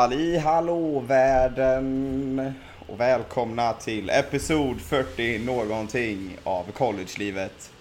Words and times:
Halli 0.00 0.38
hallå 0.38 1.00
världen 1.00 2.54
och 2.88 3.00
välkomna 3.00 3.72
till 3.72 4.10
episod 4.10 4.80
40 4.80 5.38
någonting 5.38 6.38
av 6.44 6.64
collegelivet. 6.72 7.72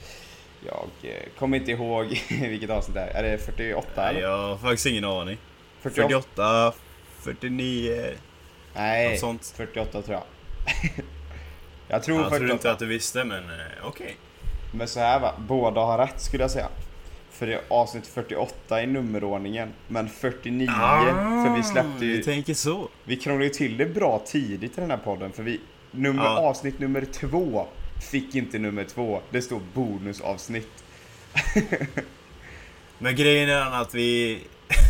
Jag 0.65 0.89
eh, 1.01 1.39
kommer 1.39 1.57
inte 1.57 1.71
ihåg 1.71 2.05
vilket 2.29 2.69
avsnitt 2.69 2.95
det 2.95 3.01
är. 3.01 3.23
Är 3.23 3.31
det 3.31 3.37
48 3.37 4.09
eller? 4.09 4.21
Jag 4.21 4.37
har 4.37 4.57
faktiskt 4.57 4.85
ingen 4.85 5.05
aning. 5.05 5.37
48? 5.81 6.11
48, 6.11 6.73
49... 7.23 8.13
Nej, 8.75 9.09
något 9.09 9.19
sånt. 9.19 9.53
48 9.55 10.01
tror 10.01 10.17
jag. 10.17 10.23
jag 11.87 12.03
tror 12.03 12.17
Jag 12.17 12.29
48. 12.29 12.37
trodde 12.37 12.53
inte 12.53 12.71
att 12.71 12.79
du 12.79 12.85
visste 12.85 13.23
men 13.23 13.43
eh, 13.43 13.87
okej. 13.87 14.17
Men 14.71 14.87
så 14.87 14.99
här 14.99 15.19
va, 15.19 15.33
båda 15.37 15.81
har 15.81 15.97
rätt 15.97 16.21
skulle 16.21 16.43
jag 16.43 16.51
säga. 16.51 16.67
För 17.39 17.47
det 17.47 17.53
är 17.53 17.61
avsnitt 17.67 18.07
48 18.07 18.83
i 18.83 18.87
nummerordningen, 18.87 19.69
men 19.87 20.09
49 20.09 20.67
för 21.45 21.55
vi 21.57 21.63
släppte 21.63 22.05
ju... 22.05 22.17
Du 22.17 22.23
tänker 22.23 22.53
så. 22.53 22.89
Vi 23.03 23.15
krånglade 23.15 23.43
ju 23.45 23.49
till 23.49 23.77
det 23.77 23.85
bra 23.85 24.23
tidigt 24.25 24.77
i 24.77 24.81
den 24.81 24.91
här 24.91 24.97
podden 24.97 25.31
för 25.31 25.43
vi, 25.43 25.59
nummer, 25.91 26.23
Ja. 26.23 26.37
avsnitt 26.39 26.79
nummer 26.79 27.05
två 27.11 27.65
fick 28.11 28.35
inte 28.35 28.59
nummer 28.59 28.83
två. 28.83 29.21
Det 29.29 29.41
står 29.41 29.61
bonusavsnitt. 29.73 30.83
Men 32.99 33.15
grejen 33.15 33.49
är 33.49 33.81
att 33.81 33.95
vi... 33.95 34.39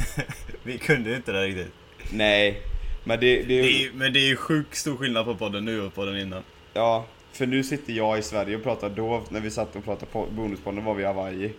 vi 0.63 0.77
kunde 0.77 1.15
inte 1.15 1.31
det 1.31 1.45
riktigt. 1.47 1.73
Nej, 2.11 2.61
men 3.03 3.19
det, 3.19 3.35
det, 3.35 3.43
Det 3.43 3.59
är, 3.59 3.79
ju- 3.79 3.91
men 3.93 4.13
det 4.13 4.19
är 4.19 4.27
ju 4.27 4.35
sjukt 4.35 4.75
stor 4.77 4.97
skillnad 4.97 5.25
på 5.25 5.35
podden 5.35 5.65
nu 5.65 5.81
och 5.81 5.93
podden 5.93 6.17
innan. 6.17 6.43
ja, 6.73 7.05
för 7.33 7.45
nu 7.45 7.63
sitter 7.63 7.93
jag 7.93 8.19
i 8.19 8.21
Sverige 8.21 8.55
och 8.55 8.63
pratar 8.63 8.89
då, 8.89 9.23
när 9.29 9.39
vi 9.39 9.51
satt 9.51 9.75
och 9.75 9.83
pratade 9.83 10.11
på 10.11 10.25
bonuspodden 10.31 10.85
var 10.85 10.93
vi 10.93 11.03
i 11.03 11.05
Hawaii. 11.05 11.51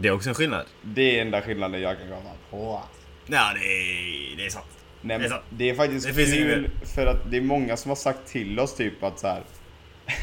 Det 0.00 0.08
är 0.08 0.12
också 0.12 0.28
en 0.28 0.34
skillnad. 0.34 0.66
Det 0.82 1.18
är 1.18 1.22
enda 1.22 1.42
skillnaden 1.42 1.80
jag 1.80 1.98
kan 1.98 2.08
komma 2.08 2.30
på. 2.50 2.82
Ja, 3.26 3.52
det 3.54 3.66
är, 3.66 4.36
det 4.36 4.46
är 4.46 4.50
sant. 4.50 4.66
Nej, 5.00 5.18
Det 5.18 5.24
är 5.24 5.28
sant. 5.28 5.42
det 5.50 5.70
är 5.70 5.74
faktiskt 5.74 6.06
Det 6.16 6.24
kul 6.24 6.70
för 6.94 7.06
att 7.06 7.30
det 7.30 7.36
är 7.36 7.40
många 7.40 7.76
som 7.76 7.88
har 7.88 7.96
sagt 7.96 8.26
till 8.28 8.60
oss 8.60 8.74
typ 8.76 9.02
att 9.02 9.18
så 9.18 9.26
här. 9.26 9.42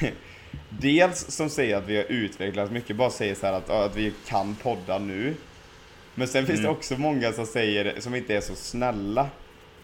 Dels 0.70 1.32
som 1.32 1.50
säger 1.50 1.78
att 1.78 1.88
vi 1.88 1.98
har 1.98 2.04
utvecklats 2.04 2.72
mycket, 2.72 2.96
bara 2.96 3.10
säger 3.10 3.36
så 3.36 3.46
här 3.46 3.54
att, 3.54 3.70
att 3.70 3.96
vi 3.96 4.14
kan 4.28 4.56
podda 4.56 5.00
nu. 5.00 5.34
Men 6.16 6.28
sen 6.28 6.46
finns 6.46 6.60
det 6.60 6.66
Mm. 6.68 6.78
också 6.78 6.98
många 6.98 7.32
som 7.34 7.46
säger, 7.46 8.00
som 8.00 8.16
inte 8.16 8.36
är 8.36 8.42
så 8.42 8.56
snälla. 8.56 9.30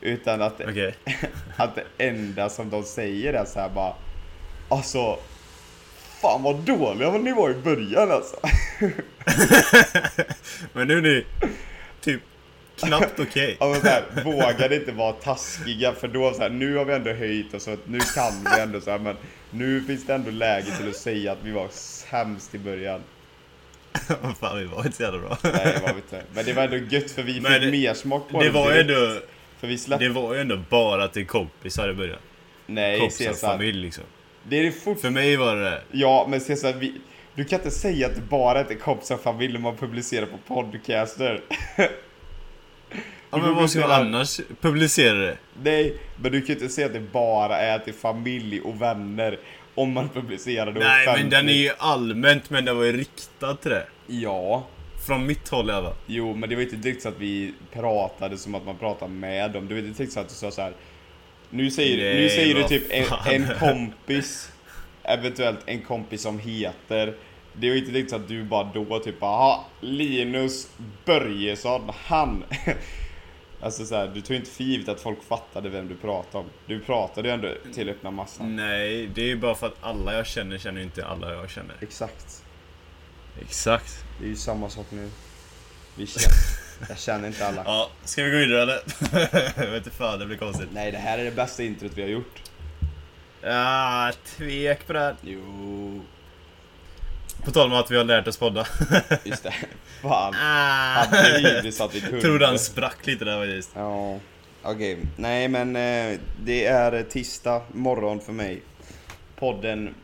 Utan 0.02 0.42
att, 0.42 0.62
Okej. 0.62 0.96
att 1.58 1.76
det 1.76 1.84
enda 1.98 2.50
som 2.50 2.70
de 2.70 2.84
säger 2.84 3.34
är 3.34 3.46
så 3.46 3.60
här 3.60 3.70
bara 3.70 3.94
Alltså 4.70 5.20
Fan 6.24 6.44
vad 6.44 6.56
dåliga 6.56 7.12
ni 7.12 7.32
var 7.34 7.50
i 7.50 7.54
början 7.54 8.12
alltså. 8.12 8.36
men 10.74 10.88
nu 10.88 10.98
är 10.98 11.02
ni 11.02 11.26
typ 12.02 12.22
knappt 12.80 13.20
okej. 13.20 13.58
Ja, 13.60 13.68
men 13.70 13.82
så 13.82 13.88
här, 13.88 14.04
vågade 14.24 14.76
inte 14.76 14.92
vara 14.92 15.12
taskiga 15.14 15.94
för 15.94 16.08
då 16.08 16.34
så 16.34 16.42
här, 16.42 16.50
nu 16.50 16.76
har 16.76 16.86
vi 16.86 16.94
ändå 16.94 17.12
höjt 17.14 17.54
oss 17.54 17.64
så 17.64 17.72
att 17.74 17.88
nu 17.88 18.00
kan 18.00 18.32
vi 18.56 18.62
ändå 18.62 18.82
så 18.82 18.92
här, 18.92 19.00
men 19.00 19.16
nu 19.52 19.82
finns 19.82 20.06
det 20.06 20.14
ändå 20.14 20.32
läge 20.32 20.78
till 20.78 20.90
att 20.90 20.96
säga 20.96 21.32
att 21.32 21.38
vi 21.44 21.52
var 21.52 21.68
sämst 21.72 22.56
i 22.56 22.60
början. 22.60 23.02
Fan, 24.40 24.58
vi 24.60 24.66
var 24.66 24.86
inte 24.86 24.98
så 24.98 25.04
jävla 25.04 25.20
bra. 25.20 25.38
Nej 25.44 25.52
det 25.76 25.82
var 25.82 25.94
vi 25.94 25.96
inte. 25.96 26.24
Men 26.34 26.46
det 26.46 26.54
var 26.54 26.64
ändå 26.64 26.78
gött 26.78 27.12
för 27.12 27.24
vi 27.24 27.42
Men 27.42 27.52
fick 27.54 27.62
det- 27.62 27.72
mer 27.72 27.94
smak 27.94 28.30
på 28.30 28.40
Det 28.40 28.46
det 28.46 28.52
var 28.52 28.72
ju 28.76 28.84
direkt. 28.84 28.90
ändå... 29.14 29.20
För 29.60 29.68
vi 29.68 29.78
släppte... 29.78 30.06
Det 30.06 30.12
var 30.14 30.34
ju 30.34 30.42
ändå 30.42 30.58
bara 30.70 31.08
till 31.08 31.26
kompisar 31.28 31.90
i 31.90 31.94
början. 31.94 32.20
Nej 32.66 33.00
Kompisar 33.00 33.32
och 33.32 33.38
familj 33.38 33.82
liksom. 33.82 34.04
Det 34.44 34.60
är 34.60 34.64
det 34.64 34.72
fort... 34.72 35.00
För 35.00 35.10
mig 35.10 35.36
var 35.36 35.56
det 35.56 35.82
Ja 35.92 36.28
men 36.30 36.42
Cesar, 36.42 36.74
vi... 36.74 37.02
Du 37.36 37.46
kan 37.46 37.60
inte 37.60 37.72
säga 37.72 38.08
att 38.08 38.16
det 38.16 38.22
bara 38.22 38.60
är 38.60 38.76
kompisar 38.76 39.16
och 39.16 39.22
familj 39.22 39.58
man 39.58 39.78
publicerar 39.78 40.26
på 40.26 40.38
podcaster. 40.56 41.42
Ja 43.34 43.40
men 43.40 43.56
vad 43.56 43.70
ska 43.70 43.80
man 43.80 43.92
annars 43.92 44.42
publicera 44.62 45.18
det? 45.18 45.38
Nej, 45.64 45.98
men 46.22 46.32
du 46.32 46.42
kan 46.42 46.56
inte 46.56 46.70
säga 46.70 46.88
att 46.88 46.94
det 46.94 47.00
bara 47.00 47.58
är 47.58 47.80
till 47.80 47.94
familj 47.94 48.62
och 48.62 48.82
vänner 48.82 49.40
om 49.76 49.94
man 49.94 50.10
publicerar 50.10 50.72
det 50.72 50.80
Nej 50.80 51.08
men 51.18 51.30
den 51.30 51.50
är 51.50 51.54
ju 51.54 51.72
allmänt 51.78 52.50
men 52.50 52.66
den 52.66 52.78
var 52.78 52.84
ju 52.84 52.98
riktad 52.98 53.56
till 53.56 53.72
det. 53.72 53.88
Ja, 54.08 54.68
Från 55.08 55.26
mitt 55.26 55.50
håll 55.50 55.70
i 55.70 55.74
alla 55.74 55.94
jo 56.06 56.36
men 56.36 56.50
det 56.50 56.56
var 56.56 56.64
inte 56.64 56.76
direkt 56.76 57.02
så 57.02 57.10
att 57.10 57.20
vi 57.20 57.54
pratade 57.72 58.38
som 58.38 58.56
att 58.56 58.66
man 58.66 58.78
pratar 58.78 59.08
med 59.08 59.52
dem. 59.52 59.68
Det 59.68 59.74
var 59.74 59.82
inte 59.82 59.98
direkt 59.98 60.14
så 60.14 60.20
att 60.20 60.30
du 60.30 60.36
sa 60.36 60.52
så 60.52 60.62
här. 60.62 60.74
Nu 61.54 61.72
säger, 61.72 61.98
nu 61.98 62.22
Nej, 62.22 62.30
säger 62.30 62.56
du 62.56 62.64
typ 62.64 62.84
en, 62.90 63.06
en 63.26 63.60
kompis, 63.60 64.52
eventuellt 65.04 65.60
en 65.66 65.82
kompis 65.82 66.22
som 66.22 66.40
heter. 66.40 67.16
Det 67.54 67.70
var 67.70 67.78
inte 67.78 67.92
direkt 67.92 68.10
så 68.10 68.16
att 68.16 68.28
du 68.28 68.44
bara 68.44 68.64
då 68.74 69.00
typ 69.00 69.24
aha, 69.24 69.66
Linus 69.82 70.70
Börjesson, 71.06 71.92
han. 72.06 72.44
Alltså 73.62 73.86
så 73.86 73.96
här, 73.96 74.08
du 74.08 74.22
tog 74.22 74.36
inte 74.36 74.52
för 74.52 74.64
givet 74.64 74.90
att 74.90 75.02
folk 75.02 75.24
fattade 75.24 75.70
vem 75.70 75.88
du 75.88 75.96
pratade 75.96 76.38
om. 76.38 76.50
Du 76.66 76.80
pratade 76.80 77.28
ju 77.28 77.34
ändå 77.34 77.54
till 77.74 77.90
öppna 77.90 78.12
massan. 78.12 78.56
Nej, 78.56 79.10
det 79.16 79.22
är 79.22 79.26
ju 79.26 79.38
bara 79.38 79.56
för 79.56 79.68
att 79.68 79.78
alla 79.82 80.14
jag 80.14 80.28
känner 80.28 80.58
känner 80.58 80.78
ju 80.78 80.84
inte 80.84 81.06
alla 81.06 81.34
jag 81.34 81.50
känner. 81.50 81.76
Exakt. 81.82 82.44
Exakt. 83.42 84.06
Det 84.20 84.26
är 84.26 84.30
ju 84.30 84.36
samma 84.36 84.70
sak 84.70 84.86
nu. 84.90 85.10
Vi 85.98 86.08
känner, 86.08 86.63
jag 86.90 86.98
känner 87.00 87.28
inte 87.28 87.48
alla. 87.48 87.64
Ja, 87.66 87.90
ska 88.04 88.24
vi 88.24 88.32
gå 88.32 88.38
vidare 88.38 88.62
eller? 88.62 88.80
jag 89.56 89.68
vet 89.72 89.86
inte 89.86 89.98
fan, 89.98 90.20
det 90.20 90.26
blir 90.26 90.38
konstigt. 90.38 90.70
Nej, 90.74 90.92
det 90.92 90.98
här 90.98 91.18
är 91.18 91.24
det 91.24 91.32
bästa 91.32 91.64
introt 91.64 91.92
vi 91.96 92.02
har 92.02 92.10
gjort. 92.10 92.42
Ja, 93.42 94.12
tvek 94.38 94.88
på 94.88 94.94
det 94.94 95.00
här. 95.00 95.16
Jo, 95.22 96.02
På 97.46 97.52
tal 97.52 97.72
om 97.72 97.78
att 97.78 97.92
vi 97.92 97.98
har 97.98 98.04
lärt 98.04 98.28
oss 98.28 98.38
podda. 98.38 98.68
just 99.24 99.44
det. 99.44 99.54
Fan. 100.02 100.34
ah. 100.42 101.06
Hade 101.06 101.72
att 101.80 101.96
vi 101.96 102.02
kunde. 102.02 102.22
Trodde 102.22 102.48
han 102.48 102.60
sprack 102.60 103.08
lite 103.08 103.26
där 103.26 103.40
faktiskt. 103.40 103.72
Ja, 103.76 104.20
okej. 104.64 104.98
Nej, 105.16 105.48
men 105.48 105.76
eh, 105.76 106.20
det 106.44 106.66
är 106.66 107.04
tisdag 107.04 107.62
morgon 107.72 108.20
för 108.22 108.34
mig. 108.34 108.62
Podden 109.36 109.96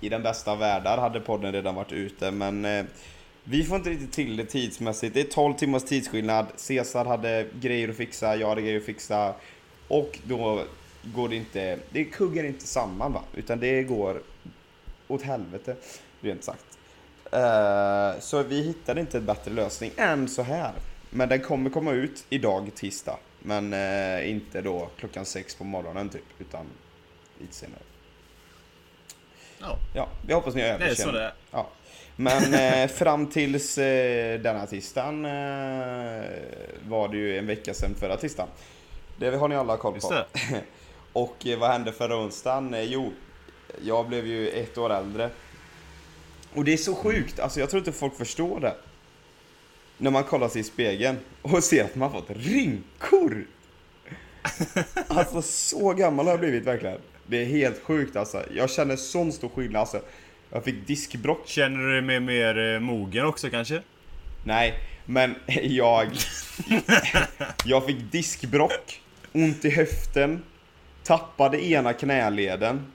i 0.00 0.08
den 0.08 0.22
bästa 0.22 0.52
av 0.52 0.58
världar 0.58 0.98
hade 0.98 1.20
podden 1.20 1.52
redan 1.52 1.74
varit 1.74 1.92
ute, 1.92 2.30
men 2.30 2.64
eh, 2.64 2.84
vi 3.44 3.64
får 3.64 3.76
inte 3.76 3.90
riktigt 3.90 4.12
till 4.12 4.36
det 4.36 4.44
tidsmässigt. 4.44 5.14
Det 5.14 5.20
är 5.20 5.24
12 5.24 5.54
timmars 5.54 5.84
tidsskillnad. 5.84 6.46
Cesar 6.56 7.04
hade 7.04 7.46
grejer 7.60 7.88
att 7.88 7.96
fixa, 7.96 8.36
jag 8.36 8.48
hade 8.48 8.62
grejer 8.62 8.76
att 8.78 8.84
fixa. 8.84 9.34
Och 9.88 10.18
då 10.24 10.64
går 11.02 11.28
det 11.28 11.36
inte, 11.36 11.78
det 11.90 12.04
kuggar 12.04 12.44
inte 12.44 12.66
samman 12.66 13.12
va, 13.12 13.22
utan 13.34 13.60
det 13.60 13.82
går 13.82 14.22
åt 15.08 15.22
helvete, 15.22 15.76
rent 16.20 16.44
sagt. 16.44 16.78
Eh, 17.32 18.20
så 18.20 18.42
vi 18.42 18.62
hittade 18.62 19.00
inte 19.00 19.18
en 19.18 19.26
bättre 19.26 19.50
lösning 19.50 19.90
än 19.96 20.28
så 20.28 20.42
här. 20.42 20.72
Men 21.10 21.28
den 21.28 21.40
kommer 21.40 21.70
komma 21.70 21.92
ut 21.92 22.24
idag, 22.28 22.70
tisdag. 22.74 23.18
Men 23.38 23.72
eh, 23.72 24.30
inte 24.30 24.60
då 24.60 24.88
klockan 24.98 25.24
sex 25.24 25.54
på 25.54 25.64
morgonen 25.64 26.08
typ, 26.08 26.24
utan 26.38 26.66
lite 27.40 27.54
senare. 27.54 27.80
Ja, 29.58 29.78
Ja, 29.94 30.08
vi 30.26 30.32
hoppas 30.34 30.54
ni 30.54 30.60
har 30.62 30.68
det 30.68 30.74
är 30.74 30.78
så 30.78 30.84
överseende. 30.84 31.18
det 31.18 31.24
är. 31.24 31.32
Ja. 31.50 31.68
Men 32.16 32.54
eh, 32.54 32.88
fram 32.88 33.26
tills 33.26 33.78
eh, 33.78 34.40
denna 34.40 34.66
tisdagen 34.66 35.24
eh, 35.24 36.30
var 36.88 37.08
det 37.08 37.16
ju 37.16 37.38
en 37.38 37.46
vecka 37.46 37.74
sedan 37.74 37.94
förra 37.94 38.16
tisdagen. 38.16 38.48
Det 39.16 39.36
har 39.36 39.48
ni 39.48 39.56
alla 39.56 39.76
koll 39.76 40.00
på. 40.00 40.24
Och 41.12 41.46
eh, 41.46 41.58
vad 41.58 41.70
hände 41.70 41.92
förra 41.92 42.16
onsdagen? 42.16 42.74
Eh, 42.74 42.82
jo, 42.82 43.12
jag 43.82 44.08
blev 44.08 44.26
ju 44.26 44.48
ett 44.48 44.78
år 44.78 44.92
äldre. 44.92 45.30
Och 46.54 46.64
det 46.64 46.72
är 46.72 46.76
så 46.76 46.94
sjukt, 46.94 47.40
alltså 47.40 47.60
jag 47.60 47.70
tror 47.70 47.78
inte 47.78 47.92
folk 47.92 48.16
förstår 48.16 48.60
det. 48.60 48.74
När 49.98 50.10
man 50.10 50.24
kollar 50.24 50.48
sig 50.48 50.60
i 50.60 50.64
spegeln 50.64 51.18
och 51.42 51.64
ser 51.64 51.84
att 51.84 51.94
man 51.94 52.12
fått 52.12 52.30
rynkor. 52.30 53.46
Alltså 55.08 55.42
så 55.42 55.92
gammal 55.92 56.26
har 56.26 56.32
jag 56.32 56.40
blivit 56.40 56.64
verkligen. 56.64 56.98
Det 57.26 57.42
är 57.42 57.44
helt 57.44 57.82
sjukt 57.82 58.16
alltså. 58.16 58.42
Jag 58.54 58.70
känner 58.70 58.96
sån 58.96 59.32
stor 59.32 59.48
skillnad 59.48 59.80
alltså. 59.80 60.00
Jag 60.54 60.64
fick 60.64 60.86
diskbrock. 60.86 61.48
Känner 61.48 61.78
du 61.78 61.92
dig 61.92 62.02
mer, 62.02 62.20
mer 62.20 62.74
eh, 62.74 62.80
mogen 62.80 63.24
också 63.26 63.50
kanske? 63.50 63.82
Nej, 64.44 64.74
men 65.06 65.34
jag... 65.62 66.08
Jag 67.64 67.86
fick 67.86 68.12
diskbrock, 68.12 69.00
ont 69.32 69.64
i 69.64 69.70
höften, 69.70 70.42
tappade 71.02 71.64
ena 71.66 71.92
knäleden 71.92 72.86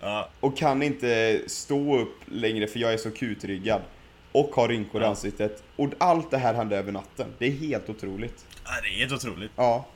Ja. 0.00 0.28
och 0.40 0.58
kan 0.58 0.82
inte 0.82 1.40
stå 1.46 1.98
upp 1.98 2.16
längre 2.26 2.66
för 2.66 2.78
jag 2.80 2.92
är 2.92 2.96
så 2.96 3.10
kutryggad. 3.10 3.82
Och 4.32 4.50
har 4.54 4.68
rynkor 4.68 5.00
i 5.00 5.04
Ja. 5.04 5.10
ansiktet. 5.10 5.62
Och 5.76 5.88
allt 5.98 6.30
det 6.30 6.38
här 6.38 6.54
hände 6.54 6.76
över 6.78 6.92
natten. 6.92 7.26
Det 7.38 7.46
är 7.46 7.50
helt 7.50 7.88
otroligt. 7.88 8.46
ja 8.64 8.70
det 8.82 8.88
är 8.88 8.98
helt 8.98 9.12
otroligt. 9.12 9.50
Ja, 9.56 9.86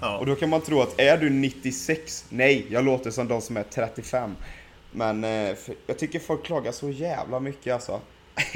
Ja. 0.00 0.18
och 0.18 0.26
då 0.26 0.34
kan 0.34 0.48
man 0.48 0.60
tro 0.60 0.80
att 0.82 1.00
är 1.00 1.18
du 1.18 1.30
96? 1.30 2.24
Nej, 2.28 2.66
jag 2.70 2.84
låter 2.84 3.10
som 3.10 3.28
de 3.28 3.40
som 3.40 3.56
är 3.56 3.62
35. 3.62 4.36
Men 4.92 5.24
eh, 5.24 5.56
jag 5.86 5.98
tycker 5.98 6.18
folk 6.20 6.44
klagar 6.46 6.72
så 6.72 6.90
jävla 6.90 7.40
mycket 7.40 7.74
alltså. 7.74 8.00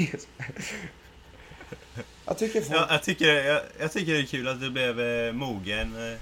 jag 2.25 2.37
tycker 2.37 2.61
folk... 2.61 2.75
Ja, 2.79 2.87
jag, 2.89 3.03
tycker, 3.03 3.25
jag, 3.33 3.61
jag 3.79 3.91
tycker 3.91 4.13
det 4.13 4.19
är 4.19 4.25
kul 4.25 4.47
att 4.47 4.61
du 4.61 4.69
blev 4.69 4.99
eh, 4.99 5.33
mogen. 5.33 6.11
Eh, 6.11 6.17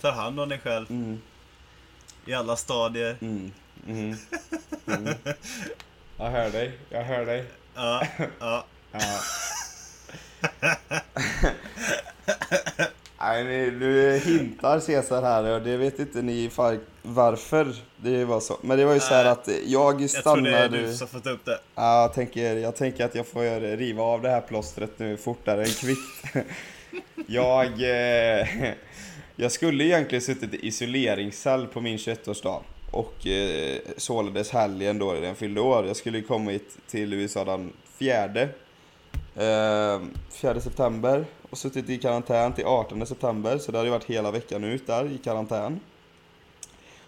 tar 0.00 0.12
hand 0.12 0.40
om 0.40 0.48
dig 0.48 0.58
själv 0.58 0.86
Mm, 0.90 1.20
i 2.26 2.34
alla 2.34 2.56
stadier. 2.56 3.16
mm, 3.20 3.52
mm, 3.86 4.16
mm. 4.86 5.14
Jag 6.18 6.30
hör 6.30 6.50
dig, 6.50 6.78
jag 6.90 7.04
hör 7.04 7.26
dig. 7.26 7.44
Ja, 7.74 8.06
ja. 8.40 8.64
Ja. 8.92 9.20
Nu, 13.20 13.78
nu 13.80 14.18
hintar 14.18 14.80
Cesar 14.80 15.22
här 15.22 15.54
och 15.54 15.62
det 15.62 15.76
vet 15.76 15.98
inte 15.98 16.22
ni 16.22 16.50
varför 17.02 17.74
det 17.96 18.24
var 18.24 18.40
så. 18.40 18.56
Men 18.62 18.78
det 18.78 18.84
var 18.84 18.94
ju 18.94 19.00
så 19.00 19.14
här 19.14 19.24
Nej. 19.24 19.32
att 19.32 19.48
jag 19.66 20.00
Jag 20.00 20.10
tror 20.10 20.36
det 20.36 20.50
är 20.50 20.66
stannade... 20.66 20.86
du 20.86 20.94
som 20.94 21.08
fått 21.08 21.26
upp 21.26 21.44
det. 21.44 21.58
Ja, 21.74 22.02
jag, 22.02 22.14
tänker, 22.14 22.56
jag 22.56 22.76
tänker 22.76 23.04
att 23.04 23.14
jag 23.14 23.26
får 23.26 23.76
riva 23.76 24.02
av 24.02 24.22
det 24.22 24.30
här 24.30 24.40
plåstret 24.40 24.98
nu 24.98 25.16
fortare 25.16 25.62
än 25.62 25.68
kvickt. 25.68 26.24
jag, 27.26 27.66
eh, 27.66 28.46
jag 29.36 29.52
skulle 29.52 29.84
egentligen 29.84 30.22
suttit 30.22 30.54
i 30.54 30.66
isoleringscell 30.66 31.66
på 31.66 31.80
min 31.80 31.96
21-årsdag. 31.96 32.60
Och 32.90 33.26
eh, 33.26 33.78
således 33.96 34.50
helgen 34.50 34.98
då 34.98 35.12
den 35.12 35.34
fyllde 35.34 35.60
år. 35.60 35.86
Jag 35.86 35.96
skulle 35.96 36.22
komma 36.22 36.50
hit 36.50 36.76
till 36.86 37.12
USA 37.12 37.44
den 37.44 37.72
fjärde. 37.98 38.48
Eh, 39.36 40.00
4 40.30 40.60
september. 40.60 41.24
Och 41.50 41.58
suttit 41.58 41.90
i 41.90 41.98
karantän 41.98 42.52
till 42.52 42.64
18 42.64 43.06
september. 43.06 43.58
Så 43.58 43.72
det 43.72 43.78
hade 43.78 43.88
ju 43.88 43.92
varit 43.92 44.04
hela 44.04 44.30
veckan 44.30 44.64
ut 44.64 44.86
där 44.86 45.12
i 45.12 45.18
karantän. 45.18 45.80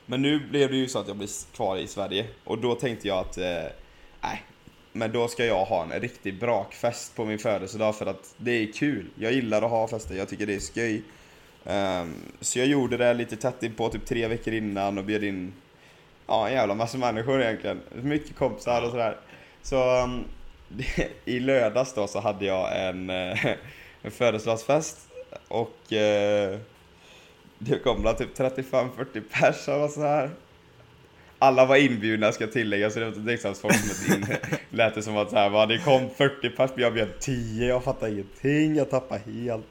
Men 0.07 0.23
nu 0.23 0.41
blev 0.51 0.71
det 0.71 0.77
ju 0.77 0.89
så 0.89 0.99
att 0.99 1.09
jag 1.09 1.17
blir 1.17 1.55
kvar 1.57 1.77
i 1.77 1.87
Sverige. 1.87 2.27
Och 2.45 2.59
då 2.59 2.75
tänkte 2.75 3.09
jag 3.09 3.19
att, 3.19 3.39
eh, 3.39 3.65
men 4.93 5.13
då 5.13 5.29
ska 5.29 5.45
jag 5.45 5.65
ha 5.65 5.83
en 5.83 6.01
riktig 6.01 6.39
brakfest 6.39 7.17
på 7.17 7.25
min 7.25 7.39
födelsedag 7.39 7.97
för 7.97 8.07
att 8.07 8.35
det 8.37 8.51
är 8.51 8.73
kul. 8.73 9.11
Jag 9.19 9.33
gillar 9.33 9.63
att 9.63 9.71
ha 9.71 9.89
fester, 9.89 10.15
jag 10.15 10.29
tycker 10.29 10.47
det 10.47 10.55
är 10.55 10.61
skoj. 10.61 11.03
Um, 11.65 12.15
så 12.41 12.59
jag 12.59 12.69
gjorde 12.69 12.97
det 12.97 13.15
lite 13.15 13.37
tätt 13.37 13.63
in 13.63 13.75
på 13.75 13.89
typ 13.89 14.07
tre 14.07 14.29
veckor 14.29 14.55
innan 14.55 14.99
och 14.99 15.05
bjöd 15.05 15.25
in 15.25 15.53
ja, 16.27 16.49
en 16.49 16.55
jävla 16.55 16.75
massa 16.75 16.99
människor 16.99 17.43
egentligen. 17.43 17.81
Mycket 18.03 18.37
kompisar 18.37 18.83
och 18.83 18.91
sådär. 18.91 19.17
Så 19.63 20.03
um, 20.05 20.25
i 21.25 21.41
lördags 21.41 21.95
då 21.95 22.07
så 22.07 22.21
hade 22.21 22.45
jag 22.45 22.89
en, 22.89 23.11
eh, 23.11 23.39
en 24.03 24.11
födelsedagsfest 24.11 24.99
och 25.49 25.93
eh, 25.93 26.59
det 27.59 27.79
kom 27.79 28.03
väl 28.03 28.15
typ 28.15 28.39
35-40 28.39 29.23
pers 29.33 29.69
och 29.69 29.91
så 29.91 30.03
här. 30.03 30.31
Alla 31.39 31.67
var 31.67 31.77
inbjudna 31.77 32.33
ska 32.33 32.45
jag 32.45 32.53
tillägga, 32.53 32.91
så 32.91 32.99
det 32.99 33.05
var 33.05 33.13
inte 33.13 33.31
liksom 33.31 33.55
folk 33.55 33.75
som 33.75 34.15
in. 34.15 34.27
Lät 34.71 34.95
det 34.95 35.03
som 35.03 35.17
att 35.17 35.31
så 35.31 35.37
här, 35.37 35.49
va, 35.49 35.67
det 35.67 35.79
kom 35.79 36.11
40 36.17 36.51
pers, 36.51 36.71
men 36.75 36.83
jag 36.83 36.95
bjöd 36.95 37.21
10, 37.21 37.69
jag 37.69 37.85
fattar 37.85 38.09
ingenting, 38.09 38.77
jag 38.77 38.91
tappade 38.91 39.21
helt. 39.21 39.67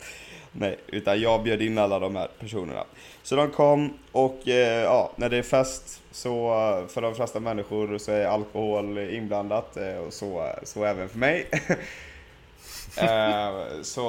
Nej, 0.51 0.79
utan 0.87 1.21
jag 1.21 1.43
bjöd 1.43 1.61
in 1.61 1.77
alla 1.77 1.99
de 1.99 2.15
här 2.15 2.27
personerna. 2.39 2.83
Så 3.23 3.35
de 3.35 3.51
kom 3.51 3.93
och 4.11 4.47
eh, 4.47 4.83
ja, 4.83 5.11
när 5.15 5.29
det 5.29 5.37
är 5.37 5.43
fest 5.43 6.01
så 6.11 6.49
för 6.89 7.01
de 7.01 7.15
flesta 7.15 7.39
människor 7.39 7.97
så 7.97 8.11
är 8.11 8.25
alkohol 8.25 8.97
inblandat 8.97 9.77
eh, 9.77 9.97
och 9.97 10.13
så, 10.13 10.53
så 10.63 10.85
även 10.85 11.09
för 11.09 11.17
mig. 11.17 11.47
Eh, 12.97 13.81
så 13.81 14.01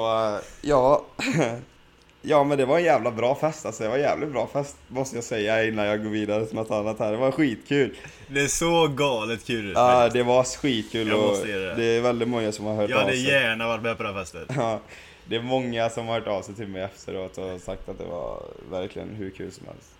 ja, 0.62 1.04
ja 2.22 2.44
men 2.44 2.58
det 2.58 2.64
var 2.66 2.78
en 2.78 2.84
jävla 2.84 3.10
bra 3.10 3.34
fest 3.34 3.66
alltså. 3.66 3.82
Det 3.82 3.88
var 3.88 3.96
en 3.96 4.02
jävligt 4.02 4.28
bra 4.32 4.46
fest 4.52 4.76
måste 4.88 5.16
jag 5.16 5.24
säga 5.24 5.64
innan 5.64 5.86
jag 5.86 6.02
går 6.02 6.10
vidare 6.10 6.46
till 6.46 6.56
något 6.56 6.70
annat 6.70 6.98
här. 6.98 7.10
Det 7.12 7.16
var 7.18 7.30
skitkul. 7.32 7.96
Det 8.28 8.40
är 8.40 8.46
så 8.46 8.86
galet 8.88 9.46
kul 9.46 9.66
ut. 9.70 9.72
Ja, 9.76 10.08
det 10.08 10.22
var 10.22 10.44
skitkul 10.44 11.08
Jag 11.08 11.18
och 11.30 11.46
det. 11.46 11.74
det 11.74 11.84
är 11.84 12.00
väldigt 12.00 12.28
många 12.28 12.52
som 12.52 12.64
har 12.66 12.74
hört 12.74 12.90
Jag 12.90 12.98
av 12.98 13.04
hade 13.04 13.16
sig. 13.16 13.26
gärna 13.30 13.66
varit 13.66 13.82
med 13.82 13.96
på 13.96 14.02
den 14.02 14.14
festen. 14.14 14.44
Ja, 14.56 14.80
det 15.24 15.36
är 15.36 15.42
många 15.42 15.90
som 15.90 16.06
har 16.06 16.14
hört 16.14 16.26
av 16.26 16.42
sig 16.42 16.54
till 16.54 16.68
mig 16.68 16.82
efteråt 16.82 17.38
och 17.38 17.60
sagt 17.60 17.88
att 17.88 17.98
det 17.98 18.04
var 18.04 18.42
verkligen 18.70 19.08
hur 19.14 19.30
kul 19.30 19.52
som 19.52 19.66
helst. 19.66 19.90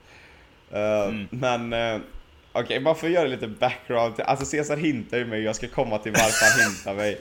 Eh, 0.73 1.09
Mm. 1.09 1.29
Men 1.31 1.73
eh, 1.94 2.00
okej, 2.53 2.81
bara 2.81 2.94
för 2.94 3.06
att 3.06 3.12
göra 3.12 3.27
lite 3.29 3.47
background. 3.49 4.15
Alltså 4.21 4.44
Cesar 4.47 4.77
hintar 4.77 5.19
ju 5.19 5.25
mig, 5.27 5.43
jag 5.43 5.56
ska 5.56 5.69
komma 5.69 5.99
till 5.99 6.12
varför 6.12 6.47
han 6.61 6.71
hintar 6.73 6.94
mig. 6.94 7.19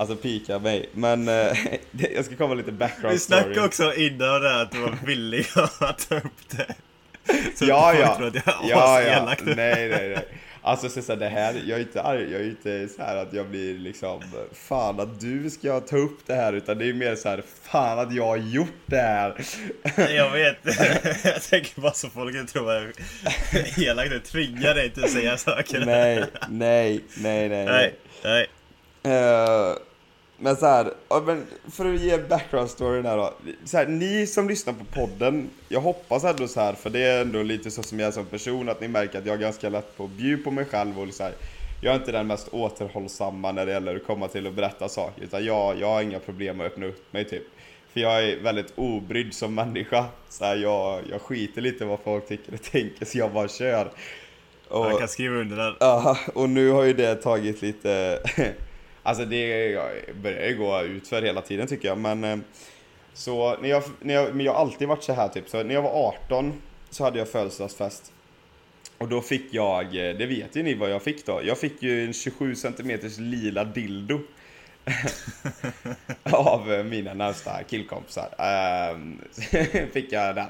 Alltså 0.00 0.16
pika 0.16 0.58
mig. 0.58 0.88
Men 0.92 1.28
eh, 1.28 1.56
jag 2.14 2.24
ska 2.24 2.36
komma 2.36 2.54
lite 2.54 2.72
background 2.72 3.12
Vi 3.12 3.18
story. 3.18 3.40
snackade 3.42 3.66
också 3.66 3.94
innan 3.94 4.42
det 4.42 4.60
att 4.60 4.72
du 4.72 4.78
var 4.80 4.98
villig 5.06 5.46
att 5.80 6.08
ta 6.08 6.14
upp 6.16 6.48
det. 6.50 6.74
Så 7.56 7.64
Ja, 7.64 7.94
ja. 7.94 8.16
tror 8.16 8.26
att 8.26 8.34
jag 8.34 8.54
Ja, 8.68 9.02
ja. 9.02 9.36
Nej, 9.44 9.56
nej, 9.56 9.88
nej. 10.08 10.24
Alltså 10.62 11.02
så 11.02 11.14
det 11.14 11.28
här, 11.28 11.54
jag 11.66 11.78
är 11.78 11.82
inte 11.82 12.02
arg, 12.02 12.32
jag 12.32 12.40
är 12.40 12.44
inte 12.44 12.88
så 12.88 13.02
här 13.02 13.16
att 13.16 13.32
jag 13.32 13.46
blir 13.48 13.78
liksom 13.78 14.22
Fan 14.52 15.00
att 15.00 15.20
du 15.20 15.50
ska 15.50 15.80
ta 15.80 15.96
upp 15.96 16.18
det 16.26 16.34
här 16.34 16.52
utan 16.52 16.78
det 16.78 16.88
är 16.88 16.92
mer 16.92 17.16
så 17.16 17.28
här 17.28 17.42
Fan 17.62 17.98
att 17.98 18.14
jag 18.14 18.26
har 18.26 18.36
gjort 18.36 18.82
det 18.86 18.96
här 18.96 19.34
Jag 20.14 20.30
vet. 20.30 20.56
jag 21.24 21.42
tänker 21.42 21.80
bara 21.80 21.92
så 21.92 22.08
folk 22.10 22.36
inte 22.36 22.52
tror 22.52 22.72
jag 22.72 22.82
är 22.82 22.92
elak. 23.88 24.06
Jag 24.12 24.24
tvingar 24.24 24.74
dig 24.74 24.90
till 24.90 25.04
att 25.04 25.10
säga 25.10 25.36
saker. 25.36 25.82
Nej, 25.86 26.24
nej, 26.48 27.00
nej, 27.16 27.48
nej, 27.48 27.64
Nej, 27.66 27.94
nej. 28.24 28.46
Eh, 29.02 29.74
men 30.42 30.56
så 30.56 30.66
här, 30.66 30.92
för 31.70 31.94
att 31.94 32.00
ge 32.00 32.18
background 32.18 32.70
story 32.70 33.02
här 33.02 33.16
då. 33.16 33.34
Så 33.64 33.76
här, 33.76 33.86
ni 33.86 34.26
som 34.26 34.48
lyssnar 34.48 34.72
på 34.72 34.84
podden, 34.84 35.50
jag 35.68 35.80
hoppas 35.80 36.24
ändå 36.24 36.48
så 36.48 36.60
här, 36.60 36.72
för 36.72 36.90
det 36.90 37.00
är 37.00 37.20
ändå 37.20 37.42
lite 37.42 37.70
så 37.70 37.82
som 37.82 38.00
jag 38.00 38.08
är 38.08 38.12
som 38.12 38.26
person, 38.26 38.68
att 38.68 38.80
ni 38.80 38.88
märker 38.88 39.18
att 39.18 39.26
jag 39.26 39.34
är 39.34 39.40
ganska 39.40 39.68
lätt 39.68 39.96
på 39.96 40.04
att 40.04 40.10
bjuda 40.10 40.44
på 40.44 40.50
mig 40.50 40.64
själv 40.64 41.00
och 41.00 41.14
så 41.14 41.22
här, 41.22 41.32
jag 41.82 41.94
är 41.94 41.98
inte 41.98 42.12
den 42.12 42.26
mest 42.26 42.48
återhållsamma 42.48 43.52
när 43.52 43.66
det 43.66 43.72
gäller 43.72 43.96
att 43.96 44.06
komma 44.06 44.28
till 44.28 44.46
och 44.46 44.52
berätta 44.52 44.88
saker, 44.88 45.22
utan 45.22 45.44
jag, 45.44 45.80
jag 45.80 45.86
har 45.86 46.02
inga 46.02 46.18
problem 46.18 46.60
att 46.60 46.66
öppna 46.66 46.86
upp 46.86 47.12
mig 47.12 47.24
typ. 47.24 47.42
För 47.92 48.00
jag 48.00 48.24
är 48.24 48.36
väldigt 48.36 48.72
obrydd 48.76 49.34
som 49.34 49.54
människa, 49.54 50.04
så 50.28 50.44
här, 50.44 50.56
jag, 50.56 51.00
jag 51.10 51.20
skiter 51.20 51.60
lite 51.62 51.84
vad 51.84 52.00
folk 52.00 52.28
tycker 52.28 52.54
och 52.54 52.62
tänker, 52.62 53.04
så 53.04 53.18
jag 53.18 53.32
bara 53.32 53.48
kör. 53.48 53.90
Och, 54.68 54.86
Jag 54.86 54.98
kan 54.98 55.08
skriva 55.08 55.36
under 55.36 55.56
den. 55.56 55.74
Ja, 55.80 56.18
och 56.34 56.50
nu 56.50 56.70
har 56.70 56.84
ju 56.84 56.92
det 56.92 57.14
tagit 57.14 57.62
lite... 57.62 58.22
Alltså 59.02 59.24
det 59.24 59.78
börjar 60.22 60.48
ju 60.48 60.56
gå 60.56 60.82
utför 60.82 61.22
hela 61.22 61.40
tiden 61.40 61.66
tycker 61.66 61.88
jag, 61.88 61.98
men... 61.98 62.24
Eh, 62.24 62.38
så 63.14 63.56
när 63.56 63.68
jag, 63.68 63.82
när 64.00 64.14
jag, 64.14 64.34
men 64.34 64.46
jag 64.46 64.52
har 64.52 64.60
alltid 64.60 64.88
varit 64.88 65.02
så 65.02 65.12
här 65.12 65.28
typ, 65.28 65.48
så 65.48 65.62
när 65.62 65.74
jag 65.74 65.82
var 65.82 66.08
18 66.24 66.62
så 66.90 67.04
hade 67.04 67.18
jag 67.18 67.28
födelsedagsfest. 67.28 68.12
Och 68.98 69.08
då 69.08 69.20
fick 69.20 69.54
jag, 69.54 69.84
eh, 69.84 70.16
det 70.16 70.26
vet 70.26 70.56
ju 70.56 70.62
ni 70.62 70.74
vad 70.74 70.90
jag 70.90 71.02
fick 71.02 71.26
då, 71.26 71.40
jag 71.44 71.58
fick 71.58 71.82
ju 71.82 72.04
en 72.04 72.12
27 72.12 72.54
cm 72.54 73.00
lila 73.18 73.64
dildo. 73.64 74.20
av 76.22 76.72
eh, 76.72 76.84
mina 76.84 77.14
närmsta 77.14 77.62
killkompisar. 77.62 78.28
Ehm, 78.38 79.20
fick 79.92 80.12
jag 80.12 80.34
den. 80.34 80.48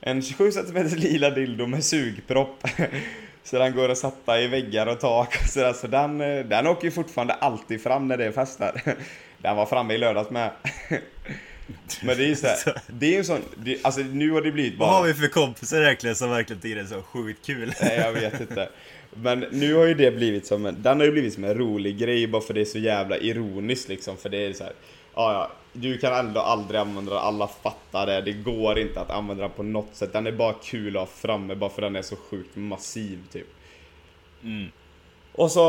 En 0.00 0.22
27 0.22 0.52
cm 0.52 0.86
lila 0.86 1.30
dildo 1.30 1.66
med 1.66 1.84
sugpropp. 1.84 2.64
Så 3.46 3.58
den 3.58 3.74
går 3.74 3.88
att 3.88 3.98
sätta 3.98 4.40
i 4.40 4.46
väggar 4.46 4.86
och 4.86 5.00
tak 5.00 5.38
och 5.42 5.48
sådär. 5.48 5.72
Så 5.72 5.86
den, 5.86 6.20
eh, 6.20 6.44
den 6.44 6.66
åker 6.66 6.84
ju 6.84 6.90
fortfarande 6.90 7.34
alltid 7.34 7.82
fram 7.82 8.08
när 8.08 8.16
det 8.16 8.24
är 8.24 8.32
fest 8.32 8.58
där. 8.58 8.82
Den 9.38 9.56
var 9.56 9.66
framme 9.66 9.94
i 9.94 9.98
lördags 9.98 10.30
med. 10.30 10.50
Men 12.02 12.16
det 12.16 12.24
är 12.24 12.28
ju 12.28 12.36
såhär, 12.36 12.56
det 12.86 13.06
är 13.06 13.10
ju 13.10 13.18
en 13.18 13.24
sån, 13.24 13.42
det, 13.56 13.78
alltså 13.82 14.00
nu 14.00 14.30
har 14.30 14.42
det 14.42 14.52
blivit 14.52 14.78
bara... 14.78 14.90
Vad 14.90 14.98
har 14.98 15.06
vi 15.06 15.14
för 15.14 15.28
kompisar 15.28 15.82
egentligen 15.82 16.16
som 16.16 16.30
verkligen 16.30 16.62
tycker 16.62 16.76
det 16.76 16.82
är 16.82 16.86
så 16.86 17.02
sjukt 17.02 17.46
kul? 17.46 17.72
Nej, 17.82 17.98
jag 17.98 18.12
vet 18.12 18.40
inte. 18.40 18.68
Men 19.14 19.40
nu 19.40 19.74
har 19.74 19.84
ju 19.84 19.94
det 19.94 20.10
blivit 20.10 20.46
som 20.46 20.66
en, 20.66 20.82
den 20.82 20.98
har 20.98 21.06
ju 21.06 21.12
blivit 21.12 21.34
som 21.34 21.44
en 21.44 21.54
rolig 21.54 21.98
grej 21.98 22.26
bara 22.26 22.42
för 22.42 22.54
det 22.54 22.60
är 22.60 22.64
så 22.64 22.78
jävla 22.78 23.16
ironiskt 23.16 23.88
liksom. 23.88 24.16
För 24.16 24.28
det 24.28 24.46
är 24.46 24.52
så 24.52 24.64
här, 24.64 24.72
ja 25.16 25.32
ja, 25.32 25.50
du 25.72 25.98
kan 25.98 26.12
ändå 26.12 26.40
aldrig 26.40 26.80
använda 26.80 27.10
den, 27.10 27.20
alla 27.20 27.48
fattar 27.48 28.06
det. 28.06 28.20
Det 28.20 28.32
går 28.32 28.78
inte 28.78 29.00
att 29.00 29.10
använda 29.10 29.42
den 29.42 29.52
på 29.52 29.62
något 29.62 29.94
sätt. 29.94 30.12
Den 30.12 30.26
är 30.26 30.32
bara 30.32 30.52
kul 30.52 30.96
att 30.96 31.00
ha 31.00 31.06
framme 31.06 31.54
bara 31.54 31.70
för 31.70 31.82
den 31.82 31.96
är 31.96 32.02
så 32.02 32.16
sjukt 32.16 32.56
massiv 32.56 33.18
typ. 33.32 33.46
Mm. 34.42 34.68
Och 35.32 35.50
så, 35.50 35.60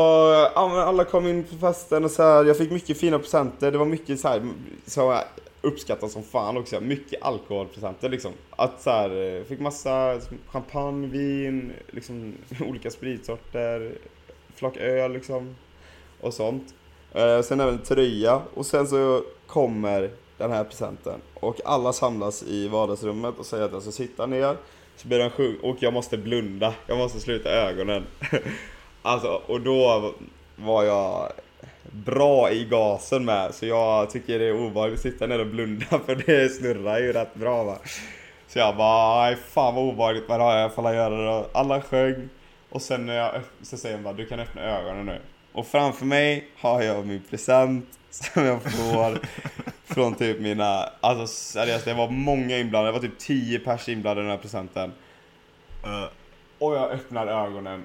ja, 0.54 0.82
alla 0.82 1.04
kom 1.04 1.26
in 1.26 1.44
på 1.44 1.56
festen 1.56 2.04
och 2.04 2.10
så 2.10 2.22
här, 2.22 2.44
jag 2.44 2.58
fick 2.58 2.70
mycket 2.70 2.98
fina 2.98 3.18
presenter. 3.18 3.70
Det 3.72 3.78
var 3.78 3.86
mycket 3.86 4.20
så 4.20 4.28
här, 4.28 4.42
så 4.86 5.00
jag 5.00 5.24
uppskattat 5.60 6.10
som 6.10 6.22
fan 6.22 6.56
också. 6.56 6.80
Mycket 6.80 7.22
alkoholpresenter 7.22 8.08
liksom. 8.08 8.32
Att 8.50 8.82
så 8.82 8.90
här, 8.90 9.44
fick 9.44 9.60
massa 9.60 10.20
champagne, 10.46 11.06
vin, 11.06 11.72
liksom 11.90 12.34
olika 12.68 12.90
spritsorter, 12.90 13.92
flak 14.54 14.76
öl 14.76 15.12
liksom. 15.12 15.56
Och 16.20 16.34
sånt. 16.34 16.74
Eh, 17.14 17.42
sen 17.42 17.60
även 17.60 17.74
en 17.74 17.82
tröja. 17.82 18.42
Och 18.54 18.66
sen 18.66 18.86
så 18.86 19.22
kommer 19.48 20.10
den 20.38 20.52
här 20.52 20.64
presenten. 20.64 21.20
Och 21.34 21.56
alla 21.64 21.92
samlas 21.92 22.42
i 22.42 22.68
vardagsrummet 22.68 23.38
och 23.38 23.46
säger 23.46 23.64
att 23.64 23.72
jag 23.72 23.82
ska 23.82 23.90
sitta 23.90 24.26
ner. 24.26 24.56
Så 24.96 25.08
blir 25.08 25.18
den 25.18 25.30
sjuk 25.30 25.62
och 25.62 25.76
jag 25.80 25.92
måste 25.92 26.18
blunda. 26.18 26.74
Jag 26.86 26.98
måste 26.98 27.20
sluta 27.20 27.50
ögonen. 27.50 28.06
Alltså, 29.02 29.42
och 29.46 29.60
då 29.60 30.12
var 30.56 30.84
jag 30.84 31.32
bra 31.90 32.50
i 32.50 32.64
gasen 32.64 33.24
med, 33.24 33.54
så 33.54 33.66
jag 33.66 34.10
tycker 34.10 34.38
det 34.38 34.44
är 34.44 34.66
obehagligt 34.66 34.98
att 34.98 35.02
sitta 35.02 35.26
ner 35.26 35.38
och 35.38 35.46
blunda 35.46 35.86
för 36.06 36.22
det 36.26 36.48
snurrar 36.48 36.98
ju 36.98 37.12
rätt 37.12 37.34
bra 37.34 37.64
va. 37.64 37.78
Så 38.48 38.58
jag 38.58 38.76
bara, 38.76 39.22
nej 39.22 39.36
fan 39.36 39.74
vad 39.74 39.84
obehagligt, 39.84 40.24
vad 40.28 40.40
har 40.40 40.56
jag 40.56 40.74
får 40.74 40.94
göra 40.94 41.16
det 41.16 41.26
då? 41.26 41.46
Alla 41.52 41.82
sjöng, 41.82 42.28
och 42.70 42.82
sen 42.82 43.06
när 43.06 43.16
jag, 43.16 43.30
så 43.62 43.76
säger 43.76 43.96
de 43.96 44.02
bara, 44.02 44.14
du 44.14 44.26
kan 44.26 44.40
öppna 44.40 44.62
ögonen 44.62 45.06
nu. 45.06 45.18
Och 45.52 45.66
framför 45.66 46.06
mig 46.06 46.48
har 46.56 46.82
jag 46.82 47.06
min 47.06 47.22
present 47.30 47.97
som 48.10 48.44
jag 48.44 48.62
får 48.62 49.18
från 49.84 50.14
typ 50.14 50.40
mina, 50.40 50.90
alltså 51.00 51.26
seriöst 51.26 51.84
det 51.84 51.94
var 51.94 52.10
många 52.10 52.58
inblandade, 52.58 52.88
det 52.88 53.00
var 53.00 53.08
typ 53.08 53.18
10 53.18 53.58
pers 53.58 53.88
inblandade 53.88 54.20
i 54.20 54.28
den 54.28 54.36
här 54.36 54.42
presenten. 54.42 54.92
Uh, 55.84 56.04
Och 56.58 56.74
jag 56.76 56.90
öppnar 56.90 57.26
ögonen 57.26 57.82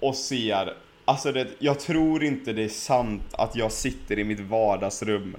och 0.00 0.16
ser, 0.16 0.74
alltså 1.04 1.32
det, 1.32 1.48
jag 1.58 1.80
tror 1.80 2.24
inte 2.24 2.52
det 2.52 2.64
är 2.64 2.68
sant 2.68 3.22
att 3.32 3.56
jag 3.56 3.72
sitter 3.72 4.18
i 4.18 4.24
mitt 4.24 4.40
vardagsrum 4.40 5.36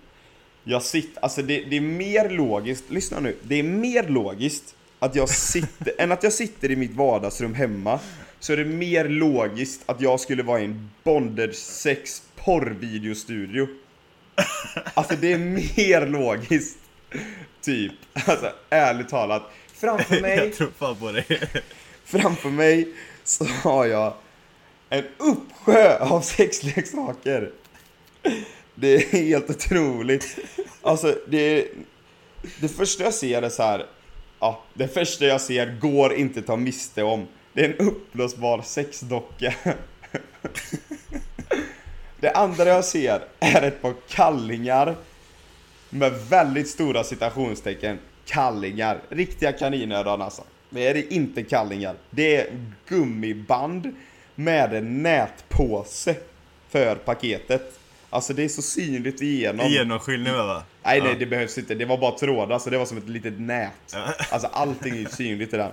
Jag 0.63 0.81
sitter, 0.83 1.23
alltså 1.23 1.41
det, 1.41 1.61
det 1.63 1.77
är 1.77 1.81
mer 1.81 2.29
logiskt, 2.29 2.89
lyssna 2.89 3.19
nu, 3.19 3.37
det 3.43 3.59
är 3.59 3.63
mer 3.63 4.03
logiskt 4.07 4.75
att 4.99 5.15
jag 5.15 5.29
sitter, 5.29 5.93
än 5.97 6.11
att 6.11 6.23
jag 6.23 6.33
sitter 6.33 6.71
i 6.71 6.75
mitt 6.75 6.95
vardagsrum 6.95 7.53
hemma, 7.53 7.99
så 8.39 8.53
är 8.53 8.57
det 8.57 8.65
mer 8.65 9.09
logiskt 9.09 9.81
att 9.85 10.01
jag 10.01 10.19
skulle 10.19 10.43
vara 10.43 10.59
i 10.61 10.65
en 10.65 10.89
bondage 11.03 11.55
sex 11.55 12.23
porrvideostudio. 12.35 13.67
Alltså 14.93 15.15
det 15.15 15.33
är 15.33 15.37
mer 15.37 16.07
logiskt, 16.07 16.77
typ. 17.61 17.93
Alltså 18.13 18.51
ärligt 18.69 19.09
talat. 19.09 19.43
Framför 19.73 20.21
mig, 20.21 20.37
Jag 20.37 20.53
tror 20.53 20.71
fan 20.77 20.95
på 20.95 21.11
det. 21.11 21.25
framför 22.05 22.49
mig 22.49 22.87
så 23.23 23.45
har 23.45 23.85
jag 23.85 24.13
en 24.89 25.03
uppsjö 25.17 25.97
av 25.99 26.21
sexleksaker. 26.21 27.51
Det 28.75 28.95
är 28.95 28.99
helt 28.99 29.49
otroligt. 29.49 30.37
Alltså, 30.81 31.15
det 31.27 31.37
är... 31.37 31.67
Det 32.61 32.67
första 32.67 33.03
jag 33.03 33.13
ser 33.13 33.41
är 33.41 33.49
så 33.49 33.63
här. 33.63 33.85
Ja, 34.39 34.63
det 34.73 34.87
första 34.87 35.25
jag 35.25 35.41
ser 35.41 35.79
går 35.79 36.13
inte 36.13 36.41
ta 36.41 36.55
miste 36.55 37.03
om. 37.03 37.27
Det 37.53 37.65
är 37.65 37.69
en 37.69 37.87
uppblåsbar 37.87 38.61
sexdocka. 38.61 39.53
Det 42.19 42.31
andra 42.31 42.65
jag 42.65 42.85
ser 42.85 43.21
är 43.39 43.61
ett 43.61 43.81
par 43.81 43.93
kallingar 44.09 44.95
med 45.89 46.13
väldigt 46.29 46.69
stora 46.69 47.03
citationstecken. 47.03 47.99
Kallingar. 48.25 48.99
Riktiga 49.09 49.51
kaninöron 49.51 50.21
alltså. 50.21 50.43
Det 50.69 50.87
är 50.87 51.13
inte 51.13 51.43
kallingar. 51.43 51.95
Det 52.09 52.35
är 52.35 52.47
gummiband 52.87 53.95
med 54.35 54.73
en 54.73 55.03
nätpåse 55.03 56.15
för 56.69 56.95
paketet. 56.95 57.79
Alltså 58.09 58.33
det 58.33 58.43
är 58.43 58.49
så 58.49 58.61
synligt 58.61 59.21
igenom. 59.21 59.67
Genomskinlig 59.69 60.31
va? 60.33 60.63
Nej 60.83 61.01
nej 61.01 61.15
det 61.19 61.25
behövs 61.25 61.57
inte, 61.57 61.75
det 61.75 61.85
var 61.85 61.97
bara 61.97 62.17
trådar 62.17 62.59
så 62.59 62.69
det 62.69 62.77
var 62.77 62.85
som 62.85 62.97
ett 62.97 63.09
litet 63.09 63.39
nät. 63.39 63.95
Alltså 64.31 64.47
allting 64.47 64.93
är 64.93 64.99
ju 64.99 65.05
synligt 65.05 65.53
i 65.53 65.57
den. 65.57 65.71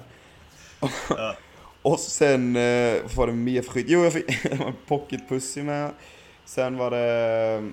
Och 1.82 2.00
sen, 2.00 2.56
eh, 2.56 3.02
vad 3.02 3.14
var 3.14 3.26
det 3.26 3.32
mer 3.32 3.62
för 3.62 3.70
skit? 3.70 3.86
Jo 3.88 4.04
jag 4.04 4.12
fick 4.12 4.44
en 4.50 4.74
pocket 4.86 5.28
pussy 5.28 5.62
med. 5.62 5.90
Sen 6.44 6.76
var 6.78 6.90
det... 6.90 7.70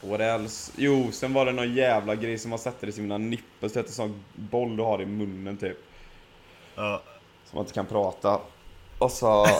What 0.00 0.20
else? 0.20 0.72
Jo, 0.76 1.12
sen 1.12 1.32
var 1.32 1.46
det 1.46 1.52
någon 1.52 1.74
jävla 1.74 2.14
grej 2.14 2.38
som 2.38 2.50
man 2.50 2.58
sätter 2.58 2.86
i 2.86 2.92
sina 2.92 3.18
nipplar. 3.18 3.68
Så 3.68 3.74
det 3.74 3.80
en 3.80 3.92
sån 3.92 4.24
boll 4.34 4.76
du 4.76 4.82
har 4.82 5.02
i 5.02 5.06
munnen 5.06 5.56
typ. 5.56 5.78
Ja. 6.74 7.02
Som 7.44 7.56
man 7.56 7.64
inte 7.64 7.74
kan 7.74 7.86
prata. 7.86 8.40
Och 8.98 9.10
så... 9.10 9.46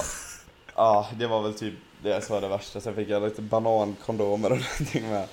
Ja, 0.78 1.08
det 1.18 1.26
var 1.26 1.42
väl 1.42 1.54
typ 1.54 1.74
det 2.02 2.20
som 2.20 2.34
var 2.34 2.40
det 2.40 2.48
värsta. 2.48 2.80
Sen 2.80 2.94
fick 2.94 3.08
jag 3.08 3.22
lite 3.22 3.42
banankondomer 3.42 4.52
och 4.52 4.58
någonting 4.80 5.10
med. 5.10 5.28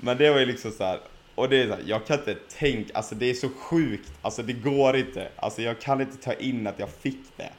Men 0.00 0.16
det 0.18 0.30
var 0.30 0.38
ju 0.38 0.46
liksom 0.46 0.70
så 0.70 0.84
här. 0.84 1.00
Och 1.34 1.48
det 1.48 1.62
är 1.62 1.66
så 1.66 1.74
här, 1.74 1.82
jag 1.86 2.06
kan 2.06 2.18
inte 2.18 2.34
tänka, 2.34 2.94
alltså 2.94 3.14
det 3.14 3.30
är 3.30 3.34
så 3.34 3.48
sjukt. 3.48 4.12
Alltså 4.22 4.42
det 4.42 4.52
går 4.52 4.96
inte. 4.96 5.28
Alltså 5.36 5.62
jag 5.62 5.80
kan 5.80 6.00
inte 6.00 6.16
ta 6.16 6.32
in 6.32 6.66
att 6.66 6.78
jag 6.78 6.88
fick 6.90 7.20
det. 7.36 7.50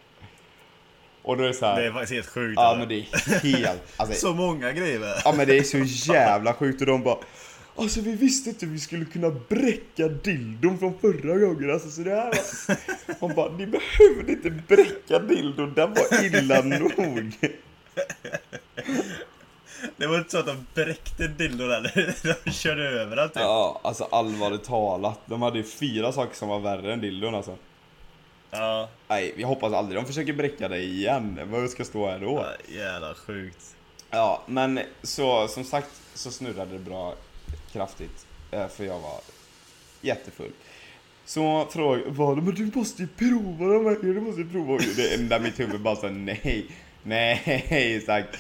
Och 1.23 1.37
då 1.37 1.43
är 1.43 1.47
det 1.47 1.53
så 1.53 1.65
här. 1.65 1.81
Det 1.81 1.87
är 1.87 1.91
faktiskt 1.91 2.13
helt 2.13 2.27
sjukt. 2.27 2.53
Ja 2.55 2.75
men 2.79 2.87
det 2.87 2.95
är 2.95 3.39
helt, 3.39 3.81
alltså, 3.97 4.15
Så 4.27 4.33
många 4.33 4.71
grejer. 4.71 5.21
Ja 5.25 5.33
men 5.37 5.47
det 5.47 5.57
är 5.57 5.63
så 5.63 6.11
jävla 6.13 6.53
sjukt 6.53 6.81
och 6.81 6.87
de 6.87 7.03
bara 7.03 7.17
Alltså 7.75 8.01
vi 8.01 8.15
visste 8.15 8.49
inte 8.49 8.65
vi 8.65 8.79
skulle 8.79 9.05
kunna 9.05 9.29
bräcka 9.29 10.07
dildon 10.07 10.79
från 10.79 10.99
förra 10.99 11.37
gången 11.37 11.71
alltså 11.71 11.89
så 11.89 12.01
det 12.01 12.09
här 12.09 12.25
var... 12.25 13.27
Man 13.27 13.35
bara, 13.35 13.51
ni 13.51 13.67
behövde 13.67 14.31
inte 14.31 14.49
bräcka 14.49 15.19
dildon, 15.19 15.73
den 15.73 15.93
var 15.93 16.25
illa 16.25 16.61
nog 16.61 16.91
Det 19.97 20.07
var 20.07 20.17
inte 20.17 20.31
så 20.31 20.37
att 20.37 20.45
de 20.45 20.65
bräckte 20.73 21.27
dildon 21.27 21.71
eller? 21.71 22.15
De 22.45 22.51
körde 22.51 22.89
över 22.89 23.17
allt. 23.17 23.31
Ja, 23.35 23.81
alltså 23.83 24.07
allvarligt 24.11 24.63
talat, 24.63 25.19
de 25.25 25.41
hade 25.41 25.57
ju 25.57 25.63
fyra 25.63 26.11
saker 26.11 26.35
som 26.35 26.49
var 26.49 26.59
värre 26.59 26.93
än 26.93 27.01
dildon 27.01 27.35
alltså 27.35 27.57
Ja. 28.51 28.89
Nej, 29.07 29.33
vi 29.37 29.43
hoppas 29.43 29.73
aldrig 29.73 29.97
de 29.97 30.05
försöker 30.05 30.33
bräcka 30.33 30.67
det 30.67 30.83
igen, 30.83 31.39
vad 31.45 31.69
ska 31.69 31.85
stå 31.85 32.07
här 32.09 32.19
då? 32.19 32.45
ja. 32.67 32.75
Jävla 32.75 33.13
sjukt. 33.13 33.75
Ja, 34.09 34.41
men 34.47 34.79
så 35.03 35.47
som 35.47 35.63
sagt 35.63 36.01
så 36.13 36.31
snurrade 36.31 36.71
det 36.71 36.79
bra 36.79 37.15
kraftigt. 37.71 38.25
eh, 38.51 38.67
För 38.67 38.83
jag 38.83 38.99
var 38.99 39.19
jättefull. 40.01 40.51
Så 41.25 41.67
frågade 41.71 42.09
var 42.09 42.35
men 42.35 42.55
du 42.55 42.71
måste 42.75 43.01
ju 43.01 43.07
prova 43.07 43.65
de 43.73 43.85
här, 43.85 43.97
du 44.01 44.21
måste 44.21 44.41
ju 44.41 44.49
prova. 44.49 44.77
Det 44.95 45.13
enda 45.15 45.39
mitt 45.39 45.59
huvud 45.59 45.81
bara 45.81 45.95
sa 45.95 46.09
nej, 46.09 46.65
nej 47.03 48.03
sagt. 48.05 48.37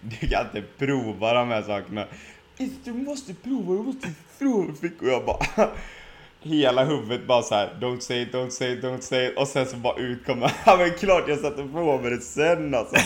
Du 0.00 0.28
kan 0.28 0.46
inte 0.46 0.62
prova 0.78 1.34
de 1.34 1.48
här 1.48 1.62
sakerna. 1.62 2.06
Du 2.84 2.92
måste 2.92 3.34
prova, 3.34 3.72
du 3.74 3.82
måste 3.82 4.08
prova. 4.38 4.74
Fick 4.74 5.02
och 5.02 5.08
jag 5.08 5.24
bara 5.24 5.70
Hela 6.46 6.84
huvudet 6.84 7.26
bara 7.26 7.42
så 7.42 7.54
här, 7.54 7.70
don't 7.80 8.00
say 8.00 8.22
it, 8.22 8.32
don't 8.32 8.50
say 8.50 8.72
it, 8.72 8.84
don't 8.84 9.00
say 9.00 9.26
it. 9.26 9.38
Och 9.38 9.48
sen 9.48 9.66
så 9.66 9.76
bara 9.76 9.96
ut 9.96 10.26
kommer, 10.26 10.52
ja 10.66 10.76
men 10.76 10.94
klart 10.94 11.28
jag 11.28 11.38
satte 11.38 11.62
på 11.62 11.98
mig 11.98 12.10
det 12.10 12.20
sen 12.20 12.74
alltså. 12.74 12.96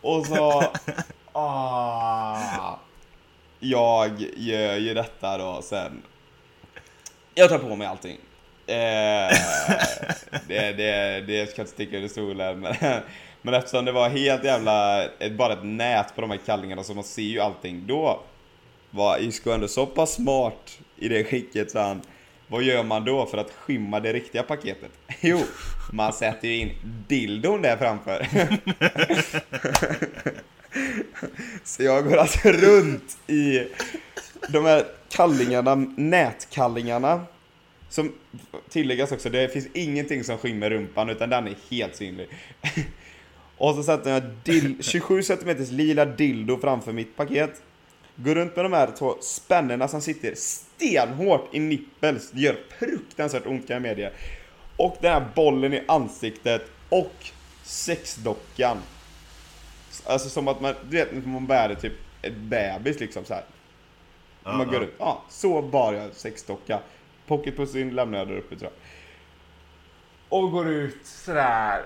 Och 0.00 0.26
så... 0.26 0.64
Ah, 1.32 2.78
jag 3.60 4.10
gör 4.36 4.76
ju 4.76 4.94
detta 4.94 5.38
då 5.38 5.62
sen. 5.62 6.02
Jag 7.34 7.48
tar 7.48 7.58
på 7.58 7.76
mig 7.76 7.86
allting. 7.86 8.18
Eh, 8.66 8.76
det, 10.48 10.72
det, 10.72 11.20
det 11.26 11.50
ska 11.50 11.62
inte 11.62 11.72
sticka 11.72 11.96
under 11.96 12.08
stolen. 12.08 12.60
Men, 12.60 13.02
men 13.42 13.54
eftersom 13.54 13.84
det 13.84 13.92
var 13.92 14.08
helt 14.08 14.44
jävla... 14.44 15.08
Bara 15.38 15.52
ett 15.52 15.64
nät 15.64 16.14
på 16.14 16.20
de 16.20 16.30
här 16.30 16.40
kallingarna 16.46 16.84
så 16.84 16.94
man 16.94 17.04
ser 17.04 17.22
ju 17.22 17.40
allting. 17.40 17.86
Då 17.86 18.20
var 18.90 19.18
Isko 19.18 19.50
ändå 19.50 19.68
så 19.68 19.86
pass 19.86 20.14
smart 20.14 20.78
i 20.96 21.08
det 21.08 21.24
skicket 21.24 21.70
så 21.70 21.78
han... 21.78 22.02
Vad 22.48 22.62
gör 22.62 22.84
man 22.84 23.04
då 23.04 23.26
för 23.26 23.38
att 23.38 23.50
skymma 23.50 24.00
det 24.00 24.12
riktiga 24.12 24.42
paketet? 24.42 24.90
Jo, 25.20 25.38
man 25.92 26.12
sätter 26.12 26.48
ju 26.48 26.56
in 26.56 26.70
dildon 27.08 27.62
där 27.62 27.76
framför. 27.76 28.28
Så 31.64 31.82
jag 31.82 32.04
går 32.04 32.16
alltså 32.16 32.48
runt 32.48 33.18
i 33.26 33.66
de 34.48 34.64
här 34.64 34.84
kallingarna, 35.08 35.74
nätkallingarna. 35.96 37.26
Som 37.88 38.12
tilläggas 38.68 39.12
också, 39.12 39.30
det 39.30 39.48
finns 39.48 39.66
ingenting 39.74 40.24
som 40.24 40.38
skymmer 40.38 40.70
rumpan 40.70 41.08
utan 41.08 41.30
den 41.30 41.46
är 41.46 41.54
helt 41.70 41.96
synlig. 41.96 42.28
Och 43.60 43.74
så 43.74 43.82
sätter 43.82 44.10
jag 44.10 44.22
dill- 44.44 44.82
27 44.82 45.22
cm 45.22 45.56
lila 45.70 46.04
dildo 46.04 46.58
framför 46.58 46.92
mitt 46.92 47.16
paket. 47.16 47.62
Går 48.16 48.34
runt 48.34 48.56
med 48.56 48.64
de 48.64 48.72
här 48.72 48.90
två 48.98 49.16
spännena 49.20 49.88
som 49.88 50.00
sitter 50.00 50.34
stenhårt 50.34 51.54
i 51.54 51.58
nippels. 51.60 52.30
Det 52.30 52.40
gör 52.40 52.56
fruktansvärt 52.78 53.46
ont 53.46 53.66
kan 53.66 53.74
jag 53.74 53.82
medge. 53.82 54.12
Och 54.76 54.96
den 55.00 55.12
här 55.12 55.28
bollen 55.34 55.74
i 55.74 55.82
ansiktet 55.88 56.62
och 56.88 57.14
sexdockan. 57.62 58.76
Alltså 60.06 60.28
som 60.28 60.48
att 60.48 60.60
man, 60.60 60.74
du 60.90 60.96
vet 60.96 61.26
man 61.26 61.46
bär 61.46 61.74
typ 61.74 61.92
ett 62.22 62.36
bebis 62.36 63.00
liksom 63.00 63.24
så 63.24 63.34
här. 63.34 63.44
Ja, 64.44 64.52
man 64.52 64.66
går 64.66 64.82
ut, 64.82 64.94
ja, 64.98 65.22
så 65.28 65.62
bar 65.62 65.92
jag 65.92 66.14
sexdocka. 66.14 66.80
Pocketpussen 67.26 67.90
lämnar 67.90 68.18
jag 68.18 68.28
där 68.28 68.36
uppe 68.36 68.56
tror 68.56 68.70
jag. 68.70 70.38
Och 70.38 70.50
går 70.50 70.68
ut 70.68 71.06
sådär. 71.06 71.82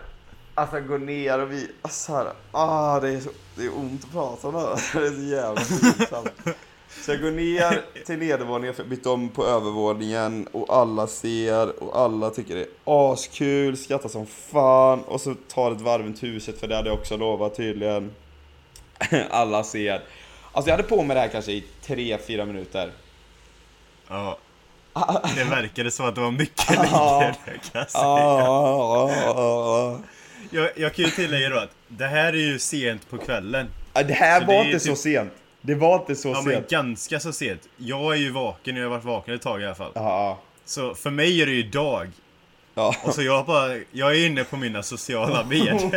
Alltså 0.55 0.81
går 0.81 0.99
ner 0.99 1.39
och 1.39 1.53
vi, 1.53 1.71
alltså 1.83 2.13
här, 2.13 2.33
ah 2.53 3.01
det 3.01 3.09
är 3.09 3.21
så, 3.21 3.31
det 3.55 3.65
är 3.65 3.79
ont 3.79 4.05
att 4.05 4.13
prata 4.13 4.49
om 4.49 4.55
det 4.55 4.61
här. 4.61 4.77
Det 5.01 5.07
är 5.07 5.11
så 5.11 5.23
jävla 5.23 5.61
pinsamt. 5.61 6.59
Så 7.05 7.11
jag 7.11 7.21
går 7.21 7.31
ner 7.31 7.83
till 8.05 8.19
nedervåningen, 8.19 8.75
för 8.75 8.85
bytt 8.85 9.07
om 9.07 9.29
på 9.29 9.47
övervåningen 9.47 10.49
och 10.53 10.77
alla 10.77 11.07
ser 11.07 11.83
och 11.83 11.99
alla 11.99 12.31
tycker 12.31 12.55
det 12.55 12.61
är 12.61 13.13
askul, 13.13 13.77
skrattar 13.77 14.09
som 14.09 14.27
fan 14.27 15.03
och 15.03 15.21
så 15.21 15.35
tar 15.35 15.73
ett 15.73 15.81
varv 15.81 16.03
runt 16.03 16.23
huset 16.23 16.61
för 16.61 16.67
det 16.67 16.77
hade 16.77 16.89
jag 16.89 16.99
också 16.99 17.17
lovat 17.17 17.57
tydligen. 17.57 18.13
Alla 19.31 19.65
ser. 19.65 20.03
Alltså 20.53 20.71
jag 20.71 20.77
hade 20.77 20.89
på 20.89 21.03
mig 21.03 21.15
det 21.15 21.21
här 21.21 21.29
kanske 21.29 21.53
i 21.53 21.65
3-4 21.87 22.47
minuter. 22.47 22.93
Ja. 24.09 24.39
Det 25.37 25.45
verkade 25.45 25.91
som 25.91 26.07
att 26.07 26.15
det 26.15 26.21
var 26.21 26.31
mycket 26.31 26.71
längre 26.71 27.35
kan 27.45 27.59
jag 27.73 27.91
säga. 27.91 28.05
Jag, 30.55 30.71
jag 30.77 30.95
kan 30.95 31.05
ju 31.05 31.11
tillägga 31.11 31.49
då 31.49 31.57
att 31.59 31.71
det 31.89 32.07
här 32.07 32.33
är 32.33 32.37
ju 32.37 32.59
sent 32.59 33.11
på 33.11 33.19
kvällen. 33.19 33.67
Det 33.93 34.13
här 34.15 34.41
Så 34.41 34.47
var 34.47 34.55
det 34.55 34.61
inte 34.65 34.79
typ- 34.79 34.97
så 34.97 35.03
sent. 35.03 35.33
Det 35.61 35.75
var 35.75 35.95
inte 36.01 36.17
så 36.17 36.29
Ja 36.29 36.43
men 36.43 36.53
sent. 36.55 36.71
ganska 36.71 37.21
så 37.21 37.33
sent. 37.33 37.61
Jag 37.77 38.13
är 38.13 38.17
ju 38.19 38.31
vaken, 38.31 38.77
jag 38.77 38.83
har 38.85 38.91
varit 38.91 39.05
vaken 39.05 39.35
ett 39.35 39.43
tag 39.43 39.63
i 39.63 39.65
alla 39.65 39.75
fall. 39.75 39.93
Ja, 39.95 40.41
Så 40.65 40.95
för 40.95 41.11
mig 41.11 41.43
är 41.43 41.47
det 41.47 41.53
ju 41.53 41.63
dag. 41.63 42.09
ja. 42.75 42.95
Och 43.05 43.15
så 43.15 43.23
jag 43.23 43.47
bara, 43.47 43.77
jag 43.93 44.11
är 44.17 44.27
inne 44.27 44.45
på 44.45 44.57
mina 44.57 44.83
sociala 44.83 45.45
medier. 45.49 45.91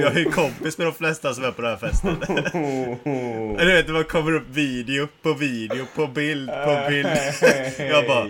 Jag 0.00 0.12
är 0.14 0.18
ju 0.18 0.24
kompis 0.24 0.78
med 0.78 0.86
de 0.86 0.92
flesta 0.94 1.34
som 1.34 1.44
är 1.44 1.50
på 1.50 1.62
den 1.62 1.70
här 1.70 1.78
festen. 1.88 2.16
Eller 3.58 3.64
du 3.66 3.72
vet, 3.72 3.86
bara 3.88 4.04
kommer 4.04 4.34
upp 4.34 4.48
video 4.50 5.08
på 5.22 5.32
video 5.32 5.86
på 5.94 6.06
bild 6.06 6.50
på 6.50 6.84
bild. 6.88 7.08
Jag 7.78 8.06
bara, 8.06 8.26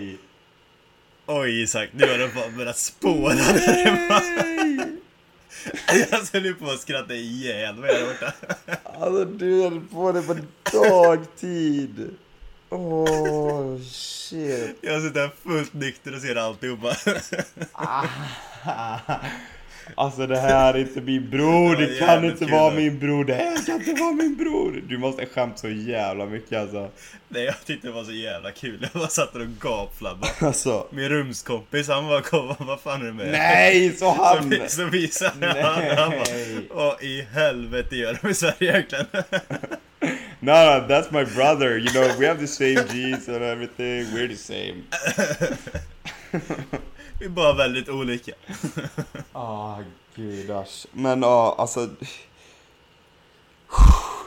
oj 1.25 1.61
Isak, 1.63 1.89
nu 1.93 2.07
har 2.07 2.17
det 2.17 2.29
bara 2.35 2.49
börjat 2.57 2.77
spåra 2.77 3.33
Jag 5.87 6.19
höll 6.33 6.45
ju 6.45 6.55
på 6.55 6.65
att 6.65 6.79
skratta 6.79 7.13
ihjäl 7.13 7.75
mig 7.75 7.93
där 7.93 8.07
borta. 8.07 8.33
Alltså 9.01 9.25
du 9.25 9.61
höll 9.61 9.81
på 9.81 10.11
det 10.11 10.21
på 10.21 10.35
dagtid. 10.71 12.09
Åh, 12.69 13.03
oh, 13.03 13.81
shit. 13.81 14.77
Jag 14.81 15.01
sitter 15.01 15.19
här 15.19 15.31
fullt 15.43 15.73
nykter 15.73 16.15
och 16.15 16.21
ser 16.21 16.35
alltihopa. 16.35 16.95
Alltså 19.95 20.27
det 20.27 20.37
här 20.39 20.73
är 20.73 20.77
inte 20.77 21.01
min 21.01 21.29
bror, 21.29 21.75
det 21.75 21.83
Ja, 21.97 22.05
kan 22.05 22.25
inte 22.25 22.45
kul 22.45 22.51
vara 22.53 22.73
min 22.73 22.99
bror, 22.99 23.25
det 23.25 23.33
här 23.33 23.65
kan 23.65 23.75
inte 23.75 24.01
vara 24.01 24.11
min 24.11 24.35
bror. 24.37 24.83
Du 24.87 24.97
måste 24.97 25.25
skämt 25.25 25.59
så 25.59 25.69
jävla 25.69 26.25
mycket 26.25 26.59
alltså. 26.61 26.89
Nej, 27.27 27.43
jag 27.43 27.65
tyckte 27.65 27.87
det 27.87 27.93
var 27.93 28.03
så 28.03 28.11
jävla 28.11 28.51
kul. 28.51 28.77
Jag 28.93 29.01
bara 29.01 29.07
satt 29.07 29.33
där 29.33 29.39
och 29.39 29.47
gapflabbade. 29.61 30.33
Alltså, 30.39 30.87
Min 30.91 31.09
rumskompis, 31.09 31.87
han 31.87 32.07
bara 32.07 32.21
kom, 32.21 32.55
vad 32.59 32.79
fan 32.79 33.01
är 33.01 33.05
det 33.05 33.13
med 33.13 33.25
dig?" 33.25 33.31
nej, 33.39 33.95
så 33.97 34.09
han! 34.11 34.51
Så, 34.51 34.65
så 34.67 34.85
visade 34.85 35.47
han, 35.47 35.97
han 35.97 36.09
Nej. 36.09 36.67
bara, 36.69 36.85
Vad 36.85 37.03
i 37.03 37.21
helvete 37.33 37.95
gör 37.95 38.19
de 38.21 38.29
i 38.29 38.33
Sverige 38.33 38.71
egentligen? 38.71 39.05
No, 40.41 40.51
no, 40.51 40.87
that's 40.87 41.11
my 41.11 41.25
brother. 41.35 41.77
You 41.77 41.89
know, 41.91 42.19
we 42.19 42.27
have 42.27 42.39
the 42.39 42.47
same 42.47 42.75
genes 42.93 43.27
and 43.27 43.43
everything. 43.43 44.05
We're 44.15 44.27
the 44.27 44.35
same. 44.35 44.83
Vi 47.19 47.25
är 47.25 47.29
bara 47.29 47.53
väldigt 47.53 47.89
olika. 47.89 48.31
Ah, 49.33 49.77
gudars. 50.15 50.87
Men 50.91 51.21
ja, 51.21 51.55
alltså... 51.57 51.89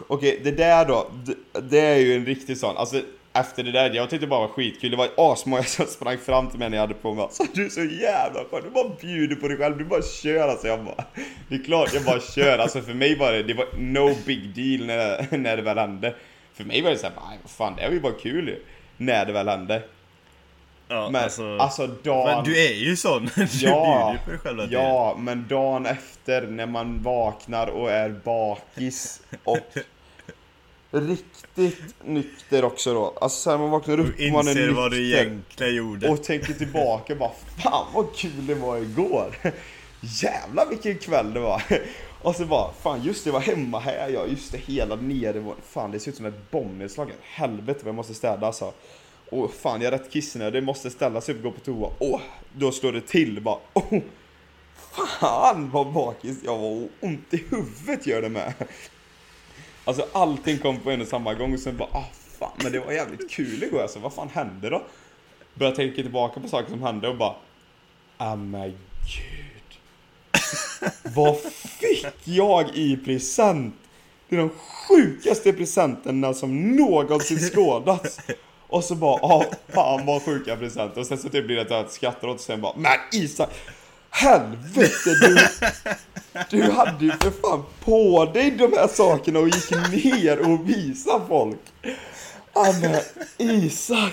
Okej, 0.09 0.41
det 0.45 0.51
där 0.51 0.85
då. 0.85 1.11
Det, 1.25 1.61
det 1.61 1.81
är 1.81 1.97
ju 1.97 2.15
en 2.15 2.27
riktig 2.27 2.59
sån. 2.59 2.77
Alltså, 2.77 3.01
efter 3.33 3.63
det 3.63 3.73
där, 3.73 3.91
jag 3.95 4.11
tyckte 4.11 4.27
det 4.27 4.31
bara 4.31 4.41
var 4.41 4.49
skitkul. 4.49 4.91
Det 4.91 4.97
var 4.97 5.09
asmånga 5.17 5.63
som 5.63 5.87
sprang 5.87 6.19
fram 6.19 6.51
till 6.51 6.59
mig 6.59 6.71
när 6.71 6.77
jag 6.77 6.83
hade 6.83 6.95
på 6.95 7.15
mig. 7.15 7.23
Alltså, 7.23 7.43
du 7.55 7.65
är 7.65 7.69
så 7.69 7.85
jävla 7.85 8.45
skön. 8.51 8.63
Du 8.65 8.71
bara 8.71 8.89
bjuder 9.01 9.37
på 9.37 9.49
dig 9.49 9.57
själv. 9.57 9.79
Du 9.79 9.85
bara 9.85 10.03
kör 10.03 10.49
alltså. 10.49 10.67
Jag 10.67 10.85
bara, 10.85 11.05
det 11.49 11.55
är 11.55 11.65
klart 11.65 11.95
jag 11.95 12.05
bara 12.05 12.21
kör. 12.21 12.59
Alltså 12.59 12.81
för 12.81 12.95
mig 12.95 13.19
var 13.19 13.33
det, 13.33 13.43
det 13.43 13.55
var 13.55 13.67
no 13.79 14.15
big 14.27 14.55
deal 14.55 14.87
när, 14.87 15.39
när 15.39 15.57
det 15.57 15.63
väl 15.63 15.79
hände. 15.79 16.15
För 16.55 16.65
mig 16.65 16.83
var 16.83 16.91
det 16.91 16.99
såhär, 16.99 17.15
vad 17.43 17.51
fan 17.51 17.77
det 17.77 17.87
var 17.87 17.95
ju 17.95 18.01
bara 18.01 18.13
kul 18.13 18.49
ju. 18.49 18.65
När 18.97 19.27
det 19.27 19.33
väl 19.33 19.49
hände. 19.49 19.83
Ja, 20.93 21.11
Men 21.11 21.25
alltså, 21.25 21.57
alltså, 21.57 21.87
dagen... 21.87 22.25
men 22.37 22.45
du 22.45 22.59
är 22.67 22.73
ju 22.75 22.97
sån. 22.97 23.31
Du 23.37 23.43
Ja, 23.43 23.47
bjuder 23.51 24.13
ju 24.13 24.19
på 24.25 24.31
dig 24.31 24.39
själv 24.39 24.59
tiden. 24.69 24.71
ja, 24.83 25.17
men 25.19 25.49
dagen 25.49 25.87
efter 25.87 26.43
när 26.47 26.67
man 26.67 27.03
vaknar 27.03 27.67
och 27.67 27.91
är 27.91 28.09
bakis 28.25 29.21
och 29.45 29.59
riktigt 30.91 31.95
nykter 32.05 32.65
också 32.65 32.95
då. 32.95 33.15
Alltså 33.21 33.51
sen 33.51 33.61
man 33.61 33.71
vaknar 33.71 34.01
upp 34.01 34.15
och 34.21 34.33
man 34.33 34.47
är 34.47 34.51
inser 34.51 34.71
vad 34.71 34.91
du 34.91 35.01
nykter 35.01 35.19
egentligen 35.21 35.75
gjorde. 35.75 36.09
och 36.09 36.23
tänker 36.25 36.53
tillbaka 36.53 37.15
bara 37.15 37.31
fan 37.63 37.87
vad 37.95 38.17
kul 38.17 38.47
det 38.47 38.55
var 38.55 38.77
igår. 38.77 39.37
Jävlar 40.01 40.67
vilken 40.67 40.99
kväll 40.99 41.35
det 41.35 41.41
var. 41.41 41.63
Och 42.23 42.37
så 42.37 42.45
bara, 42.45 42.73
fan 42.83 43.03
just 43.03 43.25
det, 43.25 43.29
jag 43.29 43.33
var 43.33 43.41
hemma 43.41 43.79
här 43.81 44.09
ja, 44.09 44.27
just 44.27 44.53
det, 44.53 44.59
hela 44.59 44.97
nedervåningen. 44.97 45.63
Fan 45.69 45.91
det 45.91 46.01
ser 46.01 46.11
ut 46.11 46.17
som 46.17 46.27
ett 46.27 46.51
bombnedslag. 46.51 47.13
Helvete 47.23 47.81
vad 47.83 47.89
jag 47.89 47.95
måste 47.95 48.15
städa 48.15 48.47
alltså. 48.47 48.73
Åh 49.35 49.51
fan 49.51 49.81
jag 49.81 49.95
är 49.95 49.99
rätt 49.99 50.11
kissnödig, 50.11 50.63
det 50.63 50.67
måste 50.67 50.91
ställa 50.91 51.21
sig 51.21 51.35
upp 51.35 51.45
och 51.45 51.45
gå 51.45 51.59
på 51.59 51.61
toa. 51.61 51.91
Åh, 51.99 52.21
då 52.53 52.73
slår 52.73 52.93
det 52.93 53.01
till 53.01 53.41
bara. 53.41 53.59
Åh, 53.73 54.01
fan 55.21 55.71
vad 55.71 55.93
bakis 55.93 56.39
jag 56.45 56.59
var 56.59 56.71
och 56.71 56.89
ont 57.01 57.35
i 57.35 57.45
huvudet 57.51 58.07
gör 58.07 58.23
det 58.23 58.29
med. 58.29 58.55
Alltså 59.85 60.07
allting 60.13 60.59
kom 60.59 60.81
på 60.81 60.91
en 60.91 61.01
och 61.01 61.07
samma 61.07 61.35
gång 61.35 61.55
och 61.55 61.61
sen 61.61 61.77
bara, 61.77 61.89
ah 61.93 62.05
fan 62.39 62.53
men 62.63 62.73
det 62.73 62.81
var 62.81 62.93
jävligt 62.93 63.31
kul 63.31 63.63
igår 63.63 63.83
alltså, 63.83 63.99
vad 63.99 64.13
fan 64.13 64.29
hände 64.29 64.71
då? 64.71 64.83
börjar 65.55 65.73
tänka 65.75 66.03
tillbaka 66.03 66.41
på 66.41 66.49
saker 66.49 66.71
som 66.71 66.83
hände 66.83 67.09
och 67.09 67.17
bara, 67.17 67.35
ah 68.17 68.37
men 68.37 68.71
gud. 68.71 69.79
Vad 71.15 71.39
fick 71.41 72.07
jag 72.25 72.77
i 72.77 72.97
present? 72.97 73.75
Det 74.29 74.37
är 74.37 74.41
de 74.41 74.51
sjukaste 74.89 75.53
presenterna 75.53 76.35
som 76.35 76.77
någonsin 76.77 77.39
skådats. 77.39 78.21
Och 78.73 78.85
så 78.85 78.95
bara, 78.95 79.15
ah 79.23 79.45
fan 79.69 80.07
vad 80.07 80.23
sjuka 80.23 80.57
presenter. 80.57 81.01
Och 81.01 81.07
sen 81.07 81.19
så 81.19 81.29
typ 81.29 81.47
blir 81.47 81.57
det 81.57 81.63
att 81.63 81.71
jag 81.71 81.91
skrattar 81.91 82.29
åt 82.29 82.35
och 82.35 82.41
sen 82.41 82.61
bara, 82.61 82.73
men 82.77 82.99
Isak! 83.13 83.49
Helvete 84.11 85.11
du! 85.21 85.39
Du 86.51 86.63
hade 86.71 87.05
ju 87.05 87.11
för 87.11 87.31
fan 87.31 87.65
på 87.85 88.25
dig 88.35 88.51
de 88.51 88.73
här 88.77 88.89
sakerna 88.89 89.39
och 89.39 89.49
gick 89.49 89.71
ner 89.71 90.39
och 90.39 90.69
visade 90.69 91.25
folk. 91.29 91.59
Ah 92.53 92.73
men 92.81 93.01
Isak! 93.39 94.13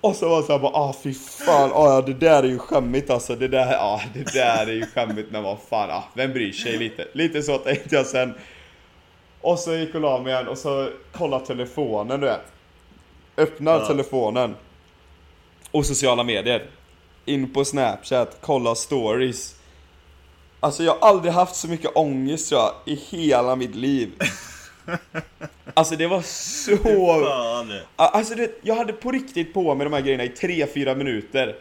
Och 0.00 0.16
så 0.16 0.28
var 0.28 0.40
det 0.40 0.46
såhär 0.46 0.58
bara, 0.58 0.72
ah 0.72 0.94
fy 1.02 1.14
fan, 1.14 1.70
ah, 1.74 1.94
ja 1.94 2.02
det 2.02 2.14
där 2.14 2.42
är 2.42 2.48
ju 2.48 2.58
skämmigt 2.58 3.10
alltså, 3.10 3.36
det 3.36 3.48
där, 3.48 3.76
ah, 3.80 4.00
det 4.14 4.32
där 4.34 4.66
är 4.66 4.72
ju 4.72 4.86
skämmigt 4.86 5.30
men 5.30 5.42
vad 5.42 5.58
fan, 5.70 5.90
ah, 5.90 6.04
vem 6.14 6.32
bryr 6.32 6.52
sig 6.52 6.76
lite? 6.76 7.08
Lite 7.12 7.42
så 7.42 7.58
tänkte 7.58 7.96
jag 7.96 8.06
sen. 8.06 8.34
Och 9.40 9.58
så 9.58 9.74
gick 9.74 9.94
och 9.94 10.00
la 10.00 10.18
mig 10.18 10.32
igen 10.32 10.48
och 10.48 10.58
så 10.58 10.90
kollade 11.12 11.46
telefonen 11.46 12.20
du 12.20 12.26
vet. 12.26 12.57
Öppnar 13.38 13.80
Ja. 13.80 13.86
telefonen. 13.86 14.56
Och 15.70 15.86
sociala 15.86 16.24
medier. 16.24 16.66
In 17.24 17.52
på 17.52 17.64
snapchat, 17.64 18.38
kolla 18.40 18.74
stories. 18.74 19.54
Alltså 20.60 20.82
jag 20.82 20.92
har 20.94 21.08
aldrig 21.08 21.32
haft 21.32 21.56
så 21.56 21.68
mycket 21.68 21.96
ångest 21.96 22.50
jag, 22.52 22.72
i 22.86 22.94
hela 22.94 23.56
mitt 23.56 23.74
liv. 23.74 24.10
Alltså 25.74 25.96
det 25.96 26.06
var 26.06 26.22
så... 26.22 26.76
Fan. 26.76 27.72
Alltså 27.96 28.34
det, 28.34 28.50
jag 28.62 28.74
hade 28.74 28.92
på 28.92 29.10
riktigt 29.10 29.54
på 29.54 29.74
med 29.74 29.86
de 29.86 29.92
här 29.92 30.00
grejerna 30.00 30.24
i 30.24 30.28
3-4 30.28 30.94
minuter. 30.96 31.56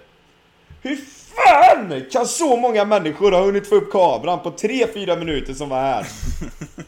Hur 0.82 0.96
fan 1.36 2.06
kan 2.12 2.28
så 2.28 2.56
många 2.58 2.86
människor 2.86 3.32
ha 3.32 3.42
hunnit 3.42 3.70
få 3.70 3.76
upp 3.76 3.92
kameran 3.92 4.40
på 4.40 4.52
3-4 4.52 5.20
minuter 5.20 5.54
som 5.54 5.70
var 5.70 5.82
här? 5.82 6.08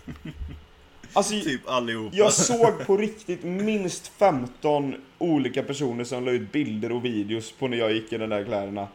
Alltså, 1.14 1.34
Typ 1.34 1.62
allihopa. 1.70 2.16
jag 2.16 2.34
såg 2.34 2.86
på 2.86 2.98
riktigt 2.98 3.44
minst 3.44 4.12
15 4.18 4.96
olika 5.18 5.64
personer 5.64 6.04
som 6.04 6.26
la 6.26 6.32
ut 6.32 6.52
bilder 6.52 6.92
och 6.92 7.06
videos 7.06 7.52
på 7.52 7.68
när 7.68 7.78
jag 7.78 7.92
gick 7.92 8.14
i 8.14 8.18
de 8.18 8.30
där 8.30 8.44
kläderna. 8.44 8.88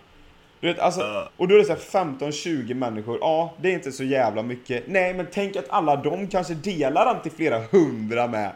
Du 0.60 0.66
vet, 0.66 0.78
alltså, 0.78 1.28
och 1.36 1.48
då 1.48 1.54
är 1.54 1.58
det 1.58 1.64
så 1.64 1.72
här 1.98 2.04
15-20 2.04 2.74
människor, 2.74 3.18
ja 3.20 3.54
det 3.60 3.68
är 3.68 3.72
inte 3.72 3.92
så 3.92 4.04
jävla 4.04 4.42
mycket. 4.42 4.84
Nej 4.86 5.14
men 5.14 5.26
tänk 5.32 5.56
att 5.56 5.68
alla 5.68 5.96
de 5.96 6.28
kanske 6.28 6.54
delar 6.54 7.14
den 7.14 7.22
till 7.22 7.32
flera 7.32 7.58
hundra 7.58 8.26
med. 8.26 8.52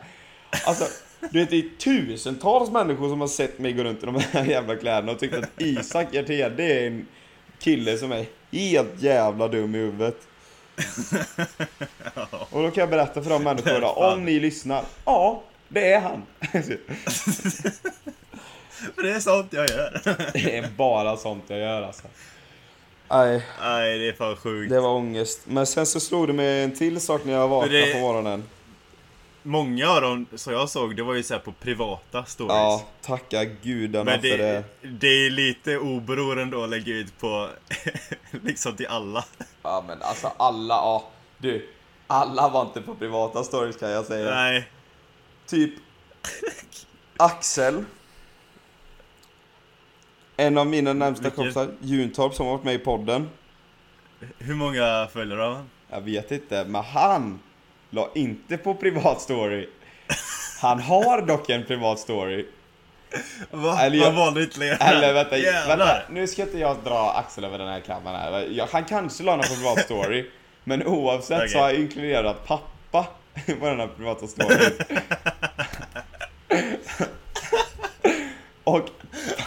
Alltså, 0.66 0.84
du 1.30 1.38
vet 1.38 1.50
det 1.50 1.56
är 1.56 1.78
tusentals 1.78 2.70
människor 2.70 3.08
som 3.08 3.20
har 3.20 3.28
sett 3.28 3.58
mig 3.58 3.72
gå 3.72 3.84
runt 3.84 4.02
i 4.02 4.06
de 4.06 4.20
här 4.32 4.44
jävla 4.44 4.76
kläderna 4.76 5.12
och 5.12 5.18
tyckt 5.18 5.34
att 5.34 5.50
Isak 5.62 6.14
Hjertén 6.14 6.52
det 6.56 6.82
är 6.82 6.86
en 6.86 7.06
kille 7.58 7.98
som 7.98 8.12
är 8.12 8.26
helt 8.52 9.02
jävla 9.02 9.48
dum 9.48 9.74
i 9.74 9.78
huvudet. 9.78 10.16
Och 12.50 12.62
då 12.62 12.70
kan 12.70 12.80
jag 12.80 12.90
berätta 12.90 13.22
för 13.22 13.30
de 13.30 13.42
människorna, 13.44 13.88
om 13.88 14.24
ni 14.24 14.40
lyssnar, 14.40 14.84
ja, 15.04 15.42
det 15.68 15.92
är 15.92 16.00
han. 16.00 16.22
För 18.94 19.02
det 19.02 19.10
är 19.12 19.20
sånt 19.20 19.52
jag 19.52 19.70
gör. 19.70 20.00
Det 20.32 20.56
är 20.58 20.68
bara 20.76 21.16
sånt 21.16 21.44
jag 21.46 21.58
gör 21.58 21.82
alltså. 21.82 22.02
Nej, 23.10 23.42
Nej, 23.62 23.98
det 23.98 24.08
är 24.08 24.12
fan 24.12 24.36
sjukt. 24.36 24.70
det 24.70 24.80
var 24.80 24.90
ångest. 24.94 25.40
Men 25.44 25.66
sen 25.66 25.86
så 25.86 26.00
slog 26.00 26.26
det 26.26 26.32
mig 26.32 26.62
en 26.62 26.76
till 26.76 27.00
sak 27.00 27.24
när 27.24 27.32
jag 27.32 27.48
vaknade 27.48 27.86
det- 27.86 27.92
på 27.92 27.98
morgonen. 27.98 28.44
Många 29.48 29.88
av 29.90 30.00
dem 30.00 30.26
som 30.34 30.52
jag 30.52 30.68
såg, 30.68 30.96
det 30.96 31.02
var 31.02 31.14
ju 31.14 31.22
så 31.22 31.34
här 31.34 31.40
på 31.40 31.52
privata 31.52 32.24
stories. 32.24 32.52
Ja, 32.54 32.86
tacka 33.02 33.44
gudarna 33.44 34.04
Men 34.04 34.20
för 34.20 34.28
det. 34.28 34.64
det, 34.82 34.88
det 34.88 35.26
är 35.26 35.30
lite 35.30 35.78
oberoende 35.78 36.64
att 36.64 36.70
lägga 36.70 36.94
ut 36.94 37.18
på, 37.18 37.48
liksom 38.30 38.76
till 38.76 38.86
alla. 38.86 39.24
Ja 39.62 39.84
men 39.86 40.02
alltså 40.02 40.32
alla, 40.36 40.74
ja. 40.74 41.08
Du, 41.38 41.68
alla 42.06 42.48
var 42.48 42.62
inte 42.62 42.80
på 42.80 42.94
privata 42.94 43.44
stories 43.44 43.76
kan 43.76 43.90
jag 43.90 44.04
säga. 44.04 44.30
Nej. 44.34 44.68
Typ 45.46 45.74
Axel. 47.16 47.84
En 50.36 50.58
av 50.58 50.66
mina 50.66 50.92
närmsta 50.92 51.22
Vilken? 51.22 51.36
kompisar, 51.36 51.68
Juntorp, 51.80 52.34
som 52.34 52.46
har 52.46 52.52
varit 52.52 52.64
med 52.64 52.74
i 52.74 52.78
podden. 52.78 53.28
Hur 54.38 54.54
många 54.54 55.08
följare 55.12 55.40
har 55.40 55.54
han? 55.54 55.70
Jag 55.90 56.00
vet 56.00 56.32
inte, 56.32 56.64
men 56.64 56.84
han 56.84 57.38
la 57.90 58.08
inte 58.14 58.56
på 58.56 58.74
privat 58.74 59.20
story. 59.20 59.68
Han 60.60 60.80
har 60.80 61.22
dock 61.22 61.50
en 61.50 61.64
privat 61.64 61.98
story. 61.98 62.46
Va? 63.50 63.80
Eller 63.82 63.98
jag- 63.98 64.12
valde 64.12 64.42
ytterligare 64.42 64.76
Eller 64.76 65.12
vänta, 65.14 65.36
Jävlar. 65.38 65.76
vänta, 65.76 66.02
nu 66.10 66.26
ska 66.26 66.42
inte 66.42 66.58
jag 66.58 66.76
dra 66.84 67.10
Axel 67.12 67.44
över 67.44 67.58
den 67.58 67.68
här 67.68 67.80
kammaren 67.80 68.20
här. 68.32 68.48
Jag, 68.50 68.66
han 68.66 68.84
kanske 68.84 69.22
la 69.24 69.36
någon 69.36 69.44
på 69.46 69.54
privat 69.54 69.80
story. 69.84 70.30
Men 70.64 70.86
oavsett 70.86 71.38
så 71.38 71.44
Okej. 71.44 71.60
har 71.60 71.68
jag 71.70 71.78
inkluderat 71.80 72.46
pappa 72.46 73.06
på 73.60 73.66
den 73.66 73.80
här 73.80 73.88
privata 73.96 74.26
storyn. 74.26 74.72
Och 78.64 78.88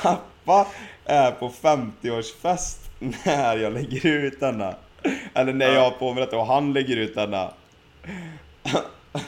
pappa 0.01 0.67
är 1.06 1.32
på 1.32 1.49
50-årsfest 1.62 2.77
när 2.99 3.58
jag 3.58 3.73
lägger 3.73 4.06
ut 4.06 4.39
denna. 4.39 4.75
Eller 5.34 5.54
när 5.54 5.73
jag 5.73 5.82
har 5.82 5.91
på 5.91 6.13
mig 6.13 6.25
detta 6.25 6.38
och 6.38 6.45
han 6.45 6.73
lägger 6.73 6.97
ut 6.97 7.15
denna. 7.15 7.54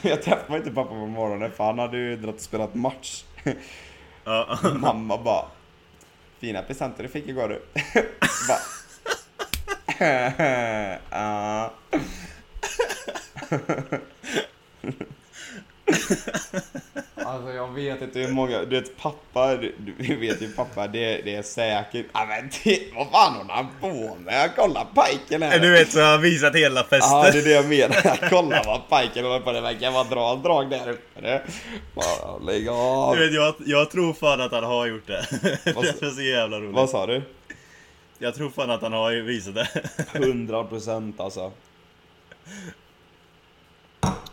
Jag 0.02 0.22
träffade 0.22 0.58
inte 0.58 0.70
pappa 0.70 0.88
på 0.88 1.06
morgonen 1.06 1.50
för 1.50 1.64
han 1.64 1.78
hade 1.78 1.96
ju 1.96 2.16
dragit 2.16 2.36
och 2.36 2.42
spelat 2.42 2.74
match. 2.74 3.24
Mamma 4.74 5.22
bara 5.22 5.44
Fina 6.38 6.62
presenter 6.62 7.02
du 7.02 7.08
fick 7.08 7.28
igår 7.28 7.48
du. 7.48 7.62
bara, 8.48 8.60
Ja. 11.10 11.72
Alltså 17.26 17.52
jag 17.52 17.72
vet 17.74 18.02
inte 18.02 18.18
hur 18.18 18.28
många, 18.28 18.64
du 18.64 18.80
vet 18.80 18.96
pappa, 18.96 19.56
du, 19.56 20.16
vet 20.16 20.42
ju 20.42 20.52
pappa, 20.52 20.86
det, 20.86 21.20
det 21.24 21.34
är 21.34 21.42
säkert, 21.42 22.06
ja 22.12 22.26
men 22.28 22.50
det, 22.64 22.80
vad 22.94 23.10
fan 23.10 23.34
håller 23.34 23.54
han 23.54 23.66
på 23.80 24.16
med? 24.20 24.50
Kolla 24.56 24.84
pajken 24.94 25.42
här! 25.42 25.58
Du 25.58 25.72
vet 25.72 25.92
så 25.92 26.00
har 26.00 26.10
han 26.10 26.22
visat 26.22 26.54
hela 26.56 26.82
festen. 26.84 27.10
Ja 27.18 27.30
det 27.32 27.38
är 27.38 27.42
det 27.44 27.50
jag 27.50 27.68
menar, 27.68 28.28
kolla 28.30 28.62
vad 28.66 28.88
pajken 28.88 29.24
håller 29.24 29.40
på 29.40 29.46
med, 29.52 29.54
det 29.54 29.60
verkar 29.60 29.90
vara 29.90 30.04
dra 30.04 30.34
drag 30.34 30.70
där 30.70 30.90
uppe. 30.90 31.42
Bara, 31.94 32.38
Lägg 32.38 32.68
av! 32.68 33.16
Du 33.16 33.24
vet, 33.26 33.34
jag, 33.34 33.54
jag 33.66 33.90
tror 33.90 34.12
fan 34.12 34.40
att 34.40 34.52
han 34.52 34.64
har 34.64 34.86
gjort 34.86 35.06
det. 35.06 35.26
Vad- 35.74 35.84
Det 35.84 36.02
är 36.06 36.10
så 36.10 36.22
jävla 36.22 36.60
roligt. 36.60 36.74
Vad 36.74 36.90
sa 36.90 37.06
du? 37.06 37.22
Jag 38.18 38.34
tror 38.34 38.50
fan 38.50 38.70
att 38.70 38.82
han 38.82 38.92
har 38.92 39.12
visat 39.12 39.54
det. 39.54 39.68
100 40.12 40.64
procent 40.64 41.20
alltså. 41.20 41.52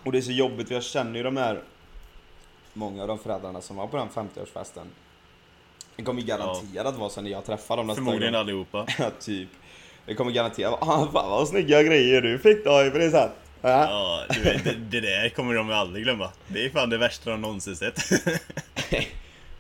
Och 0.04 0.12
det 0.12 0.18
är 0.18 0.22
så 0.22 0.32
jobbigt 0.32 0.68
för 0.68 0.76
jag 0.76 0.84
känner 0.84 1.18
ju 1.18 1.24
de 1.24 1.38
här 1.38 1.62
Många 2.74 3.02
av 3.02 3.08
de 3.08 3.20
föräldrarna 3.20 3.62
som 3.62 3.76
var 3.76 3.88
på 3.88 3.98
den 3.98 4.10
50-årsfesten 4.10 4.86
Det 5.96 6.04
kommer 6.04 6.22
garanterat 6.22 6.96
vara 6.96 7.10
så 7.10 7.22
när 7.22 7.32
jag 7.32 7.46
träffar 7.46 7.78
dem 7.78 7.88
nästa 7.88 7.96
Förmodligen 8.04 8.34
gång 8.34 8.40
allihopa. 8.42 8.86
Ja 9.00 9.12
typ 9.20 9.50
Det 10.06 10.16
kommer 10.16 10.32
garanterat 10.32 10.72
vara 10.72 10.82
ah, 10.82 11.12
fan 11.12 11.30
vad 11.30 11.48
snygga 11.48 11.84
grejer 11.84 12.22
du 12.22 12.40
fick 12.40 12.66
då 12.66 12.84
i 12.86 12.92
present 12.92 13.32
ja. 13.62 13.70
Ja, 13.70 14.24
du 14.30 14.42
vet, 14.42 14.64
det, 14.64 14.74
det 14.74 15.00
där 15.02 15.30
kommer 15.30 15.56
de 15.56 15.72
aldrig 15.72 16.04
glömma. 16.04 16.30
Det 16.48 16.66
är 16.66 16.70
fan 16.70 16.90
det 16.90 16.98
värsta 16.98 17.30
de 17.32 17.42
någonsin 17.42 17.76
sett. 17.76 18.00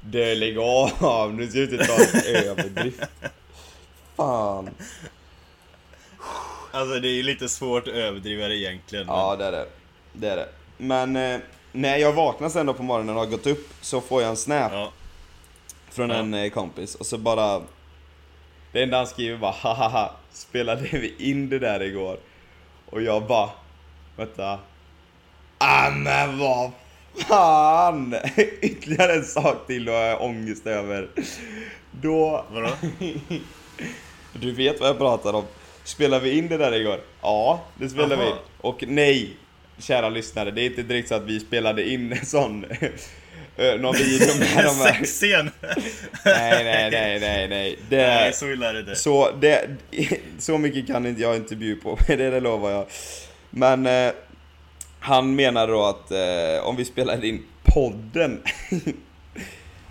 Du 0.01 0.35
lägg 0.35 0.57
av, 0.57 1.33
nu 1.33 1.47
ska 1.47 1.59
du 1.59 1.63
inte 1.63 1.85
ta 1.85 1.93
en 1.93 2.35
överdrift 2.35 3.01
Fan 4.15 4.69
Alltså 6.71 6.99
det 6.99 7.07
är 7.07 7.13
ju 7.13 7.23
lite 7.23 7.49
svårt 7.49 7.87
att 7.87 7.93
överdriva 7.93 8.47
det 8.47 8.57
egentligen. 8.57 9.05
men- 9.07 9.15
Ja 9.15 9.35
det 9.35 9.45
är 9.45 9.51
det, 9.51 9.65
det 10.13 10.29
är 10.29 10.35
det 10.35 10.49
Men 10.77 11.15
eh, 11.15 11.39
när 11.71 11.97
jag 11.97 12.13
vaknar 12.13 12.49
sen 12.49 12.65
då 12.65 12.73
på 12.73 12.83
morgonen 12.83 13.15
och 13.15 13.21
har 13.21 13.27
gått 13.31 13.47
upp 13.47 13.69
så 13.81 14.01
får 14.01 14.21
jag 14.21 14.29
en 14.29 14.37
snap 14.37 14.71
Ja. 14.73 14.91
Från 15.89 16.09
Ja. 16.09 16.15
en 16.15 16.33
eh, 16.33 16.49
kompis 16.49 16.95
och 16.95 17.05
så 17.05 17.17
bara 17.17 17.61
Det 18.71 18.83
enda 18.83 18.97
han 18.97 19.07
skriver 19.07 19.37
bara 19.37 19.51
hahaha 19.51 20.11
Spelade 20.31 20.81
vi 20.91 21.15
in 21.17 21.49
det 21.49 21.59
där 21.59 21.79
igår? 21.83 22.17
Och 22.89 23.01
jag 23.01 23.27
bara 23.27 23.49
Vänta 24.15 24.59
Ah 25.57 25.89
men 25.89 26.39
vad 26.39 26.71
fan! 27.27 28.15
Ytterligare 28.61 29.13
en 29.13 29.23
sak 29.25 29.67
till 29.67 29.87
har 29.87 29.95
jag 29.95 30.21
ångest 30.21 30.67
över 30.67 31.09
Då 31.91 32.45
Vadå? 32.51 32.69
Du 34.33 34.51
vet 34.51 34.79
vad 34.79 34.89
jag 34.89 34.97
pratar 34.97 35.33
om 35.33 35.43
Spelade 35.83 36.23
vi 36.23 36.37
in 36.37 36.47
det 36.47 36.57
där 36.57 36.71
igår? 36.71 36.99
Ja, 37.21 37.61
det 37.75 37.89
spelade 37.89 38.15
vi 38.15 38.23
Jaha. 38.29 38.37
Och 38.61 38.83
nej 38.87 39.37
Kära 39.81 40.09
lyssnare, 40.09 40.51
det 40.51 40.61
är 40.61 40.65
inte 40.65 40.83
direkt 40.83 41.07
så 41.07 41.15
att 41.15 41.25
vi 41.25 41.39
spelade 41.39 41.89
in 41.89 42.11
en 42.11 42.25
sån 42.25 42.65
eh, 43.57 43.79
Någon 43.79 43.95
video 43.95 44.39
med 44.39 44.65
de 44.65 44.75
här 44.75 44.93
Sexscen! 44.93 45.51
Nej, 46.25 46.63
nej, 46.63 46.91
nej, 46.91 47.19
nej, 47.19 47.47
nej. 47.47 47.79
Det, 47.89 47.97
Nej, 47.97 48.33
så 48.33 48.49
illa 48.51 48.69
är 48.69 48.73
det 48.73 48.79
inte. 48.79 48.95
så, 48.95 49.31
det, 49.31 49.69
så 50.39 50.57
mycket 50.57 50.87
kan 50.87 51.05
inte 51.05 51.21
jag 51.21 51.35
inte 51.35 51.55
bjuda 51.55 51.81
på, 51.81 51.97
det, 52.07 52.15
det 52.15 52.39
lovar 52.39 52.71
jag. 52.71 52.85
Men 53.49 53.85
eh, 53.85 54.11
han 54.99 55.35
menar 55.35 55.67
då 55.67 55.83
att 55.83 56.11
eh, 56.11 56.67
om 56.67 56.75
vi 56.75 56.85
spelade 56.85 57.27
in 57.27 57.43
podden 57.63 58.41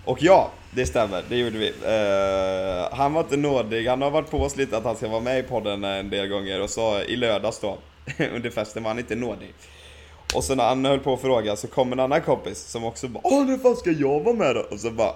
Och 0.05 0.23
ja, 0.23 0.51
det 0.71 0.85
stämmer, 0.85 1.23
det 1.29 1.37
gjorde 1.37 1.57
vi. 1.57 1.67
Eh, 1.67 2.97
han 2.97 3.13
var 3.13 3.21
inte 3.21 3.37
nådig, 3.37 3.87
han 3.87 4.01
har 4.01 4.11
varit 4.11 4.29
på 4.31 4.37
oss 4.37 4.55
lite 4.57 4.77
att 4.77 4.83
han 4.83 4.95
ska 4.95 5.07
vara 5.07 5.21
med 5.21 5.39
i 5.39 5.43
podden 5.43 5.83
en 5.83 6.09
del 6.09 6.27
gånger 6.27 6.61
och 6.61 6.69
så 6.69 6.99
i 7.01 7.15
lördags 7.15 7.59
då, 7.59 7.77
under 8.33 8.49
festen 8.49 8.83
var 8.83 8.89
han 8.89 8.99
inte 8.99 9.15
nådig. 9.15 9.53
Och 10.35 10.43
sen 10.43 10.57
när 10.57 10.63
han 10.67 10.85
höll 10.85 10.99
på 10.99 11.13
att 11.13 11.21
fråga 11.21 11.55
så 11.55 11.67
kom 11.67 11.93
en 11.93 11.99
annan 11.99 12.21
kompis 12.21 12.59
som 12.59 12.83
också 12.83 13.07
bara 13.07 13.21
Åh, 13.23 13.45
när 13.45 13.57
fan 13.57 13.75
ska 13.75 13.91
jag 13.91 14.19
vara 14.19 14.35
med 14.35 14.55
då? 14.55 14.61
Och 14.61 14.79
så 14.79 14.91
bara 14.91 15.13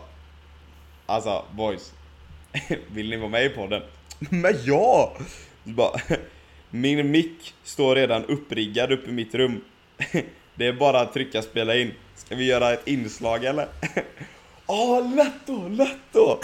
Alltså 1.05 1.45
boys, 1.51 1.93
vill 2.87 3.09
ni 3.09 3.17
vara 3.17 3.29
med 3.29 3.45
i 3.45 3.49
podden? 3.49 3.81
Men 4.29 4.53
ja! 4.65 5.13
Så 5.63 5.69
bara, 5.69 5.91
Min 6.69 7.11
mick 7.11 7.53
står 7.63 7.95
redan 7.95 8.25
uppriggad 8.25 8.91
uppe 8.91 9.09
i 9.09 9.13
mitt 9.13 9.35
rum. 9.35 9.61
Det 10.55 10.67
är 10.67 10.73
bara 10.73 10.99
att 10.99 11.13
trycka 11.13 11.41
spela 11.41 11.75
in. 11.75 11.91
Ska 12.15 12.35
vi 12.35 12.45
göra 12.45 12.73
ett 12.73 12.87
inslag 12.87 13.45
eller? 13.45 13.67
Åh, 14.67 15.15
lätt 15.15 15.33
då, 15.45 15.67
lätt 15.67 15.97
då! 16.11 16.39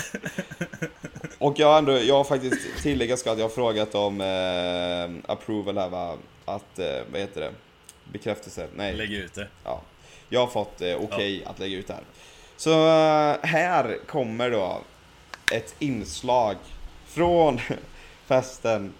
Och 1.38 1.60
jag 1.60 1.68
har 1.68 1.78
ändå, 1.78 1.92
jag 1.92 2.16
har 2.16 2.24
faktiskt 2.24 2.84
tilläggat 2.84 3.20
ska 3.20 3.32
att 3.32 3.38
jag 3.38 3.46
har 3.46 3.50
frågat 3.50 3.96
om 3.96 4.22
eh, 4.22 5.32
approval 5.32 5.78
här 5.78 5.90
va, 5.90 6.18
att, 6.46 6.80
eh, 6.80 7.00
vad 7.12 7.22
heter 7.22 7.42
det? 7.42 7.52
Bekräftelse? 8.12 8.68
Nej. 8.76 8.94
Lägg 8.94 9.14
ut 9.14 9.34
det. 9.34 9.48
Ja. 9.64 9.82
Jag 10.30 10.40
har 10.40 10.48
fått 10.48 10.82
eh, 10.82 10.96
okej 10.96 11.44
att 11.46 11.60
lägga 11.60 11.78
ut 11.78 11.88
det 11.88 11.94
här. 11.94 12.04
Så 12.58 12.72
eh, 12.72 13.38
här 13.44 13.98
kommer 14.08 14.52
då 14.52 14.82
ett 15.52 15.76
inslag 15.80 16.56
från 17.06 17.60
festen. 18.26 18.94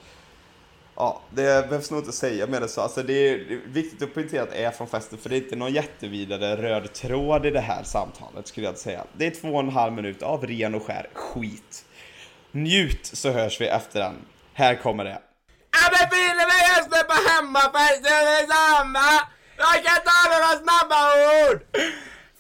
Ja, 0.96 1.22
det 1.30 1.70
behövs 1.70 1.92
nog 1.92 2.00
inte 2.00 2.12
säga 2.12 2.48
mer 2.48 2.62
än 2.62 2.70
så. 2.70 2.82
Alltså 2.82 3.04
det 3.04 3.14
är 3.30 3.60
viktigt 3.66 4.02
att 4.02 4.14
poängtera 4.14 4.44
att 4.44 4.52
det 4.52 4.64
är 4.64 4.72
från 4.72 4.88
festen 4.88 5.18
för 5.18 5.30
det 5.30 5.36
är 5.36 5.42
inte 5.42 5.56
någon 5.56 5.74
jättevidare 5.74 6.56
röd 6.56 6.94
tråd 6.94 7.46
i 7.46 7.50
det 7.50 7.60
här 7.60 7.84
samtalet 7.84 8.48
skulle 8.48 8.66
jag 8.66 8.78
säga. 8.78 9.06
Det 9.18 9.28
är 9.28 9.32
två 9.32 9.48
och 9.48 9.60
en 9.60 9.70
halv 9.70 9.94
minut 9.94 10.24
av 10.24 10.48
ren 10.48 10.76
och 10.76 10.84
skär 10.84 11.08
skit. 11.14 11.86
Njut 12.52 13.06
så 13.06 13.30
hörs 13.30 13.62
vi 13.62 13.68
efter 13.68 14.00
den. 14.00 14.16
Här 14.54 14.76
kommer 14.76 15.06
det. 15.06 15.22
Jag 15.82 15.92
befinner 15.92 16.46
mig 16.52 16.62
just 16.76 16.90
nu 16.94 17.00
på 17.12 17.18
hemmafesten 17.30 18.22
med 18.30 18.44
samma. 18.56 19.08
Jag 19.58 19.84
kan 19.86 20.00
ta 20.10 20.20
några 20.34 20.52
snabba 20.64 21.00
ord. 21.50 21.60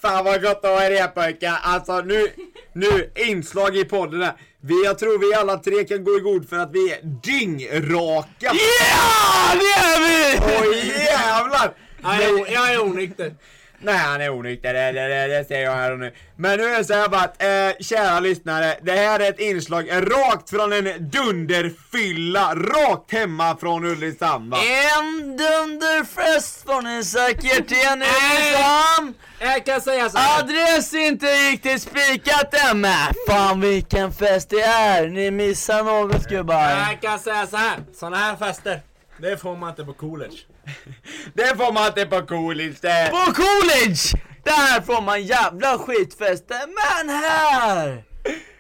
Fan 0.02 0.26
vad 0.26 0.42
gott 0.42 0.66
att 0.66 0.72
ha 0.72 0.84
er 0.84 1.00
här 1.02 1.08
pojkar. 1.08 1.58
Alltså 1.64 2.02
nu, 2.02 2.28
nu 2.74 3.12
inslag 3.16 3.78
i 3.78 3.86
podden 3.86 4.22
här. 4.22 4.34
Vi, 4.64 4.86
jag 4.86 5.00
tror 5.00 5.20
vi 5.20 5.34
alla 5.36 5.58
tre 5.58 5.84
kan 5.84 6.04
gå 6.04 6.18
i 6.18 6.20
god 6.20 6.50
för 6.50 6.58
att 6.58 6.72
vi 6.72 6.92
är 6.94 7.00
dyngraka. 7.04 8.30
Ja, 8.40 9.54
det 9.54 9.74
är 9.90 10.00
vi! 10.08 10.40
Oj 10.62 10.88
jävlar! 10.88 11.74
Jag 12.04 12.16
är, 12.24 12.54
jag 12.54 12.74
är 12.74 12.82
onykter. 12.82 13.36
Nej 13.84 13.98
han 13.98 14.22
är 14.22 14.30
onykter, 14.30 14.74
det, 14.74 14.92
det, 14.92 15.08
det, 15.08 15.28
det 15.28 15.48
säger 15.48 15.66
jag 15.66 15.72
här 15.76 15.92
och 15.92 16.00
nu. 16.00 16.14
Men 16.36 16.58
nu 16.60 16.66
är 16.66 16.78
det 16.78 16.86
så 16.86 16.94
här 16.94 17.10
bara 17.10 17.22
att, 17.22 17.44
eh, 17.44 17.86
kära 17.86 18.20
lyssnare, 18.20 18.78
det 18.82 18.92
här 18.92 19.20
är 19.20 19.30
ett 19.30 19.40
inslag 19.40 19.90
rakt 19.92 20.50
från 20.50 20.74
en 20.74 21.10
dunderfylla, 21.10 22.56
rakt 22.56 23.12
hemma 23.12 23.58
från 23.58 23.86
Ulricehamn 23.86 24.50
va? 24.50 24.58
En 24.58 25.38
dunderfest 25.38 26.66
får 26.66 26.82
ni 26.82 27.04
säkert 27.04 27.72
igen 27.72 28.02
i 28.02 28.06
Ulricehamn. 28.36 29.14
Jag 29.40 29.66
kan 29.66 29.82
säga 29.82 30.10
så 30.10 30.18
här. 30.18 30.40
Adress 30.44 30.94
inte 30.94 31.26
riktigt 31.26 31.82
spikat 31.82 32.54
än 32.54 32.82
men 32.82 33.14
fan 33.28 33.62
vilken 33.62 34.12
fest 34.12 34.50
det 34.50 34.62
är. 34.62 35.08
Ni 35.08 35.32
missar 35.32 35.84
något 35.84 36.30
gubbar. 36.30 36.70
Jag 36.70 37.02
kan 37.02 37.20
säga 37.20 37.48
så 37.48 37.58
här. 37.58 37.78
såna 37.94 38.18
här 38.18 38.36
fester, 38.36 38.82
det 39.18 39.38
får 39.38 39.56
man 39.56 39.70
inte 39.70 39.84
på 39.84 39.94
college. 39.94 40.38
Det 41.34 41.58
får 41.58 41.74
man 41.74 41.88
inte 41.88 42.06
på 42.06 42.22
college 42.22 42.76
det. 42.82 43.10
På 43.12 43.34
college! 43.34 44.26
Där 44.44 44.82
får 44.82 45.02
man 45.02 45.24
jävla 45.24 45.78
skitfester, 45.78 46.60
men 46.68 47.10
här! 47.10 48.04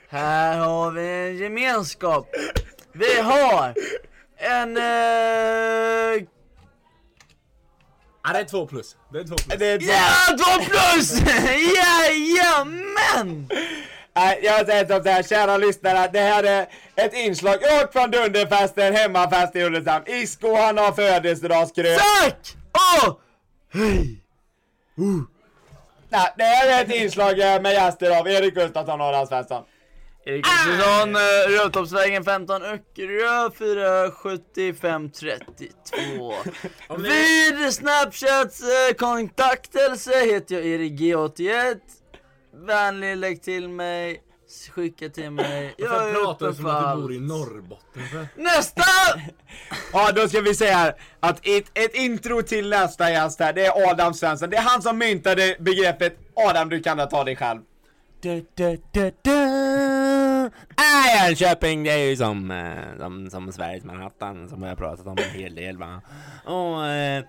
Här 0.09 0.57
har 0.57 0.91
vi 0.91 1.29
en 1.29 1.37
gemenskap. 1.37 2.29
Vi 2.93 3.19
har 3.19 3.73
en... 4.37 4.77
Eh, 4.77 6.27
Ja, 8.23 8.33
det 8.33 8.39
är 8.39 8.43
två 8.43 8.67
plus. 8.67 8.95
Det 9.13 9.19
är 9.19 9.23
två 9.23 9.35
plus. 9.35 9.59
det 9.59 9.65
är 9.65 9.79
så. 9.79 9.91
ja, 9.91 10.37
två 10.37 10.65
plus! 10.65 11.21
Jajamän! 11.77 13.49
Nej, 14.15 14.39
jag 14.43 14.65
säger 14.65 14.85
så 15.03 15.09
här, 15.09 15.23
kära 15.23 15.57
lyssnare, 15.57 16.09
det 16.13 16.19
här 16.19 16.43
är 16.43 16.67
ett 16.95 17.13
inslag 17.13 17.55
rakt 17.55 17.93
från 17.93 18.11
dunderfesten, 18.11 18.95
hemmafest 18.95 19.55
i 19.55 19.63
Ulricehamn. 19.63 20.05
Isko 20.07 20.55
han 20.55 20.77
har 20.77 20.91
födelsedagskrök. 20.91 21.99
Tack! 21.99 22.55
Åh! 22.73 23.17
Hej! 23.73 24.17
Nej, 26.09 26.33
det 26.37 26.43
här 26.43 26.79
är 26.79 26.83
ett 26.83 26.95
inslag 26.95 27.39
eh, 27.39 27.61
med 27.61 27.73
gäster 27.73 28.19
av 28.19 28.27
Erik 28.27 28.55
Gustafsson 28.55 29.01
och 29.01 29.11
Lars 29.11 29.29
Svensson. 29.29 29.63
Erik 30.25 30.45
Kristiansson, 30.45 31.15
uh, 31.15 31.21
Rödtoppsvägen 31.49 32.23
15 32.23 32.63
Öckerö 32.63 33.51
475 33.51 35.09
32 35.09 36.33
Vid 36.97 37.73
Snapchats 37.73 38.61
uh, 38.61 38.95
kontaktelse 38.97 40.25
heter 40.25 40.55
jag 40.55 40.65
Erik 40.65 40.93
G81 40.93 41.79
Vänlig 42.53 43.17
lägg 43.17 43.41
till 43.41 43.69
mig, 43.69 44.21
skicka 44.71 45.09
till 45.09 45.31
mig, 45.31 45.75
jag 45.77 46.09
är 46.09 46.13
pratar 46.13 46.47
du 46.47 46.53
som 46.53 46.65
att 46.65 46.95
du 46.95 47.01
bor 47.01 47.13
i 47.13 47.19
Norrbotten 47.19 48.07
för? 48.11 48.27
Nästa! 48.35 48.83
Ja, 49.93 50.11
då 50.11 50.27
ska 50.27 50.41
vi 50.41 50.55
säga 50.55 50.77
här 50.77 50.95
att 51.19 51.47
ett, 51.47 51.71
ett 51.73 51.95
intro 51.95 52.41
till 52.41 52.69
nästa 52.69 53.11
gäst 53.11 53.39
här, 53.39 53.53
det 53.53 53.65
är 53.65 53.89
Adam 53.89 54.13
Svensson. 54.13 54.49
Det 54.49 54.57
är 54.57 54.61
han 54.61 54.81
som 54.81 54.97
myntade 54.97 55.55
begreppet 55.59 56.17
Adam, 56.35 56.69
du 56.69 56.81
kan 56.81 57.09
ta 57.09 57.23
dig 57.23 57.35
själv. 57.35 57.61
Da, 58.21 58.41
da, 58.55 58.77
da, 58.91 59.11
da. 59.21 60.49
Nej, 60.77 61.27
Jönköping 61.27 61.83
det 61.83 61.91
är 61.91 61.97
ju 61.97 62.15
som, 62.15 62.51
eh, 62.51 62.97
som, 62.99 63.29
som 63.29 63.51
Sveriges 63.51 63.83
Manhattan 63.83 64.49
som 64.49 64.61
vi 64.61 64.67
har 64.67 64.75
pratat 64.75 65.07
om 65.07 65.17
en 65.17 65.39
hel 65.39 65.55
del 65.55 65.77
va. 65.77 66.01
Och 66.45 66.87
eh, 66.87 67.23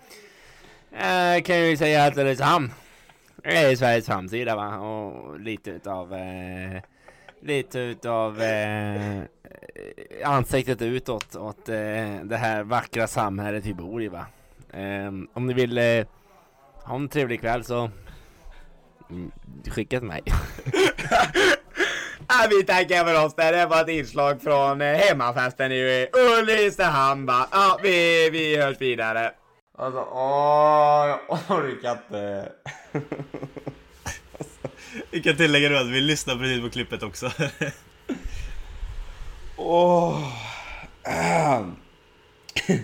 jag 1.35 1.45
kan 1.45 1.61
ju 1.61 1.77
säga 1.77 2.05
att 2.05 2.19
Ulricehamn 2.19 2.73
det 3.43 3.57
är 3.57 3.77
Sveriges 3.77 4.07
framsida 4.07 4.57
va. 4.57 4.79
Och 4.79 5.41
lite 5.41 5.71
utav 5.71 6.15
eh, 6.15 6.83
lite 7.41 7.79
utav 7.79 8.43
eh, 8.43 9.23
ansiktet 10.25 10.83
utåt 10.83 11.37
åt 11.37 11.69
eh, 11.69 11.75
det 12.25 12.37
här 12.37 12.63
vackra 12.63 13.07
samhället 13.07 13.67
vi 13.67 13.75
bor 13.75 14.03
i 14.03 14.09
va. 14.09 14.27
Eh, 14.73 15.13
om 15.33 15.47
ni 15.47 15.55
vill 15.55 15.79
eh, 15.79 16.07
ha 16.85 16.97
en 16.97 17.09
trevlig 17.09 17.41
kväll 17.41 17.65
så 17.65 17.91
mm, 19.11 19.33
skicka 19.67 19.99
till 19.99 20.09
mig. 20.09 20.23
Ja, 22.29 22.47
vi 22.51 22.65
tackar 22.65 23.05
för 23.05 23.25
oss. 23.27 23.35
Det 23.35 23.43
här 23.43 23.67
var 23.67 23.81
ett 23.81 23.89
inslag 23.89 24.43
från 24.43 24.81
eh, 24.81 24.95
hemmafesten 24.95 25.73
i 25.73 26.07
Ulricehamn 26.39 27.27
va. 27.27 27.49
Ja, 27.53 27.79
vi, 27.83 28.31
vi 28.31 28.57
hörs 28.57 28.81
vidare. 28.81 29.33
Alltså, 29.83 30.09
åh, 30.13 31.09
jag 31.09 31.21
orkar 31.59 31.93
inte. 31.93 32.53
Vi 35.11 35.23
kan 35.23 35.37
tillägga 35.37 35.69
nu 35.69 35.77
att 35.77 35.87
vi 35.87 36.01
lyssnar 36.01 36.37
precis 36.37 36.63
på 36.63 36.71
klippet 36.71 37.03
också. 37.03 37.33
Åh. 39.57 40.33
Ahem. 41.05 41.77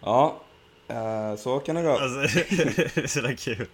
Ja, 0.00 0.40
eh, 0.88 1.36
så 1.36 1.60
kan 1.60 1.74
det 1.74 1.82
gå. 1.82 1.98
Alltså, 1.98 2.18
det 2.94 2.96
är 2.96 3.06
så 3.06 3.36
kul. 3.36 3.66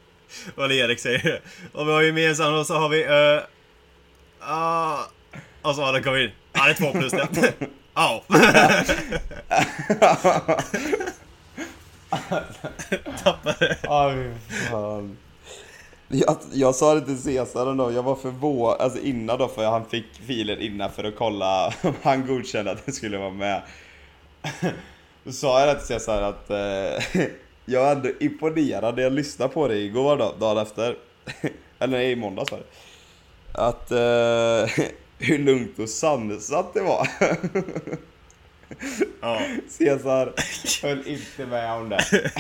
Vad 0.55 0.73
Erik 0.73 1.01
säger. 1.01 1.41
Och 1.73 1.89
vi 1.89 1.93
har 1.93 2.03
gemensamt 2.03 2.59
och 2.59 2.67
så 2.67 2.75
har 2.75 2.89
vi... 2.89 3.05
Uh, 3.05 3.43
uh, 4.51 5.01
och 5.63 5.75
så 5.75 5.83
har 5.83 5.93
det 5.93 6.03
kommit 6.03 6.31
in. 6.31 6.37
Ja, 6.53 6.65
det 6.65 6.71
är 6.71 6.75
två 6.75 6.93
plus 6.93 7.13
det. 7.13 7.29
Ja. 7.95 8.25
Tappade. 13.25 13.77
Aj, 13.83 14.35
fan. 14.71 15.17
Jag, 16.09 16.37
jag 16.53 16.75
sa 16.75 16.95
det 16.95 17.01
till 17.01 17.23
Cesar 17.23 17.71
ändå, 17.71 17.93
jag 17.93 18.03
var 18.03 18.15
förvånad, 18.17 18.81
alltså 18.81 18.99
innan 19.01 19.39
då 19.39 19.49
för 19.49 19.65
han 19.65 19.85
fick 19.85 20.07
filen 20.27 20.61
innan 20.61 20.91
för 20.91 21.05
att 21.05 21.17
kolla 21.17 21.75
om 21.83 21.95
han 22.03 22.27
godkände 22.27 22.71
att 22.71 22.87
den 22.87 22.95
skulle 22.95 23.19
vara 23.19 23.31
med. 23.31 23.63
Då 25.25 25.33
sa 25.33 25.61
jag 25.61 25.69
det 25.69 25.79
till 25.79 25.87
Cesar 25.87 26.23
att 26.23 26.51
eh, 26.51 27.27
jag 27.65 27.89
är 27.89 27.97
ändå 27.97 28.09
imponerad 28.21 28.97
när 28.97 29.03
jag 29.03 29.13
lyssnade 29.13 29.55
på 29.55 29.69
det 29.69 29.77
igår 29.77 30.17
då, 30.17 30.35
dagen 30.41 30.59
efter. 30.59 30.97
Eller 31.79 31.99
nej, 31.99 32.13
i 32.13 32.17
måndags 32.17 32.53
var 32.53 32.59
det. 32.59 32.67
Att 33.53 33.91
eh, 33.91 34.87
hur 35.19 35.39
lugnt 35.39 35.79
och 35.79 35.89
sansat 35.89 36.75
det 36.75 36.81
var. 36.81 37.09
Ja. 39.21 39.41
Cesar 39.69 40.33
höll 40.83 41.07
inte 41.07 41.47
med 41.47 41.73
om 41.73 41.89
det. 41.89 42.31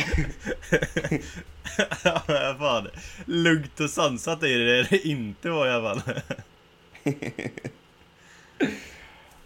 Ja, 2.04 2.22
men 2.26 2.58
fan. 2.58 2.88
Lugnt 3.24 3.80
och 3.80 3.90
sansat 3.90 4.42
är 4.42 4.58
det 4.58 4.82
det 4.82 5.08
inte 5.08 5.48
var 5.50 5.66
i 5.66 5.70
alla 5.70 6.00
fall. 6.00 6.14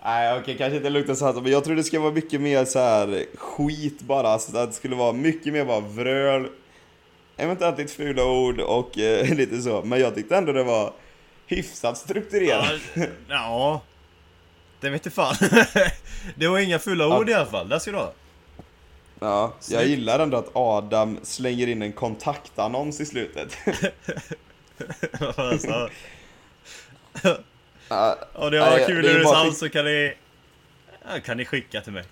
Nej 0.04 0.38
okej, 0.40 0.56
kanske 0.58 0.76
inte 0.76 0.90
luktar 0.90 1.14
så 1.14 1.40
men 1.40 1.52
jag 1.52 1.64
tror 1.64 1.76
det 1.76 1.84
ska 1.84 2.00
vara 2.00 2.12
mycket 2.12 2.40
mer 2.40 2.64
så 2.64 2.78
här 2.78 3.24
skit 3.34 4.00
bara. 4.00 4.28
Alltså, 4.28 4.58
att 4.58 4.70
det 4.70 4.76
skulle 4.76 4.96
vara 4.96 5.12
mycket 5.12 5.52
mer 5.52 5.64
bara 5.64 5.80
vröl. 5.80 6.48
Eventuellt 7.36 7.78
lite 7.78 7.92
fula 7.92 8.24
ord 8.24 8.60
och 8.60 8.98
eh, 8.98 9.34
lite 9.34 9.62
så. 9.62 9.82
Men 9.82 10.00
jag 10.00 10.14
tyckte 10.14 10.36
ändå 10.36 10.52
det 10.52 10.64
var 10.64 10.92
hyfsat 11.46 11.98
strukturerat. 11.98 12.72
Ja, 12.94 13.06
ja. 13.28 13.82
Det 14.80 14.90
vet 14.90 15.12
fan. 15.12 15.34
Det 16.36 16.48
var 16.48 16.58
inga 16.58 16.78
fulla 16.78 17.18
ord 17.18 17.28
i 17.28 17.34
alla 17.34 17.46
fall. 17.46 17.68
Det 17.68 17.80
ska 17.80 17.90
du 17.90 17.96
ha. 17.96 18.12
Ja, 19.20 19.40
jag 19.42 19.52
Snyggt. 19.64 19.86
gillar 19.86 20.18
ändå 20.18 20.36
att 20.36 20.50
Adam 20.52 21.18
slänger 21.22 21.66
in 21.66 21.82
en 21.82 21.92
kontaktannons 21.92 23.00
i 23.00 23.06
slutet. 23.06 23.56
Alltså, 25.36 25.88
Ja, 27.88 28.18
Om 28.34 28.50
det 28.50 28.60
Nej, 28.60 28.80
var 28.80 28.86
kul 28.86 29.02
det 29.02 29.10
är 29.10 29.20
i 29.20 29.24
bara 29.24 29.52
så 29.52 29.68
kan 29.68 29.84
ni... 29.84 30.14
Ja, 31.08 31.20
kan 31.24 31.36
ni 31.36 31.44
skicka 31.44 31.80
till 31.80 31.92
mig. 31.92 32.04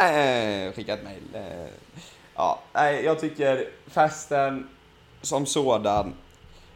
äh, 0.00 0.72
skicka 0.72 0.94
ett 0.94 1.04
mail. 1.04 1.22
Eh, 1.34 1.66
Ja, 2.36 2.62
nej, 2.72 3.04
jag 3.04 3.20
tycker 3.20 3.68
festen 3.86 4.68
som 5.22 5.46
sådan. 5.46 6.14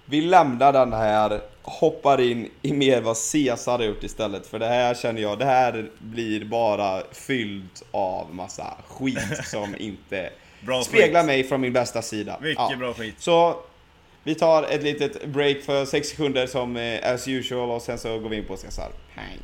Vi 0.04 0.20
lämnar 0.20 0.72
den 0.72 0.92
här, 0.92 1.40
hoppar 1.68 2.20
in 2.20 2.50
i 2.62 2.72
mer 2.72 3.00
vad 3.00 3.16
Caesar 3.32 3.78
har 3.78 3.84
gjort 3.84 4.04
istället. 4.04 4.46
För 4.46 4.58
det 4.58 4.66
här 4.66 4.94
känner 4.94 5.22
jag, 5.22 5.38
det 5.38 5.44
här 5.44 5.90
blir 5.98 6.44
bara 6.44 7.02
fyllt 7.12 7.82
av 7.90 8.34
massa 8.34 8.76
skit 8.88 9.18
som 9.44 9.74
inte 9.78 10.30
speglar 10.84 11.20
skit. 11.20 11.26
mig 11.26 11.44
från 11.44 11.60
min 11.60 11.72
bästa 11.72 12.02
sida. 12.02 12.38
Mycket 12.40 12.64
Ja. 12.70 12.76
bra 12.78 12.94
skit. 12.94 13.14
Så 13.18 13.56
vi 14.22 14.34
tar 14.34 14.62
ett 14.62 14.82
litet 14.82 15.26
break 15.26 15.60
för 15.62 15.84
6 15.84 16.08
sekunder 16.08 16.46
som 16.46 16.76
eh, 16.76 17.12
as 17.12 17.28
usual 17.28 17.70
och 17.70 17.82
sen 17.82 17.98
så 17.98 18.18
går 18.18 18.28
vi 18.28 18.36
in 18.36 18.44
på 18.46 18.56
Caesar. 18.56 18.92
Hej. 19.14 19.38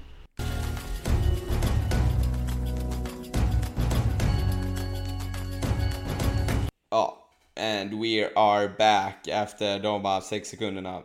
Ja, 6.90 7.16
and 7.56 7.94
we 8.00 8.28
are 8.36 8.68
back 8.78 9.28
efter 9.28 9.78
de 9.78 10.02
bara 10.02 10.20
6 10.20 10.48
sekunderna. 10.48 11.02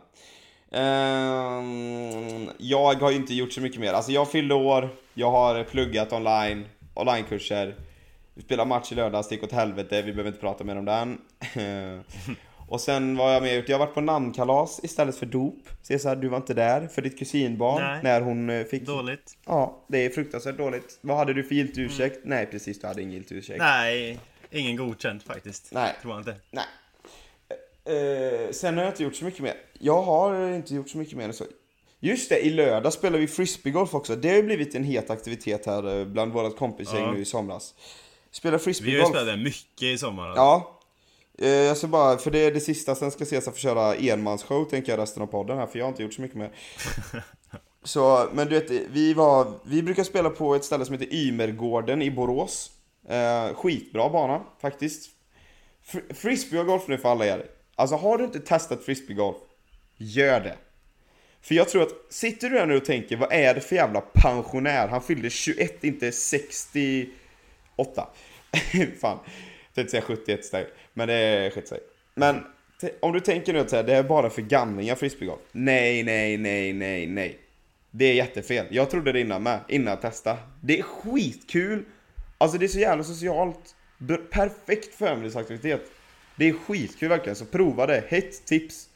Ehm, 0.70 2.50
jag 2.58 2.94
har 2.94 3.12
inte 3.12 3.34
gjort 3.34 3.52
så 3.52 3.60
mycket 3.60 3.80
mer. 3.80 3.92
Alltså 3.92 4.12
jag 4.12 4.30
fyllde 4.30 4.54
år, 4.54 4.88
jag 5.14 5.30
har 5.30 5.64
pluggat 5.64 6.12
online, 6.12 6.66
onlinekurser. 6.94 7.74
Vi 8.34 8.42
spelade 8.42 8.68
match 8.68 8.92
i 8.92 8.94
lördags, 8.94 9.28
det 9.28 9.34
gick 9.34 9.44
åt 9.44 9.52
helvete, 9.52 10.02
vi 10.02 10.12
behöver 10.12 10.28
inte 10.28 10.40
prata 10.40 10.64
mer 10.64 10.76
om 10.76 10.84
den. 10.84 11.18
Och 12.68 12.80
sen 12.80 13.16
vad 13.16 13.26
har 13.26 13.34
jag 13.34 13.42
mer 13.42 13.56
gjort? 13.56 13.68
Jag 13.68 13.78
har 13.78 13.86
varit 13.86 13.94
på 13.94 14.00
namnkalas 14.00 14.80
istället 14.82 15.16
för 15.16 15.26
dop. 15.26 15.68
Cesar, 15.82 16.16
du 16.16 16.28
var 16.28 16.36
inte 16.36 16.54
där 16.54 16.86
för 16.86 17.02
ditt 17.02 17.18
kusinbarn 17.18 17.82
Nej. 17.82 18.00
när 18.02 18.20
hon 18.20 18.50
eh, 18.50 18.64
fick... 18.64 18.86
Dåligt. 18.86 19.36
Ja, 19.46 19.84
det 19.88 20.06
är 20.06 20.10
fruktansvärt 20.10 20.56
dåligt. 20.58 20.98
Vad 21.00 21.16
hade 21.16 21.34
du 21.34 21.44
för 21.44 21.54
giltig 21.54 21.82
ursäkt? 21.82 22.20
Nej 22.24 22.46
precis, 22.46 22.80
du 22.80 22.86
hade 22.86 23.02
ingen 23.02 23.14
giltig 23.14 23.36
ursäkt. 23.36 23.58
Nej, 23.58 24.18
ingen 24.50 24.76
godkänt 24.76 25.22
faktiskt. 25.22 25.68
Nej. 25.72 25.92
Tror 26.02 26.12
jag 26.12 26.20
inte. 26.20 26.36
Nej. 26.50 26.64
Eh, 27.84 28.50
sen 28.50 28.76
har 28.76 28.84
jag 28.84 28.92
inte 28.92 29.02
gjort 29.02 29.14
så 29.16 29.24
mycket 29.24 29.40
mer. 29.40 29.54
Jag 29.78 30.02
har 30.02 30.48
inte 30.50 30.74
gjort 30.74 30.88
så 30.88 30.98
mycket 30.98 31.16
mer 31.16 31.24
än 31.24 31.32
så. 31.34 31.44
Just 32.00 32.28
det, 32.28 32.40
i 32.40 32.50
lördag 32.50 32.92
spelar 32.92 33.18
vi 33.18 33.26
frisbeegolf 33.26 33.94
också. 33.94 34.16
Det 34.16 34.28
har 34.28 34.36
ju 34.36 34.42
blivit 34.42 34.74
en 34.74 34.84
het 34.84 35.10
aktivitet 35.10 35.66
här 35.66 35.98
eh, 36.00 36.04
bland 36.06 36.32
vårat 36.32 36.56
kompisgäng 36.56 37.02
Ja. 37.04 37.12
nu 37.12 37.20
i 37.20 37.24
somras. 37.24 37.74
Spela 38.30 38.50
Vi 38.50 38.52
har 38.52 38.58
ju 38.58 38.64
frisbeegolf. 38.64 39.08
spelat 39.08 39.38
mycket 39.38 39.82
i 39.82 39.98
sommar. 39.98 40.26
alltså. 40.28 40.40
Ja. 40.42 40.80
Eh, 41.38 41.48
jag 41.50 41.76
ska 41.76 41.86
bara, 41.86 42.18
för 42.18 42.30
det 42.30 42.38
är 42.38 42.52
det 42.52 42.60
sista, 42.60 42.94
sen 42.94 43.10
ska 43.10 43.24
Cesar 43.24 43.52
få 43.52 43.58
köra 43.58 43.94
enmansshow 43.94 44.64
tänker 44.64 44.92
jag 44.92 44.98
resten 45.00 45.22
av 45.22 45.26
podden 45.26 45.58
här, 45.58 45.66
för 45.66 45.78
jag 45.78 45.86
har 45.86 45.90
inte 45.90 46.02
gjort 46.02 46.14
så 46.14 46.22
mycket 46.22 46.36
mer. 46.36 46.50
Så, 47.84 48.28
men 48.32 48.48
du 48.48 48.60
vet, 48.60 48.70
vi 48.90 49.14
var, 49.14 49.52
vi 49.64 49.82
brukar 49.82 50.04
spela 50.04 50.30
på 50.30 50.54
ett 50.54 50.64
ställe 50.64 50.84
som 50.84 50.92
heter 50.98 51.14
Ymergården 51.14 52.02
i 52.02 52.10
Borås. 52.10 52.70
Eh, 53.08 53.54
skitbra 53.54 54.08
bana, 54.08 54.42
faktiskt. 54.60 55.10
Fr- 55.92 56.14
Frisbeegolf 56.14 56.88
nu 56.88 56.98
för 56.98 57.08
alla 57.08 57.26
er. 57.26 57.46
Alltså 57.80 57.96
har 57.96 58.18
du 58.18 58.24
inte 58.24 58.40
testat 58.40 58.84
frisbeegolf, 58.84 59.36
gör 59.96 60.40
det. 60.40 60.56
För 61.40 61.54
jag 61.54 61.68
tror 61.68 61.82
att, 61.82 61.92
sitter 62.08 62.50
du 62.50 62.58
här 62.58 62.66
nu 62.66 62.76
och 62.76 62.84
tänker, 62.84 63.16
vad 63.16 63.32
är 63.32 63.54
det 63.54 63.60
för 63.60 63.76
jävla 63.76 64.00
pensionär? 64.00 64.88
Han 64.88 65.02
fyllde 65.02 65.30
21, 65.30 65.84
inte 65.84 66.12
68. 66.12 67.12
Fan, 69.00 69.18
jag 69.24 69.74
tänkte 69.74 69.90
säga 69.90 70.02
71 70.02 70.44
steg. 70.44 70.66
Men 70.94 71.08
det 71.08 71.50
skit 71.54 71.68
sig. 71.68 71.80
Men 72.14 72.44
om 73.00 73.12
du 73.12 73.20
tänker 73.20 73.52
nu 73.52 73.58
att 73.58 73.68
det 73.68 73.94
är 73.94 74.02
bara 74.02 74.30
för 74.30 74.42
gamlingar 74.42 74.94
frisbeegolf. 74.94 75.40
Nej, 75.52 76.02
nej, 76.02 76.36
nej, 76.36 76.72
nej, 76.72 77.06
nej. 77.06 77.38
Det 77.90 78.04
är 78.04 78.14
jättefel. 78.14 78.66
Jag 78.70 78.90
trodde 78.90 79.12
det 79.12 79.20
innan 79.20 79.42
med, 79.42 79.60
innan 79.68 79.90
jag 79.90 80.00
testade. 80.00 80.38
Det 80.60 80.78
är 80.78 80.82
skitkul. 80.82 81.84
Alltså 82.38 82.58
det 82.58 82.66
är 82.66 82.68
så 82.68 82.78
jävla 82.78 83.04
socialt. 83.04 83.76
Perfekt 84.30 84.94
förmiddagsaktivitet. 84.94 85.90
Det 86.40 86.48
är 86.48 86.52
skitkul 86.52 87.08
verkligen, 87.08 87.36
så 87.36 87.44
prova 87.44 87.86
det. 87.86 88.04
Hett 88.08 88.46
tips. 88.46 88.88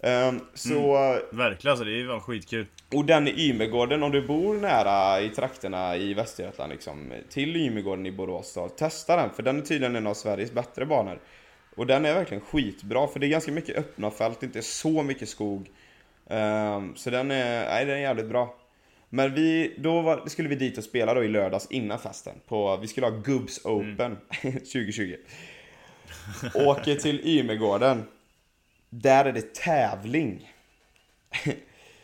Ehm, 0.00 0.40
så, 0.54 0.92
Verkligen 1.30 1.70
alltså, 1.70 1.84
det 1.84 2.04
var 2.04 2.20
skitkul. 2.20 2.66
och 2.94 3.04
den 3.04 3.28
i 3.28 3.48
Ymergården, 3.48 4.02
om 4.02 4.12
du 4.12 4.26
bor 4.26 4.54
nära 4.54 5.20
i 5.20 5.28
trakterna 5.28 5.96
i 5.96 6.14
Västergötland 6.14 6.72
liksom, 6.72 7.12
till 7.28 7.56
Ymergården 7.56 8.06
i 8.06 8.12
Borås 8.12 8.54
då, 8.54 8.68
testa 8.68 9.16
den, 9.16 9.30
för 9.30 9.42
den 9.42 9.58
är 9.58 9.62
tydligen 9.62 9.96
en 9.96 10.06
av 10.06 10.14
Sveriges 10.14 10.52
bättre 10.52 10.86
banor. 10.86 11.20
Och 11.76 11.86
den 11.86 12.04
är 12.04 12.14
verkligen 12.14 12.40
skitbra, 12.40 13.06
för 13.06 13.20
det 13.20 13.26
är 13.26 13.28
ganska 13.28 13.52
mycket 13.52 13.76
öppna 13.76 14.10
fält, 14.10 14.42
inte 14.42 14.62
så 14.62 15.02
mycket 15.02 15.28
skog. 15.28 15.70
Ehm, 16.30 16.96
så 16.96 17.10
den 17.10 17.30
är, 17.30 17.64
nej, 17.64 17.84
den 17.84 17.96
är 17.96 18.00
jävligt 18.00 18.28
bra. 18.28 18.54
Men 19.08 19.34
vi, 19.34 19.74
då 19.78 20.00
var, 20.00 20.26
skulle 20.26 20.48
vi 20.48 20.54
dit 20.54 20.78
och 20.78 20.84
spela 20.84 21.14
då 21.14 21.24
i 21.24 21.28
lördags 21.28 21.66
innan 21.70 21.98
festen. 21.98 22.34
På, 22.48 22.76
vi 22.76 22.86
skulle 22.86 23.06
ha 23.06 23.16
Gubbs 23.16 23.64
Open 23.64 24.16
2020. 24.42 25.16
Åker 26.54 26.94
till 26.94 27.20
Ymergården. 27.24 28.04
Där 28.90 29.24
är 29.24 29.32
det 29.32 29.54
tävling. 29.54 30.52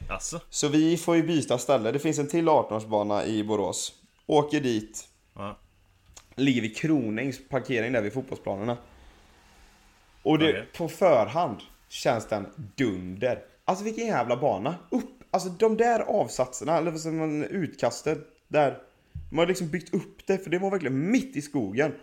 Alltså? 0.08 0.40
Så 0.50 0.68
vi 0.68 0.96
får 0.96 1.16
ju 1.16 1.22
byta 1.22 1.58
ställe. 1.58 1.92
Det 1.92 1.98
finns 1.98 2.18
en 2.18 2.28
till 2.28 2.48
18-årsbana 2.48 3.24
i 3.26 3.44
Borås. 3.44 3.92
Åker 4.26 4.60
dit. 4.60 5.08
Ja. 5.34 5.58
Ligger 6.34 6.62
vid 6.62 6.76
Kronängs 6.76 7.48
parkering 7.48 7.92
där 7.92 8.02
vid 8.02 8.12
fotbollsplanerna. 8.12 8.76
Och 10.22 10.38
det, 10.38 10.48
Okej. 10.48 10.68
på 10.76 10.88
förhand 10.88 11.56
känns 11.88 12.26
den 12.26 12.46
dunder. 12.76 13.42
Alltså 13.64 13.84
vilken 13.84 14.06
jävla 14.06 14.36
bana. 14.36 14.74
Upp, 14.90 15.10
alltså 15.30 15.48
de 15.48 15.76
där 15.76 16.00
avsatserna, 16.00 16.78
eller 16.78 16.90
vad 16.90 17.00
säger 17.00 17.16
man, 17.16 17.44
utkastet 17.44 18.18
där. 18.48 18.78
Man 19.30 19.38
har 19.38 19.46
liksom 19.46 19.68
byggt 19.68 19.94
upp 19.94 20.26
det, 20.26 20.38
för 20.38 20.50
det 20.50 20.58
var 20.58 20.70
verkligen 20.70 21.10
mitt 21.10 21.36
i 21.36 21.42
skogen. 21.42 21.94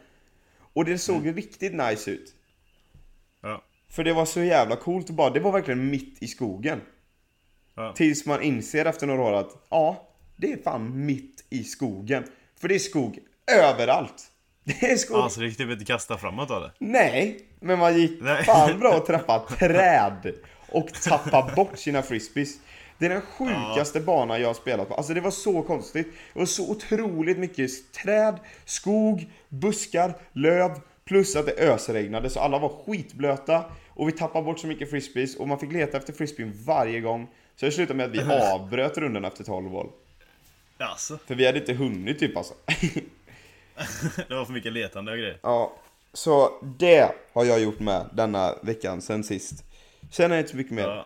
Och 0.74 0.86
det 0.86 0.98
såg 0.98 1.38
riktigt 1.38 1.74
nice 1.74 2.12
ut. 2.12 2.36
Ja. 3.42 3.64
För 3.90 4.04
det 4.04 4.14
var 4.14 4.26
så 4.26 4.44
jävla 4.44 4.76
coolt 4.76 5.10
och 5.10 5.16
bara, 5.16 5.30
det 5.30 5.40
var 5.40 5.52
verkligen 5.52 5.90
mitt 5.90 6.24
i 6.24 6.28
skogen. 6.28 6.82
Ja. 7.76 7.94
Tills 7.94 8.26
man 8.26 8.42
inser 8.42 8.86
efter 8.86 9.08
några 9.08 9.22
år 9.22 9.34
att, 9.34 9.66
ja, 9.70 10.08
det 10.36 10.52
är 10.52 10.58
fan 10.58 11.06
mitt 11.06 11.46
i 11.50 11.64
skogen. 11.64 12.24
För 12.60 12.68
det 12.68 12.76
är 12.76 12.80
skog 12.80 13.20
överallt. 13.52 14.28
Det 14.64 14.92
är 14.92 14.96
skog. 14.96 15.18
Alltså 15.18 15.40
det 15.40 15.46
gick 15.46 15.58
typ 15.58 15.70
inte 15.70 15.86
kasta 15.86 16.18
framåt 16.18 16.52
av 16.52 16.62
det. 16.62 16.72
Nej, 16.80 17.40
men 17.60 17.80
man 17.80 17.98
gick 17.98 18.22
Nej. 18.22 18.44
fan 18.44 18.80
bra 18.80 18.94
att 18.94 19.06
träffa 19.06 19.40
träd 19.60 20.34
och 20.70 20.94
tappa 20.94 21.52
bort 21.56 21.78
sina 21.78 22.02
frisbees. 22.02 22.50
Det 23.02 23.08
är 23.08 23.10
den 23.10 23.22
sjukaste 23.22 24.00
banan 24.00 24.42
jag 24.42 24.50
har 24.50 24.54
spelat 24.54 24.88
på. 24.88 24.94
Alltså 24.94 25.14
det 25.14 25.22
var 25.22 25.32
så 25.32 25.62
konstigt. 25.62 26.08
Det 26.34 26.40
var 26.40 26.46
så 26.46 26.72
otroligt 26.72 27.38
mycket 27.38 27.92
träd, 27.92 28.40
skog, 28.66 29.32
buskar, 29.50 30.14
löv. 30.34 30.72
Plus 31.06 31.36
att 31.36 31.46
det 31.46 31.52
ösregnade 31.52 32.30
så 32.30 32.40
alla 32.40 32.60
var 32.60 32.70
skitblöta. 32.70 33.64
Och 33.90 34.08
vi 34.08 34.12
tappade 34.12 34.46
bort 34.46 34.60
så 34.60 34.68
mycket 34.68 34.90
frisbees 34.90 35.36
och 35.36 35.48
man 35.48 35.60
fick 35.60 35.72
leta 35.72 35.98
efter 35.98 36.14
frisbeen 36.14 36.54
varje 36.66 37.00
gång. 37.00 37.28
Så 37.56 37.66
det 37.66 37.72
slutade 37.72 37.98
med 37.98 38.06
att 38.06 38.12
vi 38.12 38.34
avbröt 38.54 38.98
rundan 38.98 39.26
efter 39.26 39.44
12 39.44 39.70
hål. 39.70 39.90
Alltså, 40.78 41.18
För 41.28 41.36
vi 41.36 41.46
hade 41.46 41.60
inte 41.60 41.74
hunnit 41.74 42.20
typ 42.20 42.38
alltså. 42.38 42.54
det 44.28 44.36
var 44.36 44.46
för 44.46 44.54
mycket 44.54 44.74
letande 44.74 45.12
och 45.12 45.18
grejer. 45.18 45.38
Ja, 45.42 45.74
så 46.14 46.52
det 46.80 47.12
har 47.34 47.46
jag 47.46 47.62
gjort 47.62 47.80
med 47.80 48.10
denna 48.14 48.56
veckan 48.62 49.02
sen 49.02 49.24
sist. 49.24 49.64
Sen 50.12 50.32
är 50.32 50.36
det 50.36 50.40
inte 50.40 50.52
så 50.52 50.58
mycket 50.58 50.74
mer. 50.74 50.84
Ja. 50.84 51.06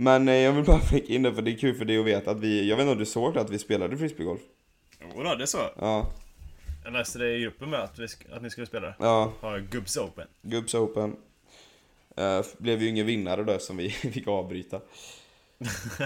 Men 0.00 0.28
eh, 0.28 0.34
jag 0.34 0.52
vill 0.52 0.64
bara 0.64 0.80
flika 0.90 1.12
in 1.12 1.22
det 1.22 1.34
för 1.34 1.42
det 1.42 1.50
är 1.50 1.56
kul 1.58 1.74
för 1.74 1.84
dig 1.84 1.98
att 1.98 2.04
veta 2.04 2.30
att 2.30 2.40
vi, 2.40 2.68
jag 2.68 2.76
vet 2.76 2.82
inte 2.82 2.92
om 2.92 2.98
du 2.98 3.06
såg 3.06 3.34
det, 3.34 3.40
att 3.40 3.50
vi 3.50 3.58
spelade 3.58 3.96
frisbeegolf? 3.96 4.40
Jodå, 5.16 5.34
det 5.34 5.46
så. 5.46 5.58
Ja, 5.78 6.12
Jag 6.84 6.92
läste 6.92 7.18
det 7.18 7.36
i 7.36 7.40
gruppen 7.40 7.70
med 7.70 7.80
att, 7.80 7.98
vi, 7.98 8.06
att 8.32 8.42
ni 8.42 8.50
skulle 8.50 8.66
spela 8.66 8.86
det. 8.86 8.94
ja, 8.98 9.32
Har 9.40 9.58
Gubbs 9.58 9.96
Open. 9.96 10.26
Gubbs 10.42 10.74
Open. 10.74 11.16
Eh, 12.16 12.44
blev 12.58 12.82
ju 12.82 12.88
ingen 12.88 13.06
vinnare 13.06 13.44
då 13.44 13.52
eftersom 13.52 13.76
vi 13.76 13.90
fick 13.90 14.28
avbryta. 14.28 14.80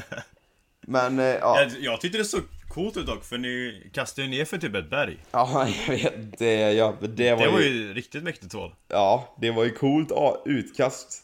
Men 0.87 1.19
eh, 1.19 1.25
ja, 1.25 1.61
Jag, 1.61 1.71
jag 1.81 2.01
tyckte 2.01 2.19
det 2.19 2.25
såg 2.25 2.41
coolt 2.69 2.97
ut 2.97 3.07
dock, 3.07 3.25
för 3.25 3.39
ni 3.39 3.83
kastade 3.93 4.27
ju 4.29 4.39
ner 4.39 4.45
för 4.45 4.59
typ 4.59 4.75
ett 4.75 4.91
berg. 4.91 5.19
ja, 5.31 5.69
jag 5.87 5.95
vet 5.97 6.39
det, 6.39 6.73
ja, 6.73 6.95
det 7.01 7.35
var, 7.35 7.45
Det 7.45 7.51
var 7.53 7.61
ju, 7.61 7.67
ju 7.67 7.95
riktigt 7.95 8.23
mäktigt 8.23 8.53
hål. 8.53 8.75
ja, 8.89 9.35
det 9.41 9.51
var 9.51 9.65
ju 9.65 9.71
coolt 9.71 10.13
utkast. 10.45 11.21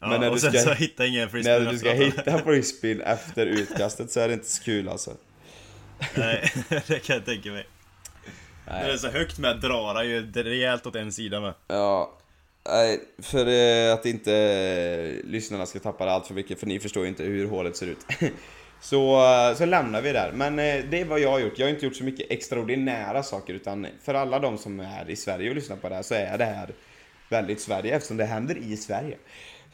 Ja, 0.00 0.06
Men 0.08 0.20
när 0.20 0.28
och 0.28 0.34
du 0.34 0.40
sen 0.40 0.52
ska- 0.52 0.60
så 0.60 0.72
hitta 0.72 1.06
ingen 1.06 1.28
frisbee 1.30 1.58
När 1.58 1.72
du 1.72 1.78
ska 1.78 1.90
hitta 1.92 2.38
frisbeen 2.38 3.00
efter 3.00 3.46
utkastet 3.46 4.10
så 4.10 4.20
är 4.20 4.28
det 4.28 4.34
inte 4.34 4.46
så 4.50 4.62
kul 4.62 4.88
alltså. 4.88 5.10
Nej, 6.14 6.52
det 6.86 6.98
kan 7.06 7.16
jag 7.16 7.24
tänka 7.24 7.50
mig. 7.50 7.66
När 8.66 8.86
det 8.86 8.92
är 8.92 8.96
så 8.96 9.08
högt 9.08 9.38
med 9.38 9.60
drar 9.60 9.94
han 9.94 10.08
ju 10.08 10.32
rejält 10.32 10.86
åt 10.86 10.96
en 10.96 11.12
sida 11.12 11.40
med. 11.40 11.54
Ja, 11.68 12.18
nej, 12.68 13.00
för 13.22 13.46
eh, 13.46 13.94
att 13.94 14.06
inte 14.06 14.34
eh, 14.34 15.30
lyssnarna 15.30 15.66
ska 15.66 15.78
tappa 15.78 16.04
det 16.04 16.12
allt 16.12 16.26
för 16.26 16.34
mycket, 16.34 16.60
för 16.60 16.66
ni 16.66 16.80
förstår 16.80 17.02
ju 17.02 17.08
inte 17.08 17.22
hur 17.22 17.48
hålet 17.48 17.76
ser 17.76 17.86
ut. 17.86 18.06
Så, 18.80 19.24
eh, 19.50 19.56
så 19.56 19.64
lämnar 19.64 20.02
vi 20.02 20.12
där. 20.12 20.32
Men 20.32 20.56
det 20.56 21.00
är 21.00 21.04
vad 21.04 21.20
jag 21.20 21.30
har 21.30 21.38
gjort. 21.38 21.58
Jag 21.58 21.66
har 21.66 21.70
inte 21.70 21.84
gjort 21.86 21.96
så 21.96 22.04
mycket 22.04 22.30
extraordinära 22.30 23.22
saker, 23.22 23.54
utan 23.54 23.86
för 24.02 24.14
alla 24.14 24.38
de 24.38 24.58
som 24.58 24.80
är 24.80 25.10
i 25.10 25.16
Sverige 25.16 25.48
och 25.50 25.54
lyssnar 25.56 25.76
på 25.76 25.88
det 25.88 25.94
här 25.94 26.02
så 26.02 26.14
är 26.14 26.38
det 26.38 26.44
här 26.44 26.70
väldigt 27.28 27.60
Sverige, 27.60 27.96
eftersom 27.96 28.16
det 28.16 28.24
händer 28.24 28.56
i 28.56 28.76
Sverige. 28.76 29.16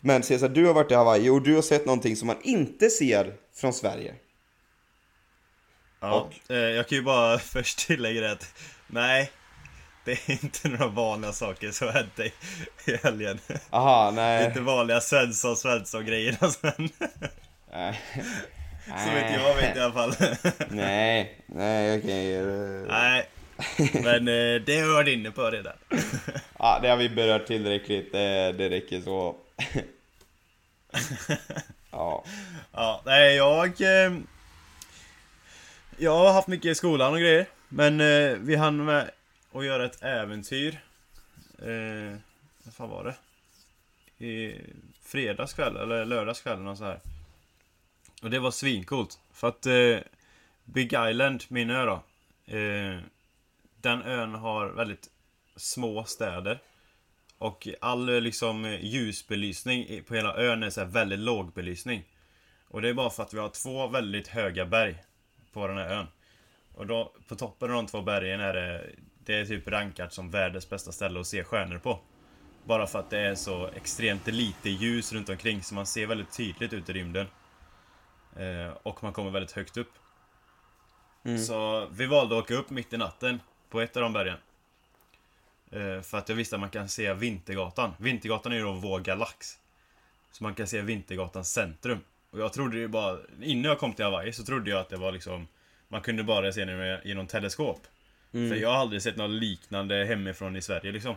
Men 0.05 0.23
Cesar, 0.23 0.49
du 0.49 0.67
har 0.67 0.75
varit 0.75 0.91
i 0.91 0.95
Hawaii 0.95 1.29
och 1.31 1.43
du 1.43 1.55
har 1.55 1.62
sett 1.62 1.87
någonting 1.87 2.17
som 2.17 2.27
man 2.27 2.37
inte 2.43 2.91
ser 2.91 3.35
från 3.55 3.73
Sverige. 3.73 4.15
Ja, 6.01 6.31
eh, 6.49 6.57
jag 6.57 6.88
kan 6.88 6.99
ju 6.99 7.05
bara 7.05 7.38
först 7.55 7.87
tillägga 7.87 8.21
det 8.21 8.33
att 8.33 8.55
nej, 8.87 9.31
det 10.05 10.12
är 10.12 10.31
inte 10.45 10.69
några 10.69 10.87
vanliga 10.87 11.33
saker 11.33 11.71
som 11.71 11.88
hände 11.88 12.27
i 12.27 12.33
i 12.93 12.97
helgen. 13.03 13.38
Aha, 13.71 14.11
Det 14.11 14.21
är 14.21 14.38
nej. 14.38 14.47
inte 14.47 14.61
vanliga 14.61 15.01
Svensson 15.01 15.57
Svensson 15.57 16.07
grejerna 16.07 16.51
som 16.51 16.71
Nej. 17.73 18.01
Som 18.87 19.17
inte 19.17 19.41
jag 19.45 19.55
vet 19.55 19.77
i 19.77 19.81
alla 19.81 19.93
fall. 19.93 20.15
Nej, 20.71 21.43
nej 21.47 21.99
okej. 21.99 22.37
eh. 22.37 22.87
Nej, 22.88 23.27
men 23.93 24.29
eh, 24.29 24.61
det 24.67 24.77
har 24.81 24.87
jag 24.87 24.95
varit 24.95 25.09
inne 25.09 25.31
på 25.31 25.51
redan. 25.51 25.73
Ja, 26.59 26.79
det 26.83 26.88
har 26.88 26.97
vi 26.97 27.09
berört 27.09 27.47
tillräckligt. 27.47 28.12
Det, 28.12 28.53
det 28.53 28.69
räcker 28.71 29.01
så. 29.01 29.37
ja. 31.90 32.25
Ja, 32.72 33.03
nej 33.05 33.37
jag... 33.37 33.81
Eh, 33.81 34.18
jag 35.96 36.18
har 36.18 36.33
haft 36.33 36.48
mycket 36.48 36.70
i 36.70 36.75
skolan 36.75 37.12
och 37.12 37.20
grejer. 37.20 37.46
Men 37.68 38.01
eh, 38.01 38.38
vi 38.38 38.57
hann 38.57 38.85
med 38.85 39.11
att 39.53 39.64
göra 39.64 39.85
ett 39.85 40.03
äventyr. 40.03 40.81
Eh, 41.59 42.18
vad 42.64 42.75
fan 42.75 42.90
var 42.90 43.05
det? 43.05 43.14
I 44.27 44.61
fredagskväll 45.03 45.77
eller 45.77 46.05
lördagskväll 46.05 46.55
eller 46.55 46.64
något 46.64 46.79
så 46.79 46.85
här. 46.85 47.01
Och 48.22 48.31
det 48.31 48.38
var 48.38 48.51
svincoolt. 48.51 49.18
För 49.33 49.48
att 49.48 49.66
eh, 49.66 49.98
Big 50.64 50.92
Island, 50.92 51.44
min 51.48 51.70
ö 51.70 51.85
då. 51.85 52.03
Eh, 52.57 52.98
den 53.81 54.03
ön 54.03 54.35
har 54.35 54.66
väldigt 54.68 55.11
små 55.57 56.05
städer. 56.05 56.59
Och 57.42 57.68
all 57.81 58.09
eh, 58.09 58.20
liksom 58.20 58.64
eh, 58.64 58.85
ljusbelysning 58.85 60.05
på 60.05 60.14
hela 60.14 60.37
ön 60.37 60.62
är 60.62 60.70
så 60.70 60.85
väldigt 60.85 61.18
låg 61.18 61.52
belysning. 61.52 62.05
Och 62.68 62.83
det 62.83 62.88
är 62.88 62.94
bara 62.94 63.11
för 63.11 63.22
att 63.22 63.35
vi 63.35 63.38
har 63.38 63.48
två 63.48 63.87
väldigt 63.87 64.28
höga 64.28 64.66
berg 64.66 65.02
på 65.52 65.66
den 65.66 65.76
här 65.76 65.88
ön. 65.88 66.07
Och 66.74 66.87
då, 66.87 67.12
på 67.28 67.37
toppen 67.37 67.70
av 67.70 67.76
de 67.76 67.87
två 67.87 68.02
bergen 68.02 68.40
är 68.40 68.52
det, 68.52 68.90
det 69.24 69.35
är 69.35 69.44
typ 69.44 69.68
rankat 69.68 70.12
som 70.12 70.31
världens 70.31 70.70
bästa 70.70 70.92
ställe 70.92 71.20
att 71.20 71.26
se 71.26 71.44
stjärnor 71.44 71.78
på. 71.78 72.00
Bara 72.64 72.87
för 72.87 72.98
att 72.98 73.11
det 73.11 73.18
är 73.18 73.35
så 73.35 73.66
extremt 73.66 74.26
lite 74.26 74.70
ljus 74.70 75.12
runt 75.12 75.28
omkring 75.28 75.62
så 75.62 75.74
man 75.74 75.87
ser 75.87 76.07
väldigt 76.07 76.37
tydligt 76.37 76.72
ut 76.72 76.88
i 76.88 76.92
rymden. 76.92 77.26
Eh, 78.37 78.76
och 78.83 79.02
man 79.02 79.12
kommer 79.12 79.31
väldigt 79.31 79.52
högt 79.52 79.76
upp. 79.76 79.92
Så 81.38 81.88
vi 81.92 82.07
valde 82.07 82.38
att 82.38 82.44
åka 82.44 82.55
upp 82.55 82.70
mitt 82.70 82.92
i 82.92 82.96
natten 82.96 83.40
på 83.70 83.81
ett 83.81 83.96
av 83.96 84.02
de 84.02 84.12
bergen. 84.12 84.38
Eh, 85.73 86.03
för 86.03 86.19
att 86.19 86.29
jag 86.29 86.37
visste 86.37 86.57
att 86.57 86.61
man 86.61 86.71
kan 86.71 86.89
se 86.89 87.15
Vintergatan. 87.15 87.95
Vintergatan 87.99 88.53
är 88.53 88.57
ju 88.57 88.63
då 88.63 88.73
vår 88.73 89.01
galax. 89.01 89.59
Så 90.33 90.45
man 90.45 90.55
kan 90.55 90.67
se 90.67 90.83
Vintergatans 90.83 91.53
centrum. 91.53 91.99
Och 92.31 92.41
jag 92.41 92.53
trodde 92.53 92.79
ju 92.79 92.89
bara, 92.89 93.19
innan 93.43 93.65
jag 93.65 93.79
kom 93.79 93.93
till 93.93 94.05
Hawaii 94.05 94.33
så 94.33 94.45
trodde 94.45 94.71
jag 94.71 94.81
att 94.81 94.89
det 94.89 94.97
var 94.97 95.13
liksom 95.13 95.49
Man 95.89 96.01
kunde 96.01 96.23
bara 96.25 96.53
se 96.53 96.65
det 96.65 96.77
med, 96.77 97.01
genom 97.05 97.27
teleskop. 97.27 97.87
För 98.31 98.55
jag 98.55 98.69
har 98.69 98.77
aldrig 98.77 99.03
sett 99.03 99.17
något 99.17 99.31
liknande 99.31 100.05
hemifrån 100.05 100.57
i 100.57 100.63
Sverige 100.63 100.93
liksom. 100.93 101.15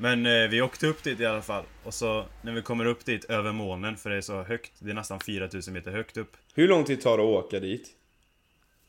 Men 0.00 0.26
eh, 0.26 0.48
vi 0.48 0.62
åkte 0.62 0.86
upp 0.86 1.02
dit 1.02 1.20
i 1.20 1.26
alla 1.26 1.42
fall. 1.42 1.64
Och 1.84 1.94
så 1.94 2.24
när 2.42 2.52
vi 2.52 2.62
kommer 2.62 2.84
upp 2.84 3.04
dit 3.04 3.24
över 3.24 3.52
månen, 3.52 3.96
för 3.96 4.10
det 4.10 4.16
är 4.16 4.20
så 4.20 4.42
högt, 4.42 4.72
det 4.78 4.90
är 4.90 4.94
nästan 4.94 5.20
4000 5.20 5.74
meter 5.74 5.90
högt 5.90 6.16
upp. 6.16 6.36
Hur 6.54 6.68
lång 6.68 6.84
tid 6.84 7.02
tar 7.02 7.16
det 7.16 7.22
att 7.22 7.44
åka 7.44 7.60
dit? 7.60 7.88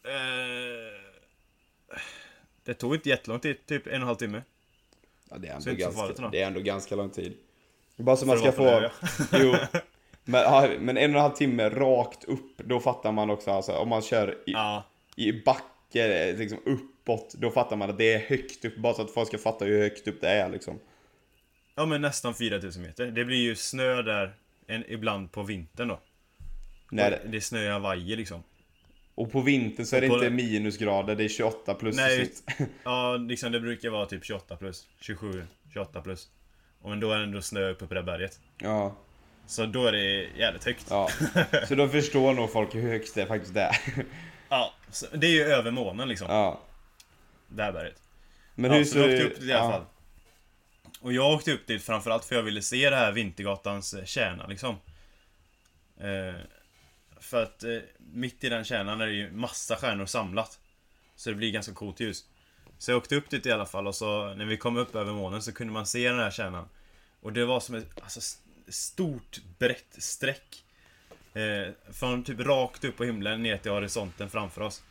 Eh, 0.04 0.89
det 2.64 2.74
tog 2.74 2.96
inte 2.96 3.10
jättelång 3.10 3.40
tid, 3.40 3.66
typ 3.66 3.88
en 3.88 3.94
och 3.94 3.96
en 3.96 4.02
halv 4.02 4.16
timme. 4.16 4.42
Ja, 5.30 5.38
det, 5.38 5.48
är 5.48 5.52
ändå 5.52 5.64
så 5.64 5.74
ganska, 5.74 6.02
ändå. 6.02 6.30
det 6.30 6.42
är 6.42 6.48
ändå 6.48 6.60
ganska 6.60 6.96
lång 6.96 7.10
tid. 7.10 7.38
Bara 7.96 8.16
så 8.16 8.26
man 8.26 8.40
ska 8.40 8.52
få... 8.52 8.64
på 8.64 8.90
jo. 9.38 9.56
Men, 10.24 10.42
ja, 10.42 10.70
men 10.80 10.98
en 10.98 11.12
och 11.12 11.16
en 11.16 11.22
halv 11.22 11.34
timme 11.34 11.70
rakt 11.70 12.24
upp, 12.24 12.58
då 12.58 12.80
fattar 12.80 13.12
man 13.12 13.30
också 13.30 13.52
alltså, 13.52 13.72
om 13.72 13.90
man 13.90 14.02
kör 14.02 14.32
i, 14.32 14.52
Ja, 14.52 14.84
i 15.16 15.34
backe, 15.34 16.34
liksom 16.34 16.60
uppåt, 16.66 17.34
då 17.38 17.52
fattar 17.52 17.76
man 17.76 17.90
att 17.90 17.98
det 17.98 18.14
är 18.14 18.20
högt 18.20 18.66
upp, 18.66 18.78
bara 18.78 18.94
så 18.94 19.02
att 19.02 19.12
folk 19.12 19.28
ska 19.28 19.38
fatta 19.38 19.66
hur 19.66 19.82
högt 19.82 20.08
upp 20.08 20.22
det 20.22 20.30
är 20.30 20.50
liksom. 20.50 20.80
ja 21.76 21.86
men 21.86 22.02
nästan 22.02 22.34
4000 22.34 22.82
meter. 22.82 23.06
Det 23.06 23.26
blir 23.26 23.38
ju 23.38 23.56
snö 23.56 24.02
där 24.02 24.36
en, 24.68 24.84
ibland 24.88 25.32
på 25.32 25.44
vintern 25.44 25.88
då. 25.88 26.00
När, 26.92 27.22
Det 27.26 27.38
är 27.38 27.42
snö 27.42 27.64
i 27.64 27.68
Hawaii 27.68 28.16
liksom. 28.16 28.44
Och 29.20 29.32
på 29.32 29.42
vintern 29.42 29.86
så 29.86 29.96
är 29.96 30.02
det 30.02 30.08
på- 30.08 30.14
inte 30.16 30.30
minusgrader, 30.30 31.16
det 31.16 31.24
är 31.24 31.28
28 31.30 31.74
plus 31.74 31.96
Nej. 31.96 32.32
Ja, 32.84 33.18
liksom 33.18 33.52
det 33.52 33.60
brukar 33.60 33.90
vara 33.90 34.06
typ 34.06 34.26
28 34.26 34.56
plus. 34.58 34.88
27, 35.02 35.46
28 35.74 36.02
plus. 36.02 36.28
Och 36.82 36.90
men 36.90 37.00
då 37.00 37.12
är 37.12 37.18
det 37.18 37.24
ändå 37.24 37.42
snö 37.42 37.70
uppe 37.70 37.88
på 37.88 37.94
det 37.94 38.04
berget. 38.04 38.40
Ja, 38.58 38.96
Så 39.48 39.66
då 39.66 39.86
är 39.86 39.92
det 39.92 40.28
jävligt 40.38 40.66
högt. 40.66 40.86
ja. 40.90 41.10
Så 41.68 41.76
då 41.76 41.88
förstår 41.88 42.34
nog 42.34 42.52
folk 42.52 42.76
hur 42.76 42.90
högt 42.90 43.16
det 43.16 43.26
faktiskt 43.26 43.56
är. 43.56 43.78
Ja, 44.50 44.74
så 44.92 45.06
det 45.14 45.28
är 45.28 45.32
ju 45.32 45.44
över 45.44 45.72
månen 45.72 46.08
liksom. 46.10 46.28
Ja. 46.30 46.60
Det 47.48 47.64
här 47.64 47.72
berget. 47.72 48.02
Men 48.56 48.72
ja, 48.72 48.78
hur 48.78 48.84
så 48.84 48.92
ser 48.92 49.00
vi 49.08 49.14
åkte 49.14 49.18
det- 49.24 49.24
upp 49.34 49.40
dit 49.40 49.50
i 49.50 49.54
alla 49.54 49.66
ja. 49.66 49.72
fall. 49.72 49.86
Och 51.02 51.14
jag 51.14 51.34
åkte 51.34 51.52
upp 51.54 51.68
dit 51.68 51.84
framförallt 51.84 52.26
för 52.26 52.36
jag 52.36 52.44
ville 52.44 52.62
se 52.62 52.90
det 52.90 52.96
här 52.96 53.12
Vintergatans 53.12 53.96
kärna 54.06 54.48
liksom. 54.48 54.76
Eh, 56.00 56.36
För 57.20 57.44
att 57.44 57.64
eh, 57.64 57.78
mitt 58.14 58.44
i 58.44 58.50
den 58.50 58.64
kärnan 58.64 59.02
är 59.02 59.06
det 59.06 59.14
ju 59.14 59.32
massa 59.32 59.76
stjärnor 59.76 60.06
samlat. 60.06 60.60
Så 61.16 61.30
det 61.30 61.36
blir 61.36 61.52
ganska 61.52 61.74
coolt 61.74 62.00
ljus. 62.00 62.26
Så 62.78 62.92
jag 62.92 62.98
åkte 62.98 63.16
upp 63.16 63.30
dit 63.30 63.46
i 63.46 63.52
alla 63.52 63.66
fall 63.66 63.88
och 63.88 63.96
så 63.96 64.34
när 64.34 64.46
vi 64.46 64.58
kom 64.58 64.78
upp 64.78 64.96
över 64.96 65.14
månen 65.14 65.42
så 65.42 65.52
kunde 65.52 65.74
man 65.74 65.86
se 65.86 66.10
den 66.10 66.20
här 66.20 66.32
kärnan. 66.32 66.70
Och 67.22 67.34
det 67.34 67.46
var 67.46 67.60
som 67.60 67.76
ett 67.76 68.02
alltså, 68.02 68.38
stort 68.68 69.40
brett 69.58 69.96
streck. 69.98 70.66
Eh, 71.34 71.94
från 71.94 72.24
typ 72.24 72.40
rakt 72.40 72.84
upp 72.84 72.98
på 72.98 73.04
himlen 73.04 73.44
ner 73.44 73.58
till 73.58 73.72
horisonten 73.72 74.30
framför 74.30 74.62
oss. 74.62 74.84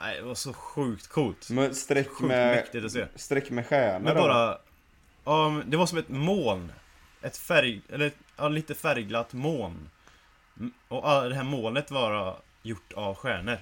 Nej, 0.00 0.16
det 0.16 0.22
var 0.22 0.34
så 0.34 0.52
sjukt 0.52 1.08
coolt. 1.08 1.50
Men 1.50 1.74
streck 1.74 2.08
Sjukt 2.08 2.28
med, 2.28 2.56
mäktigt 2.56 2.84
att 2.84 2.92
se. 2.92 3.06
streck 3.14 3.50
med 3.50 3.66
stjärnor 3.66 4.04
Men 4.04 4.14
bara... 4.14 4.58
Ja, 5.24 5.50
men 5.50 5.70
det 5.70 5.76
var 5.76 5.86
som 5.86 5.98
ett 5.98 6.08
moln. 6.08 6.72
Ett 7.22 7.36
färg... 7.36 7.80
Eller 7.88 8.12
ja, 8.36 8.48
lite 8.48 8.74
färgglatt 8.74 9.32
moln. 9.32 9.90
Mm, 10.58 10.72
Och 10.88 11.28
det 11.28 11.34
här 11.34 11.44
molnet 11.44 11.90
var 11.90 12.36
gjort 12.62 12.92
av 12.92 13.14
stjärnor. 13.14 13.58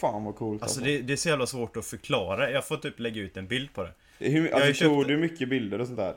Fan 0.00 0.24
vad 0.24 0.36
coolt 0.36 0.62
Alltså 0.62 0.80
alltså. 0.80 0.90
det, 0.92 1.02
det 1.02 1.12
är 1.12 1.16
så 1.16 1.28
jävla 1.28 1.46
svårt 1.46 1.76
att 1.76 1.86
förklara. 1.86 2.50
Jag 2.50 2.66
får 2.68 2.76
typ 2.76 2.98
lägga 3.00 3.22
ut 3.22 3.36
en 3.36 3.46
bild 3.46 3.72
på 3.74 3.82
det. 3.82 3.92
Hur, 4.18 4.54
alltså, 4.54 4.84
tog 4.84 4.96
köpt- 5.02 5.08
du 5.08 5.16
mycket 5.16 5.48
bilder 5.48 5.80
och 5.80 5.86
sånt 5.86 5.98
där? 5.98 6.14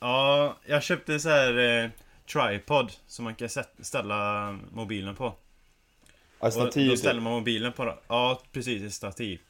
Ja, 0.00 0.56
jag 0.66 0.82
köpte 0.82 1.20
så 1.20 1.28
här 1.28 1.58
eh, 1.84 1.90
tripod 2.32 2.92
som 3.06 3.24
man 3.24 3.34
kan 3.34 3.48
ställa 3.80 4.50
mobilen 4.72 5.16
på. 5.16 5.34
Och 6.38 6.52
stativ 6.52 6.86
då 6.88 6.92
typ. 6.92 6.98
ställer 7.00 7.20
man 7.20 7.32
mobilen 7.32 7.72
på 7.72 7.98
Ja, 8.08 8.42
precis, 8.52 8.82
ett 8.82 8.92
stativ. 8.92 9.40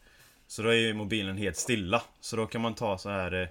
Så 0.47 0.63
då 0.63 0.69
är 0.69 0.75
ju 0.75 0.95
mobilen 0.95 1.37
helt 1.37 1.57
stilla. 1.57 2.03
Så 2.21 2.37
då 2.37 2.47
kan 2.47 2.61
man 2.61 2.75
ta 2.75 2.99
så 2.99 3.11
här 3.11 3.43
eh, 3.43 3.49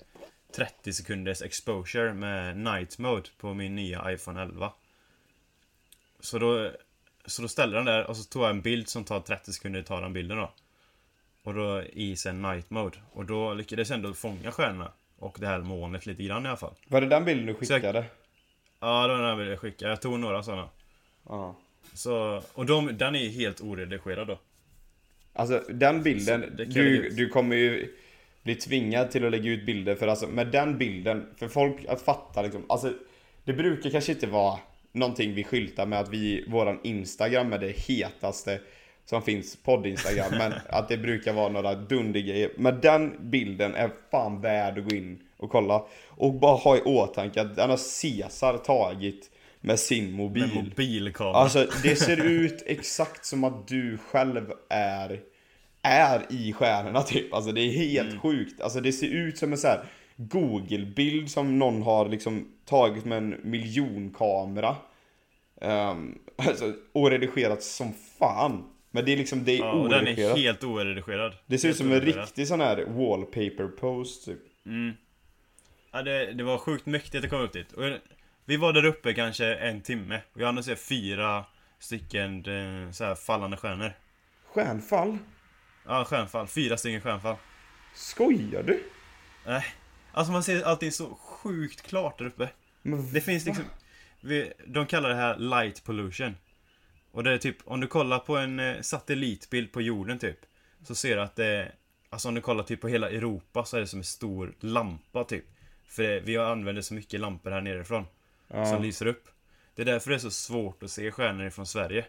30 0.56 0.94
sekunders 0.94 1.42
exposure 1.42 2.14
med 2.14 2.58
night 2.58 2.98
mode 2.98 3.30
på 3.38 3.54
min 3.54 3.76
nya 3.76 4.12
iPhone 4.14 4.42
11. 4.42 4.72
Så 6.20 6.40
då, 6.40 6.72
så 7.26 7.42
då 7.42 7.48
ställer 7.48 7.76
den 7.78 7.86
där 7.86 8.10
och 8.10 8.18
så 8.18 8.24
tog 8.24 8.44
jag 8.44 8.50
en 8.50 8.62
bild 8.62 8.90
som 8.90 9.04
tar 9.04 9.20
30 9.20 9.54
sekunder 9.54 9.80
att 9.80 9.86
ta 9.86 10.00
den 10.02 10.14
bilden 10.14 10.38
då. 10.38 10.52
Och 11.44 11.54
då 11.54 11.84
i 11.94 12.16
sen 12.16 12.42
night 12.42 12.70
mode. 12.70 12.98
Och 13.12 13.26
då 13.26 13.54
lyckades 13.54 13.90
jag 13.90 13.98
ändå 13.98 14.14
fånga 14.14 14.52
stjärnorna. 14.52 14.92
Och 15.20 15.38
det 15.40 15.48
här 15.48 15.60
molnet 15.62 16.06
lite 16.06 16.24
grann 16.24 16.46
i 16.46 16.48
alla 16.48 16.58
fall. 16.58 16.74
Var 16.88 17.02
det 17.02 17.08
den 17.08 17.26
bilden 17.26 17.46
du 17.46 17.66
Så 17.66 17.74
jag- 17.74 17.82
skickade? 17.82 18.06
Ja, 18.80 19.08
det 19.08 19.14
var 19.14 19.22
den 19.28 19.38
bilden 19.38 19.52
jag 19.52 19.60
skickade. 19.60 19.92
Jag 19.92 20.02
tog 20.02 20.20
några 20.20 20.44
sådana. 20.44 20.70
Ja. 21.30 21.56
Så, 21.94 22.42
och 22.54 22.66
de, 22.66 22.98
den 22.98 23.16
är 23.16 23.30
helt 23.30 23.62
oredigerad 23.62 24.28
då. 24.28 24.40
Alltså 25.34 25.64
den 25.70 26.04
bilden, 26.04 26.42
Så 26.58 26.62
jag 26.64 26.70
du, 26.70 27.10
du 27.10 27.30
kommer 27.30 27.56
ju 27.56 27.96
bli 28.44 28.56
tvingad 28.56 29.12
till 29.12 29.26
att 29.26 29.32
lägga 29.32 29.52
ut 29.52 29.66
bilder 29.66 29.96
för 29.96 30.08
alltså 30.08 30.28
med 30.28 30.48
den 30.48 30.78
bilden, 30.78 31.28
för 31.38 31.48
folk 31.48 31.86
att 31.86 32.02
fatta 32.02 32.42
liksom, 32.42 32.66
alltså 32.70 32.94
det 33.44 33.54
brukar 33.54 33.90
kanske 33.90 34.12
inte 34.12 34.28
vara 34.28 34.60
någonting 34.92 35.34
vi 35.34 35.44
skyltar 35.44 35.86
med 35.86 36.00
att 36.00 36.10
vi, 36.10 36.46
våran 36.48 36.80
Instagram 36.84 37.54
är 37.54 37.58
det 37.58 37.78
hetaste 37.78 38.60
som 39.06 39.22
finns, 39.22 39.58
podd-Instagram, 39.64 40.38
men 40.38 40.54
att 40.70 40.90
det 40.90 40.98
brukar 40.98 41.34
vara 41.34 41.50
några 41.50 41.76
dundergrejer. 41.76 42.52
Men 42.58 42.82
den 42.82 43.30
bilden 43.30 43.76
är 43.76 43.92
fan 44.12 44.42
värd 44.42 44.78
att 44.78 44.90
gå 44.90 44.96
in 44.96 45.20
och 45.38 45.50
kolla. 45.50 45.86
Och 46.08 46.34
bara 46.34 46.56
ha 46.56 46.78
i 46.78 46.82
åtanke 46.82 47.42
att 47.42 47.56
den 47.56 47.70
har 47.70 48.02
Caesar 48.02 48.58
tagit 48.58 49.32
med 49.62 49.80
sin 49.80 50.12
mobil. 50.12 50.48
Med 50.56 50.64
mobilkamera. 50.64 51.34
Alltså 51.34 51.68
det 51.84 51.96
ser 51.96 52.26
ut 52.26 52.64
exakt 52.66 53.26
som 53.26 53.44
att 53.44 53.68
du 53.68 53.98
själv 53.98 54.52
är 54.70 55.20
är 55.82 56.26
i 56.30 56.54
stjärnorna 56.54 57.02
typ. 57.02 57.34
Alltså 57.34 57.52
det 57.52 57.62
är 57.62 57.72
helt 57.72 58.22
sjukt. 58.22 58.62
Alltså 58.62 58.82
det 58.82 58.92
ser 58.92 59.08
ut 59.08 59.38
som 59.38 59.52
en 59.52 59.58
så 59.58 59.68
här 59.68 59.84
Google-bild 60.22 61.32
som 61.32 61.60
någon 61.60 61.82
har 61.82 62.10
liksom 62.10 62.48
tagit 62.66 63.06
med 63.06 63.18
en 63.18 63.36
miljonkamera. 63.44 64.76
Um, 65.62 66.20
alltså 66.36 66.74
oredigerat 66.94 67.64
som 67.64 67.94
fan. 68.20 68.64
Men 68.92 69.06
det 69.06 69.14
är 69.14 69.18
liksom, 69.18 69.44
det 69.44 69.52
är 69.52 69.60
ja, 69.60 69.72
och 69.72 69.90
den 69.90 70.00
är 70.00 70.04
oredigerat. 70.04 70.38
helt 70.38 70.64
oredigerad. 70.64 71.36
Det 71.46 71.58
ser 71.58 71.68
ut 71.68 71.70
Helt 71.70 71.78
som 71.78 71.88
en 71.88 71.94
oredigerad. 71.94 72.26
riktig 72.26 72.48
sån 72.48 72.62
här 72.62 72.86
wallpaper 72.88 73.68
post 73.68 74.26
typ. 74.26 74.40
Mm. 74.66 74.94
Ja, 75.92 76.02
det, 76.02 76.34
det 76.34 76.44
var 76.44 76.58
sjukt 76.58 76.86
mäktigt 76.86 77.24
att 77.24 77.30
komma 77.30 77.44
upp 77.44 77.54
dit. 77.54 77.72
Och 77.72 77.84
vi 78.46 78.58
var 78.58 78.74
där 78.74 78.86
uppe 78.86 79.14
kanske 79.14 79.56
en 79.56 79.82
timme. 79.82 80.22
Och 80.34 80.42
jag 80.42 80.46
hann 80.46 80.64
se 80.64 80.76
fyra 80.76 81.46
stycken 81.80 82.38
eh, 82.46 82.92
så 82.92 83.04
här 83.04 83.16
fallande 83.16 83.58
stjärnor. 83.58 83.94
Stjärnfall? 84.46 85.18
Ja, 85.86 86.06
stjärnfall. 86.06 86.48
Fyra 86.48 86.78
stycken 86.78 87.02
stjärnfall. 87.02 87.36
Skojar 87.96 88.64
du? 88.64 88.84
Nej. 89.46 89.66
Alltså 90.12 90.32
man 90.32 90.44
ser 90.44 90.64
allting 90.64 90.92
så 90.92 91.16
sjukt 91.16 91.82
klart 91.82 92.18
där 92.18 92.26
uppe. 92.26 92.50
Men 92.82 93.14
Det 93.14 93.22
finns 93.22 93.46
liksom... 93.46 93.66
Vi, 94.22 94.54
de 94.68 94.86
kallar 94.86 95.10
det 95.10 95.16
här 95.16 95.38
light 95.38 95.84
pollution. 95.84 96.36
Och 97.12 97.24
det 97.24 97.32
är 97.32 97.38
typ, 97.38 97.58
om 97.66 97.80
du 97.80 97.88
kollar 97.88 98.20
på 98.20 98.38
en 98.38 98.60
eh, 98.60 98.82
satellitbild 98.82 99.72
på 99.72 99.82
jorden 99.82 100.20
typ. 100.20 100.38
Så 100.84 100.96
ser 100.96 101.16
du 101.16 101.22
att 101.22 101.36
det 101.36 101.72
Alltså 102.10 102.28
om 102.28 102.36
du 102.36 102.42
kollar 102.42 102.64
typ 102.64 102.82
på 102.82 102.88
hela 102.88 103.10
Europa 103.10 103.66
så 103.66 103.78
är 103.78 103.82
det 103.82 103.88
som 103.88 104.00
en 104.00 104.04
stor 104.04 104.54
lampa 104.60 105.24
typ. 105.24 105.46
För 105.86 106.04
det, 106.04 106.20
vi 106.20 106.38
använder 106.38 106.82
så 106.82 106.94
mycket 106.94 107.20
lampor 107.20 107.52
här 107.52 107.62
nerifrån. 107.62 108.06
Ja. 108.48 108.66
Som 108.66 108.82
lyser 108.82 109.06
upp. 109.06 109.28
Det 109.76 109.82
är 109.82 109.86
därför 109.86 110.10
det 110.10 110.16
är 110.16 110.20
så 110.20 110.32
svårt 110.32 110.84
att 110.84 110.92
se 110.92 111.12
stjärnor 111.12 111.46
ifrån 111.46 111.66
Sverige. 111.66 112.06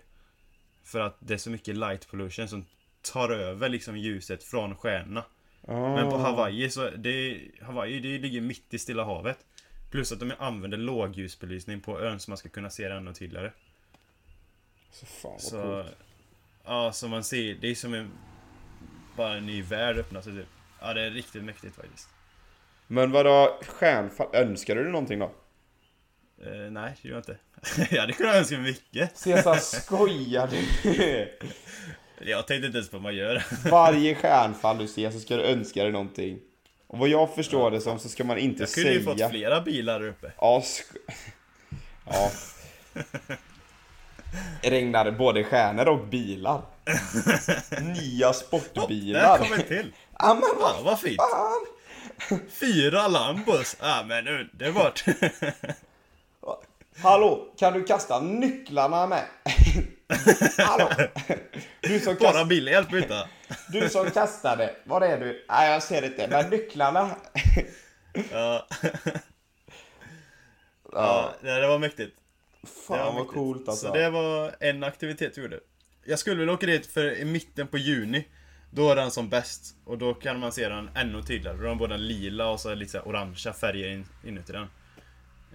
För 0.85 1.01
att 1.01 1.17
det 1.19 1.35
är 1.35 1.39
så 1.39 1.51
mycket 1.51 1.77
light 1.77 2.09
pollution 2.11 2.49
som 2.49 2.67
tar 3.03 3.29
över 3.29 3.69
liksom 3.69 3.97
ljuset 3.97 4.45
från 4.45 4.77
stjärnorna. 4.77 5.25
Men 5.75 6.11
på 6.11 6.17
Ah. 6.17 6.19
Hawaii 6.23 6.71
så, 6.71 6.91
det, 6.91 7.41
Hawaii 7.63 8.01
det 8.01 8.19
ligger 8.19 8.41
mitt 8.41 8.75
i 8.75 8.79
Stilla 8.79 9.05
havet. 9.05 9.39
Plus 9.91 10.13
att 10.13 10.21
de 10.21 10.33
använder 10.39 10.79
lågljusbelysning 10.79 11.81
på 11.81 12.01
ön 12.01 12.21
så 12.21 12.31
man 12.31 12.39
ska 12.39 12.49
kunna 12.49 12.71
se 12.71 12.89
det 12.89 12.95
ännu 12.95 13.13
tydligare. 13.15 13.53
Så 14.91 15.07
fan 15.07 15.31
vad 15.33 15.41
Så, 15.41 15.63
coolt. 15.63 15.97
ja, 16.65 16.93
som 16.93 17.11
man 17.11 17.25
ser, 17.25 17.55
det 17.55 17.69
är 17.69 17.75
som 17.75 17.95
en, 17.95 18.11
bara 19.17 19.37
en 19.37 19.47
ny 19.47 19.63
värld 19.63 19.97
öppnar 19.99 20.21
sig 20.23 20.33
typ. 20.33 20.47
Ja, 20.81 20.95
det 20.95 21.03
är 21.03 21.11
riktigt 21.11 21.45
mäktigt 21.45 21.77
faktiskt. 21.77 22.09
Men 22.87 23.11
vadå, 23.13 23.61
stjärnfall, 23.67 24.29
önskar 24.33 24.75
du 24.77 24.83
dig 24.83 24.93
någonting 24.93 25.19
då? 25.19 25.33
Eh, 26.45 26.71
nej, 26.71 26.97
det 27.03 27.09
gör 27.09 27.15
jag 27.15 27.21
inte. 27.21 27.39
jag 27.95 28.01
hade 28.01 28.13
kunnat 28.13 28.35
önska 28.35 28.59
mig 28.59 28.71
mycket. 28.71 29.17
Cesar, 29.19 29.55
skojar 29.55 30.49
du? 30.49 30.59
Jag 32.25 32.47
tänkte 32.47 32.67
inte 32.67 32.79
ens 32.79 32.91
på 32.91 32.97
vad 32.97 33.03
man 33.03 33.17
gör. 33.17 33.45
Varje 33.71 34.15
stjärnfall 34.15 34.79
du 34.79 34.89
ser 34.89 35.11
så 35.11 35.21
ska 35.21 35.37
du 35.37 35.43
önska 35.43 35.83
dig 35.83 35.93
någonting. 35.93 36.39
Och 36.87 36.99
vad 36.99 37.09
jag 37.09 37.35
förstår 37.35 37.71
det 37.71 37.81
som 37.81 37.99
så 37.99 38.09
ska 38.09 38.25
man 38.25 38.39
inte 38.39 38.63
Jag 38.63 38.73
kunde 38.73 38.93
ju 38.93 39.05
säga... 39.05 39.17
fått 39.25 39.31
flera 39.31 39.61
bilar 39.61 40.01
där 40.01 40.09
uppe. 40.09 40.33
Ja, 40.37 40.63
sk... 40.65 40.87
ja. 42.07 42.31
Regnar 44.63 45.11
både 45.11 45.45
stjärnor 45.45 45.89
och 45.89 46.07
bilar. 46.07 46.63
Nya 47.81 48.27
Där 48.27 48.33
sportbilar. 48.33 49.39
kom 49.39 49.53
en 49.53 49.63
till! 49.63 49.93
Ja 50.19 50.35
men 50.35 50.63
vad 50.63 50.71
Ja, 50.71 50.81
vad 50.85 51.01
fint! 51.01 51.17
fan! 51.17 52.41
Fyra 52.51 53.09
Lambos! 53.09 53.77
Ja 53.81 54.05
men 54.07 54.27
bort. 54.75 55.05
Hallå, 57.03 57.47
kan 57.59 57.73
du 57.73 57.85
kasta 57.85 58.21
nycklarna 58.21 59.07
med? 59.07 59.25
Hallå! 60.59 60.91
Du 61.81 62.01
som, 62.01 62.17
Bara 62.21 62.33
kast... 62.33 62.49
bilhjälp 62.49 62.91
byta. 62.91 63.29
du 63.69 63.89
som 63.89 64.11
kastade, 64.11 64.75
var 64.85 65.01
är 65.01 65.21
du? 65.21 65.45
Nej 65.49 65.73
jag 65.73 65.83
ser 65.83 66.05
inte, 66.05 66.29
men 66.29 66.51
nycklarna. 66.51 67.17
Ja. 68.33 68.67
ja, 70.93 71.35
det 71.43 71.67
var 71.67 71.79
mäktigt. 71.79 72.17
Det 72.63 72.69
var 72.89 72.97
Fan 72.99 73.15
vad 73.15 73.29
coolt 73.29 73.69
alltså. 73.69 73.87
Så 73.87 73.95
det 73.95 74.11
var 74.11 74.55
en 74.61 74.85
aktivitet 74.85 75.39
vi 75.39 75.43
gjorde. 75.43 75.61
Jag 76.05 76.19
skulle 76.19 76.37
vilja 76.37 76.55
åka 76.55 76.67
dit 76.67 76.87
för 76.87 77.19
i 77.19 77.25
mitten 77.25 77.67
på 77.67 77.79
juni. 77.79 78.29
Då 78.71 78.91
är 78.91 78.97
den 78.97 79.11
som 79.11 79.29
bäst. 79.29 79.77
Och 79.85 79.99
då 79.99 80.15
kan 80.15 80.41
man 80.41 80.53
se 80.53 80.69
den 80.69 80.91
ännu 80.95 81.23
tydligare. 81.23 81.57
Då 81.57 81.63
har 81.63 81.69
den 81.69 81.79
både 81.79 81.97
lila 81.97 82.51
och 82.51 82.61
så 82.61 82.75
lite 82.75 82.93
så 82.93 83.01
orangea 83.01 83.53
färger 83.53 83.89
in, 83.89 84.07
inuti 84.25 84.53
den. 84.53 84.67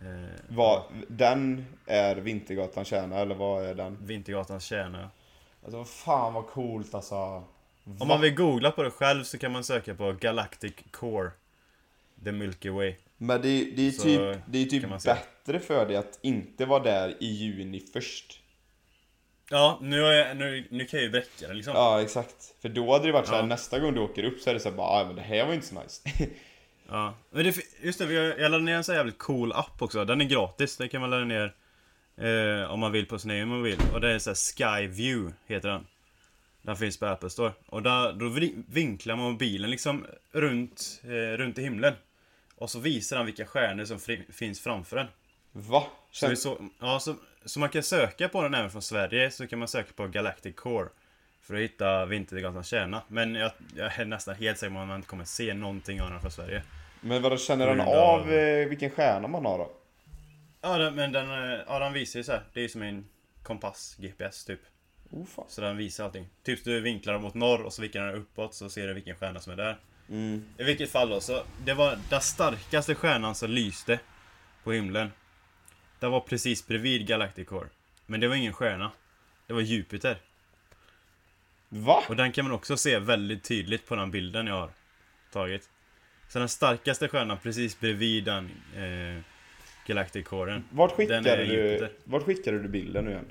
Eh, 0.05 0.11
Vad, 0.47 0.83
den 1.07 1.65
är 1.85 2.15
Vintergatan 2.15 2.85
kärna 2.85 3.15
eller 3.19 3.35
vad 3.35 3.65
är 3.65 3.75
den? 3.75 3.97
Vintergatans 4.01 4.63
kärna. 4.65 5.09
Alltså 5.65 5.83
fan 5.85 6.33
vad 6.33 6.47
coolt 6.47 6.93
alltså. 6.95 7.43
Om 7.99 8.07
man 8.07 8.21
vill 8.21 8.35
googla 8.35 8.71
på 8.71 8.83
det 8.83 8.91
själv 8.91 9.23
så 9.23 9.37
kan 9.37 9.51
man 9.51 9.63
söka 9.63 9.95
på 9.95 10.11
Galactic 10.11 10.73
Core. 10.91 11.31
The 12.23 12.31
Milky 12.31 12.69
Way. 12.69 12.95
Men 13.17 13.41
det, 13.41 13.63
det 13.75 13.87
är 13.87 13.91
typ, 13.91 14.41
det 14.47 14.61
är 14.61 14.65
typ 14.65 15.03
bättre 15.05 15.59
för 15.59 15.85
dig 15.85 15.95
att 15.95 16.19
inte 16.21 16.65
vara 16.65 16.83
där 16.83 17.15
i 17.23 17.25
juni 17.27 17.79
först. 17.93 18.41
Ja, 19.49 19.77
nu, 19.81 19.97
jag, 19.97 20.37
nu, 20.37 20.67
nu 20.71 20.85
kan 20.85 20.97
jag 20.99 21.05
ju 21.05 21.11
bräcka 21.11 21.47
den 21.47 21.55
liksom. 21.57 21.73
Ja 21.75 22.01
exakt. 22.01 22.53
För 22.61 22.69
då 22.69 22.91
hade 22.93 23.05
det 23.05 23.11
varit 23.11 23.27
så 23.27 23.33
här 23.33 23.39
Ja. 23.39 23.45
nästa 23.45 23.79
gång 23.79 23.93
du 23.93 24.01
åker 24.01 24.23
upp 24.23 24.39
så 24.39 24.49
är 24.49 24.53
det 24.53 24.59
så 24.59 24.69
här 24.69 24.75
bara, 24.77 24.87
ah, 24.87 25.05
men 25.05 25.15
det 25.15 25.21
här 25.21 25.45
var 25.45 25.53
inte 25.53 25.67
så 25.67 25.75
nice. 25.81 26.01
Ja, 26.89 27.13
men 27.29 27.43
det, 27.43 27.55
just 27.81 27.99
det, 27.99 28.13
jag, 28.13 28.39
laddade 28.39 28.63
ner 28.63 28.75
en 28.75 28.83
så 28.83 28.93
jävligt 28.93 29.17
cool 29.17 29.53
app 29.53 29.81
också. 29.81 30.05
Den 30.05 30.21
är 30.21 30.25
gratis, 30.25 30.77
den 30.77 30.89
kan 30.89 31.01
man 31.01 31.09
ladda 31.09 31.25
ner 31.25 31.53
eh, 32.17 32.71
om 32.71 32.79
man 32.79 32.91
vill 32.91 33.05
på 33.05 33.19
sin 33.19 33.31
egen 33.31 33.47
mobil. 33.47 33.79
Och 33.93 34.01
det 34.01 34.11
är 34.11 34.19
så 34.19 34.29
här 34.29 34.35
Sky 34.35 34.87
View, 34.87 35.35
heter 35.47 35.69
den. 35.69 35.85
Den 36.61 36.75
finns 36.75 36.99
på 36.99 37.05
Apple 37.05 37.29
Store. 37.29 37.53
Och 37.65 37.83
där, 37.83 38.13
då 38.13 38.29
vinklar 38.67 39.15
man 39.15 39.31
mobilen 39.31 39.69
liksom 39.69 40.05
runt, 40.31 41.01
eh, 41.03 41.37
runt 41.37 41.57
i 41.57 41.61
himlen. 41.61 41.93
Och 42.55 42.69
så 42.69 42.79
visar 42.79 43.17
den 43.17 43.25
vilka 43.25 43.45
stjärnor 43.45 43.85
som 43.85 43.99
finns 44.29 44.61
framför 44.61 44.95
den. 44.95 45.07
Va? 45.51 45.83
Så, 46.11 46.35
så, 46.35 46.69
ja, 46.79 46.99
så, 46.99 47.15
så 47.45 47.59
man 47.59 47.69
kan 47.69 47.83
söka 47.83 48.29
på 48.29 48.41
den 48.41 48.53
även 48.53 48.71
från 48.71 48.81
Sverige, 48.81 49.31
så 49.31 49.47
kan 49.47 49.59
man 49.59 49.67
söka 49.67 49.93
på 49.95 50.07
Galactic 50.07 50.55
Core. 50.55 50.89
För 51.41 51.55
att 51.55 51.61
hitta 51.61 52.05
Vintergatans 52.05 52.67
kärna. 52.67 53.01
Men 53.07 53.35
jag, 53.35 53.51
jag 53.75 53.99
är 53.99 54.05
nästan 54.05 54.35
helt 54.35 54.57
säker 54.57 54.73
på 54.73 54.79
att 54.79 54.87
man 54.87 54.95
inte 54.95 55.07
kommer 55.07 55.25
se 55.25 55.53
någonting 55.53 56.01
av 56.01 56.09
den 56.09 56.21
från 56.21 56.31
Sverige. 56.31 56.63
Men 57.07 57.21
vadå, 57.21 57.37
känner 57.37 57.67
den 57.67 57.81
av- 57.81 58.31
eh, 58.33 58.67
vilken 58.67 58.89
stjärna 58.91 59.27
man 59.27 59.45
har 59.45 59.57
då? 59.57 59.71
Ja, 60.61 60.77
den, 60.77 60.95
men 60.95 61.11
den, 61.11 61.29
eh, 61.29 61.59
ja, 61.67 61.79
den 61.79 61.93
visar 61.93 62.19
ju 62.19 62.23
så 62.23 62.31
här. 62.31 62.43
Det 62.53 62.59
är 62.59 62.61
ju 62.61 62.69
som 62.69 62.81
en 62.81 63.05
kompass, 63.43 63.95
GPS 63.99 64.45
typ. 64.45 64.59
Oh 65.11 65.25
fan. 65.25 65.45
Så 65.47 65.61
den 65.61 65.77
visar 65.77 66.05
allting. 66.05 66.27
Typ 66.43 66.63
du 66.63 66.81
vinklar 66.81 67.19
mot 67.19 67.33
norr 67.33 67.63
och 67.63 67.73
så 67.73 67.81
vinklar 67.81 68.05
den 68.05 68.15
uppåt 68.15 68.53
så 68.53 68.69
ser 68.69 68.87
du 68.87 68.93
vilken 68.93 69.15
stjärna 69.15 69.39
som 69.39 69.53
är 69.53 69.57
där. 69.57 69.77
Mm. 70.09 70.45
I 70.57 70.63
vilket 70.63 70.91
fall 70.91 71.09
då, 71.09 71.19
så 71.19 71.43
det 71.65 71.73
var 71.73 71.99
den 72.09 72.21
starkaste 72.21 72.95
stjärnan 72.95 73.35
som 73.35 73.49
lyste 73.49 73.99
på 74.63 74.71
himlen. 74.71 75.11
Den 75.99 76.11
var 76.11 76.19
precis 76.19 76.67
bredvid 76.67 77.07
Galactic 77.07 77.47
Core. 77.47 77.67
Men 78.05 78.19
det 78.19 78.27
var 78.27 78.35
ingen 78.35 78.53
stjärna. 78.53 78.91
Det 79.47 79.53
var 79.53 79.61
Jupiter. 79.61 80.17
Va? 81.69 82.03
Och 82.09 82.15
den 82.15 82.31
kan 82.31 82.45
man 82.45 82.53
också 82.53 82.77
se 82.77 82.99
väldigt 82.99 83.43
tydligt 83.43 83.87
på 83.87 83.95
den 83.95 84.11
bilden 84.11 84.47
jag 84.47 84.55
har 84.55 84.69
tagit. 85.31 85.69
Så 86.27 86.39
den 86.39 86.49
starkaste 86.49 87.07
stjärnan 87.07 87.37
precis 87.43 87.79
bredvid 87.79 88.23
den 88.23 88.45
eh, 88.75 89.21
Galactic 89.87 90.25
Coren. 90.27 90.63
Vart 90.71 90.91
skickade, 90.91 91.35
du, 91.35 91.43
Jupiter. 91.43 91.91
vart 92.03 92.23
skickade 92.23 92.59
du 92.59 92.67
bilden 92.69 93.05
nu 93.05 93.11
igen? 93.11 93.25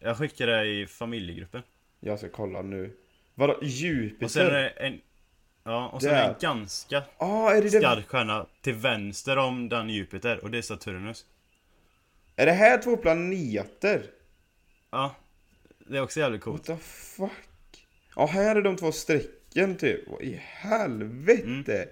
Jag 0.00 0.16
skickar 0.16 0.46
det 0.46 0.64
i 0.66 0.86
familjegruppen. 0.86 1.62
Jag 2.00 2.18
ska 2.18 2.28
kolla 2.28 2.62
nu. 2.62 2.96
Vadå, 3.34 3.52
Och 3.52 3.60
sen 3.60 3.66
är 3.66 3.70
Jupiter? 3.72 4.50
det 4.52 4.68
en... 4.68 5.00
Ja, 5.64 5.88
och 5.88 6.02
sen 6.02 6.10
är 6.14 6.22
det 6.22 6.28
en 6.28 6.34
ganska 6.40 7.02
ah, 7.18 7.50
är 7.50 7.54
det, 7.62 7.68
det 7.70 7.70
skarp 7.78 8.06
stjärna 8.06 8.46
till 8.60 8.74
vänster 8.74 9.38
om 9.38 9.68
den 9.68 9.88
Jupiter 9.90 10.38
och 10.44 10.50
det 10.50 10.58
är 10.58 10.62
Saturnus. 10.62 11.26
Är 12.36 12.46
det 12.46 12.52
här 12.52 12.78
två 12.82 12.96
planeter? 12.96 14.02
Ja, 14.90 15.14
det 15.78 15.96
är 15.96 16.02
också 16.02 16.20
jävligt 16.20 16.46
What 16.46 16.66
coolt. 16.66 16.66
the 16.66 16.76
fuck? 16.76 17.86
Ja, 18.16 18.26
här 18.26 18.56
är 18.56 18.62
de 18.62 18.76
två 18.76 18.92
strecken 19.56 19.76
typ. 19.76 20.08
Vad 20.08 20.22
i 20.22 20.40
helvete? 20.42 21.72
Mm. 21.72 21.88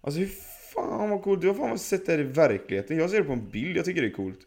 Alltså 0.00 0.20
hur 0.20 0.30
fan 0.74 1.10
vad 1.10 1.22
coolt. 1.22 1.40
Du 1.40 1.48
har 1.48 1.54
fan 1.54 1.70
vad 1.70 1.80
sett 1.80 2.06
det 2.06 2.12
här 2.12 2.18
i 2.18 2.22
verkligheten. 2.22 2.98
Jag 2.98 3.10
ser 3.10 3.18
det 3.18 3.24
på 3.24 3.32
en 3.32 3.50
bild. 3.50 3.76
Jag 3.76 3.84
tycker 3.84 4.02
det 4.02 4.08
är 4.08 4.12
coolt. 4.12 4.38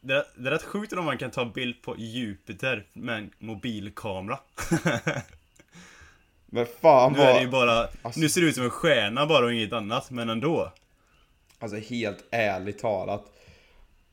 Det, 0.00 0.26
det 0.36 0.48
är 0.48 0.52
rätt 0.52 0.62
sjukt 0.62 0.92
om 0.92 1.04
man 1.04 1.18
kan 1.18 1.30
ta 1.30 1.44
bild 1.44 1.82
på 1.82 1.96
Jupiter 1.98 2.86
med 2.92 3.18
en 3.18 3.30
mobilkamera. 3.38 4.38
Men 6.46 6.66
fan 6.80 7.12
Nu 7.12 7.20
är 7.20 7.34
det 7.34 7.40
ju 7.40 7.46
vad... 7.46 7.68
bara... 7.68 7.88
Alltså- 8.02 8.20
Nu 8.20 8.28
ser 8.28 8.40
det 8.40 8.46
ut 8.46 8.54
som 8.54 8.64
en 8.64 8.70
stjärna 8.70 9.26
bara 9.26 9.44
och 9.44 9.52
inget 9.52 9.72
annat, 9.72 10.10
men 10.10 10.28
ändå. 10.28 10.72
Alltså 11.58 11.76
helt 11.76 12.24
ärligt 12.30 12.78
talat. 12.78 13.24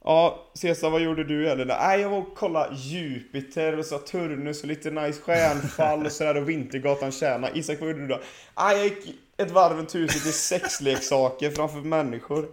Ja, 0.03 0.45
Cesar 0.53 0.89
vad 0.89 1.01
gjorde 1.01 1.23
du 1.23 1.49
eller? 1.49 1.65
Nej, 1.65 2.01
jag 2.01 2.09
var 2.09 2.17
och 2.17 2.35
kollade 2.35 2.75
Jupiter 2.75 3.79
och 3.79 3.85
Saturnus 3.85 4.61
och 4.61 4.67
lite 4.67 4.91
nice 4.91 5.21
stjärnfall 5.21 6.05
och 6.05 6.11
sådär 6.11 6.37
och 6.37 6.49
Vintergatan 6.49 7.11
tjärna. 7.11 7.49
Isak 7.53 7.79
vad 7.79 7.89
gjorde 7.89 8.01
du 8.01 8.07
då? 8.07 8.19
Nej, 8.57 8.77
jag 8.77 8.85
gick 8.85 9.15
ett 9.37 9.51
varv 9.51 9.77
runt 9.77 9.95
huset 9.95 10.25
i 10.25 10.31
sexleksaker 10.31 11.51
framför 11.51 11.77
människor. 11.77 12.47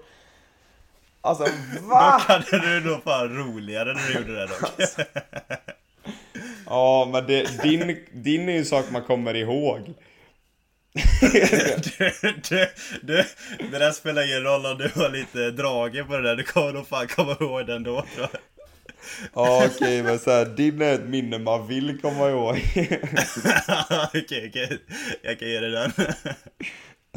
Alltså 1.21 1.45
va? 1.81 2.13
Dock 2.13 2.23
hade 2.23 2.81
du 2.81 2.91
nog 2.91 3.03
fan 3.03 3.37
roligare 3.37 3.95
när 3.95 4.09
du 4.09 4.15
gjorde 4.15 4.35
det 4.35 4.47
dock. 4.47 4.71
Ja, 6.67 7.09
men 7.13 7.27
det, 7.27 7.63
din, 7.63 7.97
din 8.13 8.49
är 8.49 8.53
ju 8.53 8.59
en 8.59 8.65
sak 8.65 8.85
man 8.91 9.03
kommer 9.03 9.35
ihåg. 9.35 9.95
Du, 11.21 12.13
du, 12.49 12.69
du, 13.03 13.25
det 13.71 13.79
där 13.79 13.93
spelar 13.93 14.27
ingen 14.27 14.43
roll 14.43 14.67
om 14.67 14.79
du 14.79 14.89
var 14.89 15.11
lite 15.11 15.51
dragen 15.51 16.07
på 16.07 16.17
det 16.17 16.23
där, 16.23 16.37
du 16.37 16.43
kommer 16.43 16.73
nog 16.73 16.89
fan 16.89 17.07
komma 17.09 17.37
ihåg 17.41 17.67
den 17.67 17.83
då 17.83 18.03
tror 18.15 18.29
jag. 18.33 18.41
Ja, 19.35 19.67
okej, 19.67 20.03
men 20.03 20.19
så 20.19 20.31
här, 20.31 20.45
din 20.45 20.83
är 20.83 20.95
ett 20.95 21.09
minne 21.09 21.39
man 21.39 21.67
vill 21.67 22.01
komma 22.01 22.29
ihåg. 22.31 22.57
Okej, 24.15 24.49
okej. 24.49 24.79
Jag 25.23 25.39
kan 25.39 25.49
ge 25.49 25.61
dig 25.61 25.71
den. 25.71 25.93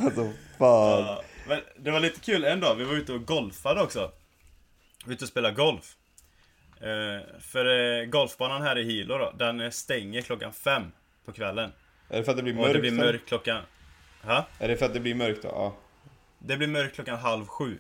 Alltså 0.02 0.32
fan. 0.58 1.02
Ja, 1.02 1.24
Men 1.48 1.60
det 1.80 1.92
var 1.92 2.00
lite 2.00 2.20
kul 2.20 2.44
en 2.44 2.60
dag, 2.60 2.76
vi 2.76 2.84
var 2.84 2.94
ute 2.94 3.14
och 3.14 3.26
golfade 3.26 3.82
också. 3.82 4.12
Vi 5.04 5.06
var 5.06 5.14
ute 5.14 5.26
och 5.26 5.30
spelade 5.30 5.56
golf. 5.56 5.96
Eh, 6.82 7.40
för 7.40 7.66
eh, 8.00 8.06
golfbanan 8.06 8.62
här 8.62 8.78
i 8.78 8.84
Hilo 8.84 9.18
då, 9.18 9.34
den 9.38 9.72
stänger 9.72 10.22
klockan 10.22 10.54
fem 10.54 10.84
på 11.26 11.32
kvällen. 11.32 11.72
Är 12.10 12.18
det 12.18 12.24
för 12.24 12.32
att 12.32 12.38
det 12.38 12.44
blir 12.44 12.54
Och 12.54 12.60
mörkt? 12.62 12.74
det 12.74 12.80
blir 12.80 12.92
mörkt 12.92 13.28
klockan... 13.28 13.64
Ha? 14.24 14.48
Är 14.60 14.68
det 14.68 14.78
för 14.78 14.86
att 14.86 14.94
det 14.94 15.00
blir 15.00 15.16
mörkt 15.16 15.42
då? 15.42 15.48
Ja. 15.48 15.76
Det 16.40 16.58
blir 16.58 16.68
mörkt 16.68 16.96
klockan 16.96 17.20
halv 17.20 17.46
sju. 17.46 17.78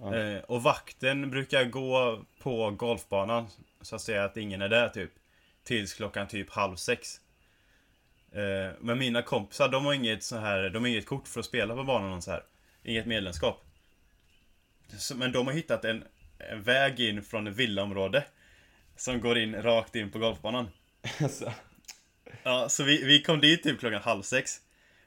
Ja. 0.00 0.16
Eh, 0.16 0.38
och 0.38 0.62
vakten 0.62 1.30
brukar 1.30 1.64
gå 1.64 2.24
på 2.38 2.70
golfbanan, 2.70 3.46
så 3.80 3.96
att 3.96 4.02
säga 4.02 4.24
att 4.24 4.36
ingen 4.36 4.62
är 4.62 4.68
där 4.68 4.88
typ. 4.88 5.10
Tills 5.64 5.94
klockan 5.94 6.28
typ 6.28 6.50
halv 6.50 6.76
sex. 6.76 7.20
Eh, 8.32 8.72
men 8.80 8.98
mina 8.98 9.22
kompisar, 9.22 9.68
de 9.68 9.84
har 9.84 9.94
inget 9.94 10.22
så 10.22 10.36
här, 10.36 10.70
de 10.70 10.82
har 10.82 10.88
inget 10.88 11.06
kort 11.06 11.28
för 11.28 11.40
att 11.40 11.46
spela 11.46 11.74
på 11.74 11.84
banan 11.84 12.12
och 12.12 12.24
så 12.24 12.30
här. 12.30 12.42
Inget 12.82 13.06
medlemskap. 13.06 13.64
Så, 14.98 15.16
men 15.16 15.32
de 15.32 15.46
har 15.46 15.54
hittat 15.54 15.84
en, 15.84 16.04
en 16.38 16.62
väg 16.62 17.00
in 17.00 17.22
från 17.22 17.46
ett 17.46 17.56
villaområde. 17.56 18.24
Som 18.96 19.20
går 19.20 19.38
in 19.38 19.62
rakt 19.62 19.96
in 19.96 20.10
på 20.10 20.18
golfbanan. 20.18 20.68
Alltså. 21.22 21.52
Ja, 22.42 22.68
så 22.68 22.82
vi, 22.84 23.04
vi 23.04 23.22
kom 23.22 23.40
dit 23.40 23.62
typ 23.62 23.80
klockan 23.80 24.02
halv 24.02 24.22
sex. 24.22 24.60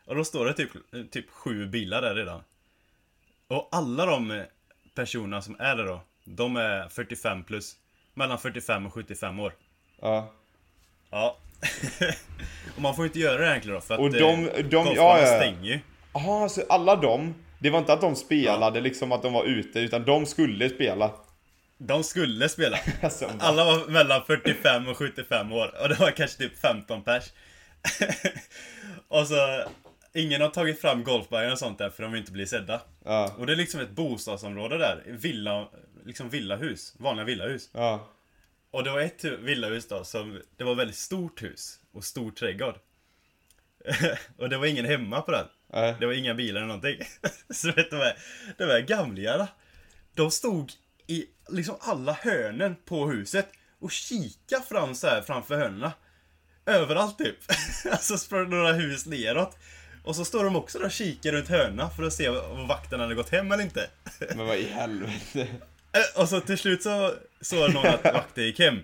Och 0.06 0.16
då 0.16 0.24
står 0.26 0.46
det 0.46 0.54
typ, 0.54 0.70
typ 1.12 1.30
sju 1.30 1.66
bilar 1.68 2.02
där 2.02 2.16
redan. 2.16 2.42
Och 3.48 3.70
alla 3.72 4.06
de 4.06 4.44
personerna 4.96 5.42
som 5.42 5.56
är 5.60 5.76
där 5.76 5.86
då, 5.86 6.02
de 6.24 6.56
är 6.56 6.90
45 6.90 7.44
plus. 7.44 7.76
Mellan 8.14 8.40
45 8.40 8.86
och 8.86 8.94
75 8.94 9.40
år. 9.40 9.54
Ja. 10.02 10.34
Ja. 11.10 11.38
och 12.76 12.82
man 12.82 12.96
får 12.96 13.06
inte 13.06 13.20
göra 13.20 13.38
det 13.42 13.50
egentligen 13.50 13.76
då, 13.76 13.82
för 13.82 13.94
att 13.94 14.00
Och 14.00 14.12
de- 14.12 14.20
eh, 14.48 14.54
de- 14.56 14.62
golfbanan 14.64 14.96
ja, 14.96 15.20
ja. 15.20 15.26
stänger 15.40 15.70
ju. 15.70 15.80
Jaha, 16.14 16.50
så 16.50 16.62
alla 16.70 16.96
de, 16.96 17.34
det 17.60 17.70
var 17.70 17.80
inte 17.80 17.94
att 17.94 18.02
de 18.02 18.16
spelade 18.16 18.82
liksom 18.82 19.12
att 19.12 19.22
de 19.22 19.34
var 19.34 19.44
ute, 19.46 19.80
utan 19.80 20.04
de 20.06 20.26
skulle 20.26 20.70
spela. 20.70 21.12
De 21.78 22.04
skulle 22.04 22.50
spela. 22.50 22.80
Alla 23.40 23.66
var 23.66 23.88
mellan 23.88 24.24
45 24.26 24.88
och 24.88 24.98
75 24.98 25.52
år 25.52 25.76
och 25.82 25.90
det 25.90 25.96
var 26.00 26.12
kanske 26.12 26.38
typ 26.38 26.60
15 26.60 27.04
pers. 27.04 27.24
och 29.08 29.28
så, 29.28 29.64
ingen 30.14 30.42
har 30.42 30.50
tagit 30.50 30.82
fram 30.82 31.04
golfbagen 31.04 31.52
och 31.52 31.60
sånt 31.60 31.78
där 31.78 31.90
för 31.90 32.04
de 32.04 32.12
vill 32.12 32.20
inte 32.20 32.32
bli 32.32 32.48
sedda. 32.48 32.82
Ja, 33.06 33.36
Och 33.38 33.46
det 33.46 33.54
är 33.54 33.58
liksom 33.58 33.80
ett 33.82 33.90
bostadsområde 33.92 34.78
där, 34.78 35.04
villa, 35.08 35.68
liksom 36.06 36.30
villahus, 36.30 36.94
vanliga 36.98 37.26
villahus. 37.26 37.70
ja. 37.74 38.08
Och 38.72 38.84
det 38.84 38.92
var 38.92 39.00
ett 39.02 39.24
hu- 39.24 39.42
villahus 39.44 39.88
då 39.88 40.04
som, 40.04 40.42
det 40.58 40.64
var 40.64 40.76
väldigt 40.76 40.96
stort 40.98 41.44
hus 41.44 41.80
och 41.94 42.04
stor 42.04 42.32
trädgård. 42.32 42.76
och 44.38 44.50
det 44.50 44.58
var 44.58 44.66
ingen 44.66 44.86
hemma 44.86 45.22
på 45.22 45.32
den. 45.32 45.46
Det 46.00 46.06
var 46.06 46.14
inga 46.14 46.34
bilar 46.34 46.58
eller 46.62 46.68
någonting. 46.68 47.00
Så 47.50 47.72
vet 47.72 47.90
du 47.92 47.98
vad, 47.98 48.14
de 48.58 48.64
här 48.66 48.80
gamlingarna, 48.82 49.48
de 50.14 50.32
stod 50.32 50.72
i 51.08 51.26
liksom 51.50 51.76
alla 51.80 52.14
hörnen 52.22 52.76
på 52.86 53.08
huset 53.10 53.48
och 53.82 53.92
kika 53.92 54.62
fram 54.70 54.96
så 54.96 55.08
här 55.08 55.22
framför 55.22 55.58
hörnerna. 55.58 55.92
Överallt 56.66 57.18
typ. 57.18 57.36
alltså 57.92 58.18
från 58.18 58.50
några 58.50 58.74
hus 58.74 59.06
neråt. 59.06 59.58
Och 60.04 60.16
så 60.16 60.26
står 60.26 60.44
de 60.44 60.56
också 60.56 60.80
där 60.80 60.86
och 60.86 60.92
kikar 60.92 61.32
runt 61.32 61.50
hörnerna 61.50 61.90
för 61.90 62.04
att 62.04 62.14
se 62.14 62.30
om 62.30 62.68
vakten 62.68 63.00
hade 63.00 63.16
gått 63.16 63.30
hem 63.30 63.52
eller 63.52 63.64
inte. 63.64 63.90
Men 64.36 64.48
vad 64.48 64.58
i 64.58 64.68
helvete. 64.68 65.48
Eh, 65.92 66.22
Och 66.22 66.30
så 66.30 66.40
till 66.42 66.58
slut 66.58 66.84
så 66.84 67.14
såg 67.42 67.74
någon 67.74 67.88
att 67.88 68.04
vakten 68.04 68.44
gick 68.44 68.60
hem. 68.60 68.80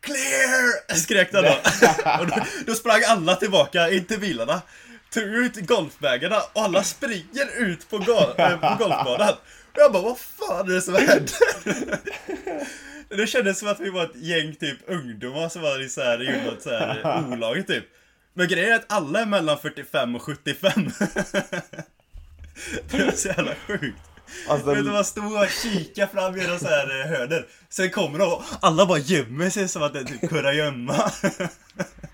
Clear! 0.00 0.94
Skrek 0.94 1.32
den 1.32 1.42
då. 1.44 1.50
Och 2.20 2.26
då, 2.26 2.36
då 2.66 2.74
sprang 2.74 3.02
alla 3.08 3.36
tillbaka 3.36 3.90
in 3.90 4.04
till 4.04 4.20
bilarna. 4.20 4.62
Tog 5.10 5.22
ut 5.24 5.56
golfbagarna 5.56 6.40
och 6.52 6.62
alla 6.62 6.82
springer 6.84 7.56
ut 7.56 7.90
på, 7.90 7.98
gol- 7.98 8.34
äh, 8.38 8.50
på 8.60 8.76
golfbanan. 8.84 9.34
Jag 9.74 9.92
bara, 9.92 10.02
vad 10.02 10.18
fan 10.18 10.70
är 10.70 10.74
det 10.74 10.82
som 10.82 10.94
händer? 10.94 11.32
Det 13.16 13.26
kändes 13.26 13.58
som 13.58 13.68
att 13.68 13.80
vi 13.80 13.90
var 13.90 14.04
ett 14.04 14.16
gäng 14.16 14.54
typ 14.54 14.78
ungdomar 14.86 15.48
som 15.48 15.62
var 15.62 15.80
i 15.84 15.88
så 15.88 16.00
här, 16.02 16.18
gjorde 16.18 16.44
något 16.44 16.62
så 16.62 16.70
här 16.70 17.24
olagligt 17.32 17.66
typ. 17.66 17.84
Men 18.34 18.48
grejen 18.48 18.72
är 18.72 18.76
att 18.76 18.92
alla 18.92 19.20
är 19.20 19.26
mellan 19.26 19.58
45 19.58 20.14
och 20.14 20.22
75. 20.22 20.72
Det 22.90 23.04
var 23.04 23.12
så 23.12 23.28
jävla 23.28 23.54
sjukt. 23.54 23.98
Alltså, 24.48 24.74
Vet 24.74 24.84
du 24.84 24.90
man 24.90 25.04
stod 25.04 25.32
och 25.42 25.48
kikade 25.62 26.12
fram 26.12 26.36
genom 26.38 26.58
så 26.58 26.68
här 26.68 27.00
eh, 27.00 27.06
hörner. 27.06 27.46
Sen 27.68 27.90
kommer 27.90 28.18
de 28.18 28.32
och 28.32 28.42
alla 28.60 28.86
bara 28.86 28.98
gömmer 28.98 29.50
sig 29.50 29.68
som 29.68 29.82
att 29.82 29.92
det 29.92 30.00
är 30.00 30.04
typ 30.04 30.28
kurragömma. 30.30 31.10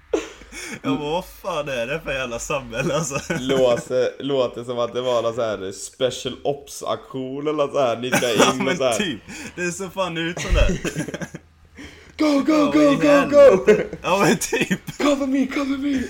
Jag 0.83 0.99
bara, 0.99 1.11
vad 1.11 1.25
fan 1.25 1.69
är 1.69 1.87
det 1.87 2.01
för 2.01 2.13
jävla 2.13 2.39
samhälle 2.39 2.95
alltså? 2.95 3.21
låter, 3.41 4.23
låter 4.23 4.65
som 4.65 4.79
att 4.79 4.95
det 4.95 5.01
var 5.01 5.23
någon 5.23 5.35
så 5.35 5.43
här 5.43 5.73
special 5.73 6.37
ops 6.45 6.83
aktion 6.83 7.49
eller 7.49 7.69
så 7.69 7.81
här. 7.81 7.97
Ni 7.97 8.11
ska 8.11 8.27
Ja 8.39 8.53
in 8.53 8.59
och 8.61 8.65
men 8.65 8.77
så 8.77 8.85
här. 8.85 8.93
typ, 8.99 9.21
det 9.57 9.73
ser 9.73 9.89
fan 9.89 10.19
ut 10.19 10.41
som 10.41 10.55
det. 10.55 10.69
Go, 12.19 12.43
go, 12.47 12.53
Ja, 12.53 12.71
go, 12.73 12.95
go, 12.97 13.65
go! 13.67 13.83
Ja 14.03 14.19
men 14.19 14.37
typ. 14.39 14.99
Cover 14.99 15.27
me, 15.27 15.47
cover 15.47 15.79
me! 15.79 16.03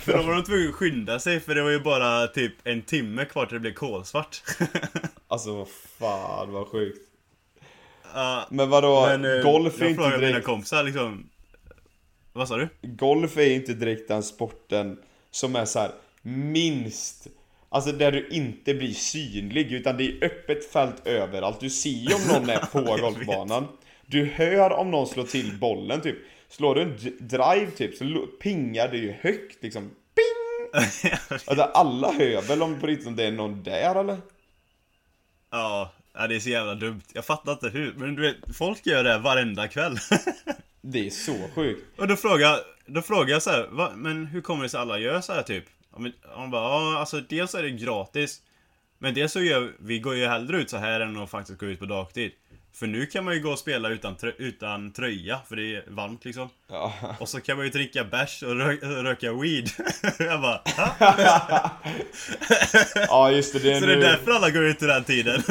För 0.00 0.12
då 0.16 0.22
var 0.22 0.34
de 0.34 0.44
tvungna 0.44 0.68
att 0.68 0.74
skynda 0.74 1.18
sig 1.18 1.40
för 1.40 1.54
det 1.54 1.62
var 1.62 1.70
ju 1.70 1.80
bara 1.80 2.26
typ 2.26 2.52
en 2.64 2.82
timme 2.82 3.24
kvar 3.24 3.46
till 3.46 3.54
det 3.54 3.60
blev 3.60 3.72
kolsvart. 3.74 4.42
Alltså 5.30 5.56
vad 5.56 5.68
fan 5.98 6.52
vad 6.52 6.66
sjukt. 6.68 6.98
Ja, 8.14 8.46
Men 8.50 8.70
vadå, 8.70 9.06
men, 9.06 9.24
eh, 9.38 9.42
golf 9.42 9.74
är 9.76 9.80
jag 9.80 9.90
inte 9.90 10.02
frågade 10.02 10.18
mina 10.18 10.28
direkt... 10.32 10.46
kompisar 10.46 10.82
liksom. 10.82 11.28
Vad 12.32 12.48
sa 12.48 12.56
du? 12.56 12.68
Golf 12.82 13.36
är 13.36 13.50
inte 13.50 13.74
direkt 13.74 14.08
den 14.08 14.22
sporten 14.22 14.98
som 15.30 15.56
är 15.56 15.64
så 15.64 15.78
här 15.78 15.92
minst 16.22 17.28
Alltså 17.70 17.92
där 17.92 18.12
du 18.12 18.28
inte 18.28 18.74
blir 18.74 18.94
synlig 18.94 19.72
utan 19.72 19.96
det 19.96 20.04
är 20.04 20.24
öppet 20.24 20.72
fält 20.72 21.06
överallt. 21.06 21.60
Du 21.60 21.70
ser 21.70 21.90
ju 21.90 22.14
om 22.14 22.20
någon 22.28 22.50
är 22.50 22.58
på 22.58 22.80
golfbanan. 23.00 23.68
Du 24.06 24.24
hör 24.24 24.72
om 24.72 24.90
någon 24.90 25.06
slår 25.06 25.24
till 25.24 25.58
bollen 25.58 26.00
typ. 26.00 26.16
Slår 26.48 26.74
du 26.74 26.82
en 26.82 26.96
drive 27.20 27.70
typ 27.70 27.96
så 27.96 28.26
pingar 28.40 28.88
det 28.88 28.98
ju 28.98 29.12
högt 29.12 29.62
liksom. 29.62 29.82
Ping! 30.14 30.80
Alltså 31.30 31.62
alla 31.62 32.12
hör 32.12 32.42
väl 32.42 32.62
om 32.62 32.80
på 32.80 32.86
riktigt 32.86 33.06
om 33.06 33.16
det 33.16 33.24
är 33.24 33.32
någon 33.32 33.62
där 33.62 33.94
eller? 33.94 34.18
ja, 35.50 35.92
det 36.28 36.36
är 36.36 36.40
så 36.40 36.50
jävla 36.50 36.74
dumt. 36.74 37.02
Jag 37.12 37.24
fattar 37.24 37.52
inte 37.52 37.68
hur. 37.68 37.94
Men 37.94 38.14
du 38.14 38.22
vet, 38.22 38.56
folk 38.56 38.86
gör 38.86 39.04
det 39.04 39.18
varenda 39.18 39.68
kväll. 39.68 39.98
Det 40.92 41.06
är 41.06 41.10
så 41.10 41.36
sjukt. 41.54 42.00
Och 42.00 42.08
då 42.08 42.16
frågar, 42.16 42.58
då 42.86 43.02
frågar 43.02 43.32
jag 43.32 43.42
så 43.42 43.50
här, 43.50 43.68
Va, 43.70 43.92
men 43.96 44.26
hur 44.26 44.40
kommer 44.40 44.62
det 44.62 44.68
sig 44.68 44.80
alla 44.80 44.98
gör 44.98 45.20
så 45.20 45.32
här 45.32 45.42
typ? 45.42 45.64
Han 46.36 46.50
bara, 46.50 46.62
ja 46.62 46.98
alltså 46.98 47.20
dels 47.20 47.54
är 47.54 47.62
det 47.62 47.70
gratis. 47.70 48.40
Men 48.98 49.14
dels 49.14 49.32
så 49.32 49.40
gör 49.42 49.72
vi 49.80 49.98
går 49.98 50.14
ju 50.14 50.26
hellre 50.26 50.56
ut 50.56 50.70
så 50.70 50.76
här 50.76 51.00
än 51.00 51.16
att 51.16 51.30
faktiskt 51.30 51.58
gå 51.58 51.66
ut 51.66 51.78
på 51.78 51.84
dagtid. 51.86 52.32
För 52.74 52.86
nu 52.86 53.06
kan 53.06 53.24
man 53.24 53.34
ju 53.34 53.40
gå 53.40 53.50
och 53.50 53.58
spela 53.58 53.88
utan, 53.88 54.16
trö- 54.16 54.34
utan 54.38 54.92
tröja, 54.92 55.38
för 55.48 55.56
det 55.56 55.76
är 55.76 55.84
varmt 55.88 56.24
liksom. 56.24 56.48
Ja. 56.68 56.94
Och 57.20 57.28
så 57.28 57.40
kan 57.40 57.56
man 57.56 57.66
ju 57.66 57.70
dricka 57.72 58.04
bärs 58.04 58.42
och 58.42 58.54
rö- 58.54 59.02
röka 59.02 59.32
weed. 59.32 59.70
jag 60.18 60.40
bara? 60.40 60.60
Ja 63.08 63.30
just 63.30 63.52
det, 63.52 63.58
det 63.58 63.72
är 63.72 63.80
Så 63.80 63.86
det 63.86 63.92
är 63.92 63.96
nu... 63.96 64.02
därför 64.02 64.30
alla 64.30 64.50
går 64.50 64.64
ut 64.64 64.82
i 64.82 64.86
den 64.86 65.04
tiden. 65.04 65.42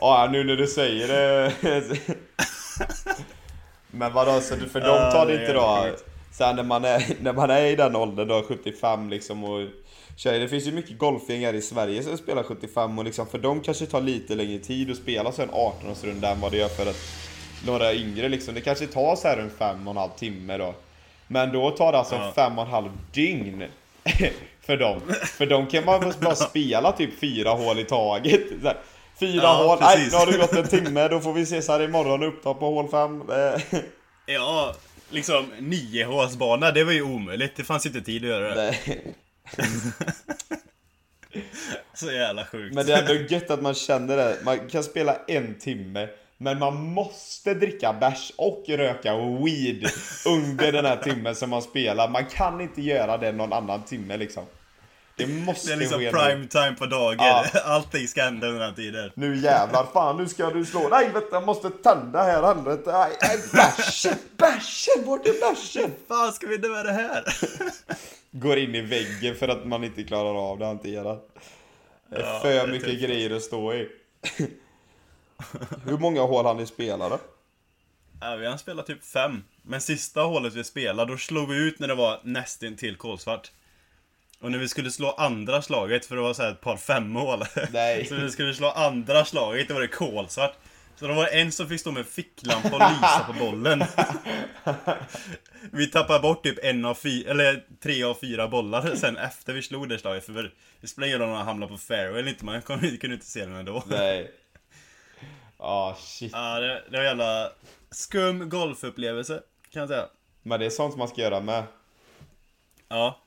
Ja 0.00 0.28
nu 0.32 0.44
när 0.44 0.56
du 0.56 0.66
säger 0.66 1.08
det 1.08 1.52
Men 3.90 4.12
vadå, 4.12 4.40
så 4.40 4.54
du- 4.54 4.68
för 4.68 4.80
de 4.80 4.86
tar 5.12 5.26
det 5.26 5.32
inte 5.40 5.52
då. 5.52 5.86
Sen 6.32 6.56
när 6.56 6.62
man 6.62 6.84
är, 6.84 7.04
när 7.20 7.32
man 7.32 7.50
är 7.50 7.62
i 7.66 7.76
den 7.76 7.96
åldern 7.96 8.28
då, 8.28 8.42
75 8.42 9.10
liksom 9.10 9.44
och 9.44 9.68
kör, 10.16 10.38
Det 10.38 10.48
finns 10.48 10.66
ju 10.66 10.72
mycket 10.72 10.98
golfgängare 10.98 11.56
i 11.56 11.62
Sverige 11.62 12.02
som 12.02 12.18
spelar 12.18 12.42
75 12.42 12.98
och 12.98 13.04
liksom 13.04 13.26
för 13.26 13.38
dem 13.38 13.60
kanske 13.60 13.86
tar 13.86 14.00
lite 14.00 14.34
längre 14.34 14.58
tid 14.58 14.90
att 14.90 14.96
spela 14.96 15.32
så 15.32 15.42
en 15.42 15.50
18-årsrunda 15.50 16.32
än 16.32 16.40
vad 16.40 16.52
det 16.52 16.58
gör 16.58 16.68
för 16.68 16.86
att 16.90 16.96
några 17.66 17.94
yngre 17.94 18.28
liksom. 18.28 18.54
Det 18.54 18.60
kanske 18.60 18.86
tar 18.86 19.16
så 19.16 19.28
här 19.28 19.36
en 19.36 19.50
fem 19.58 19.86
och 19.88 19.90
en 19.90 19.96
halv 19.96 20.10
timme 20.18 20.56
då. 20.58 20.74
Men 21.28 21.52
då 21.52 21.70
tar 21.70 21.92
det 21.92 21.98
alltså 21.98 22.14
Ja. 22.14 22.32
fem 22.34 22.58
och 22.58 22.64
en 22.64 22.70
halv 22.70 22.90
dygn 23.12 23.64
för 24.60 24.76
dem. 24.76 25.00
För 25.38 25.46
de 25.46 25.66
kan 25.66 25.84
man 25.84 26.12
bara 26.20 26.34
spela 26.34 26.92
typ 26.92 27.20
fyra 27.20 27.50
hål 27.50 27.78
i 27.78 27.84
taget. 27.84 28.40
Fyra 29.20 29.42
Ja, 29.42 29.54
hål, 29.54 29.78
nej 29.80 30.08
nu 30.10 30.16
har 30.16 30.26
det 30.26 30.38
gått 30.38 30.52
en 30.52 30.68
timme, 30.68 31.08
då 31.08 31.20
får 31.20 31.32
vi 31.32 31.42
ses 31.42 31.68
här 31.68 31.82
imorgon 31.82 32.22
och 32.22 32.28
uppta 32.28 32.54
på 32.54 32.70
hål 32.70 32.88
fem. 32.88 33.22
Eh, 33.30 33.60
ja, 34.26 34.74
liksom 35.10 35.46
nio 35.58 36.04
hålsbana, 36.04 36.70
det 36.70 36.84
var 36.84 36.92
ju 36.92 37.02
omöjligt. 37.02 37.56
Det 37.56 37.64
fanns 37.64 37.86
inte 37.86 38.00
tid 38.00 38.22
att 38.24 38.28
göra 38.28 38.54
det. 38.54 38.74
nej. 38.86 39.14
Så 41.94 42.12
jävla 42.12 42.46
sjukt. 42.46 42.74
Men 42.74 42.86
det 42.86 42.92
är 42.92 42.98
ändå 42.98 43.14
gött 43.14 43.50
att 43.50 43.62
man 43.62 43.74
känner 43.74 44.16
det. 44.16 44.36
Man 44.44 44.68
kan 44.68 44.84
spela 44.84 45.16
en 45.28 45.58
timme, 45.58 46.08
men 46.38 46.58
man 46.58 46.82
måste 46.82 47.54
dricka 47.54 47.92
bärs 47.92 48.32
och 48.36 48.64
röka 48.68 49.16
weed 49.16 49.90
under 50.26 50.72
den 50.72 50.84
här 50.84 50.96
timmen 50.96 51.34
som 51.34 51.50
man 51.50 51.62
spelar. 51.62 52.08
Man 52.08 52.26
kan 52.26 52.60
inte 52.60 52.82
göra 52.82 53.18
det 53.18 53.32
någon 53.32 53.52
annan 53.52 53.82
timme 53.82 54.16
liksom. 54.16 54.44
Det 55.26 55.32
måste 55.44 55.68
Det 55.68 55.72
är 55.72 55.76
liksom 55.76 55.98
ske 55.98 56.04
nu. 56.04 56.18
prime 56.18 56.46
time 56.48 56.74
på 56.78 56.86
dagen. 56.86 57.16
Ja. 57.18 57.46
Allting 57.64 58.08
ska 58.08 58.22
hända 58.22 58.46
under 58.46 58.60
den 58.60 58.74
tiden. 58.74 59.10
Nu 59.14 59.36
jävlar, 59.36 59.86
fan 59.92 60.16
nu 60.16 60.28
ska 60.28 60.50
du 60.50 60.64
slå. 60.66 60.88
Nej 60.88 61.10
du, 61.14 61.28
jag 61.32 61.46
måste 61.46 61.70
tända 61.70 62.22
här 62.22 62.42
helvete. 62.42 62.92
Nej, 62.92 63.10
nej, 63.22 63.38
bärsen, 63.52 64.14
bärsen, 64.36 65.04
vart 65.06 65.26
är 65.26 65.40
bärsen? 65.40 65.90
fan 66.08 66.32
ska 66.32 66.46
vi 66.46 66.54
inte 66.54 66.68
med 66.68 66.84
det 66.86 66.92
här? 66.92 67.24
Går 68.30 68.58
in 68.58 68.74
i 68.74 68.80
väggen 68.80 69.36
för 69.36 69.48
att 69.48 69.64
man 69.66 69.84
inte 69.84 70.02
klarar 70.04 70.50
av 70.50 70.58
det 70.58 70.66
hantera. 70.66 71.16
Det 72.10 72.16
är 72.16 72.20
Ja, 72.20 72.40
för 72.42 72.66
mycket 72.66 72.88
tufft. 72.88 73.00
grejer 73.02 73.36
att 73.36 73.42
stå 73.42 73.74
i. 73.74 73.88
Hur 75.86 75.98
många 75.98 76.20
hål 76.22 76.44
han 76.46 76.56
ni 76.56 76.66
spelar 76.66 77.10
då? 77.10 77.18
Ja, 78.20 78.36
vi 78.36 78.46
har 78.46 78.56
spelat 78.56 78.86
typ 78.86 79.04
fem. 79.04 79.44
Men 79.62 79.80
sista 79.80 80.20
hålet 80.20 80.54
vi 80.54 80.64
spelade, 80.64 81.12
då 81.12 81.18
slog 81.18 81.48
vi 81.48 81.56
ut 81.56 81.78
när 81.78 81.88
det 81.88 81.94
var 81.94 82.20
nästan 82.24 82.76
till 82.76 82.96
kolsvart. 82.96 83.50
Och 84.40 84.50
när 84.50 84.58
vi 84.58 84.68
skulle 84.68 84.90
slå 84.90 85.10
andra 85.10 85.62
slaget, 85.62 86.06
för 86.06 86.16
det 86.16 86.22
var 86.22 86.34
så 86.34 86.42
ett 86.42 86.60
par 86.60 86.76
femmål. 86.76 87.44
Nej. 87.72 88.06
Så 88.06 88.14
när 88.14 88.24
vi 88.24 88.30
skulle 88.30 88.54
slå 88.54 88.70
andra 88.70 89.24
slaget, 89.24 89.68
då 89.68 89.74
var 89.74 89.80
det 89.80 89.88
kolsvart. 89.88 90.54
Så 90.96 91.06
då 91.08 91.14
var 91.14 91.24
det 91.24 91.30
en 91.30 91.52
som 91.52 91.68
fick 91.68 91.80
stå 91.80 91.90
med 91.90 92.06
ficklampa 92.06 92.68
och 92.68 92.92
lysa 92.92 93.24
på 93.26 93.32
bollen. 93.32 93.84
Vi 95.72 95.86
tappade 95.86 96.20
bort 96.20 96.42
typ 96.42 96.58
en 96.62 96.84
av 96.84 96.94
fyra, 96.94 97.30
eller 97.30 97.64
tre 97.82 98.02
av 98.02 98.14
fyra 98.14 98.48
bollar 98.48 98.96
sen 98.96 99.16
efter 99.16 99.52
vi 99.52 99.62
slog 99.62 99.88
det 99.88 99.98
slaget. 99.98 100.24
För 100.26 100.52
det 100.80 100.86
spelar 100.86 101.08
ingen 101.08 101.18
roll 101.18 101.28
om 101.28 101.36
han 101.36 101.46
hamnade 101.46 101.72
på 101.72 101.78
fairway 101.78 102.20
eller 102.20 102.30
inte, 102.30 102.44
man 102.44 102.62
kunde 102.62 102.96
inte 103.02 103.26
se 103.26 103.40
den 103.40 103.54
ändå. 103.54 103.82
Nej. 103.86 104.30
Ah 105.56 105.94
shit. 105.94 106.32
Ja, 106.32 106.60
det, 106.60 106.82
det 106.90 106.96
var 106.96 106.98
en 106.98 107.04
jävla 107.04 107.52
skum 107.90 108.48
golfupplevelse, 108.48 109.42
kan 109.70 109.80
jag 109.80 109.88
säga. 109.88 110.06
Men 110.42 110.60
det 110.60 110.66
är 110.66 110.70
sånt 110.70 110.96
man 110.96 111.08
ska 111.08 111.20
göra 111.20 111.40
med. 111.40 111.64
Ja, 112.88 113.20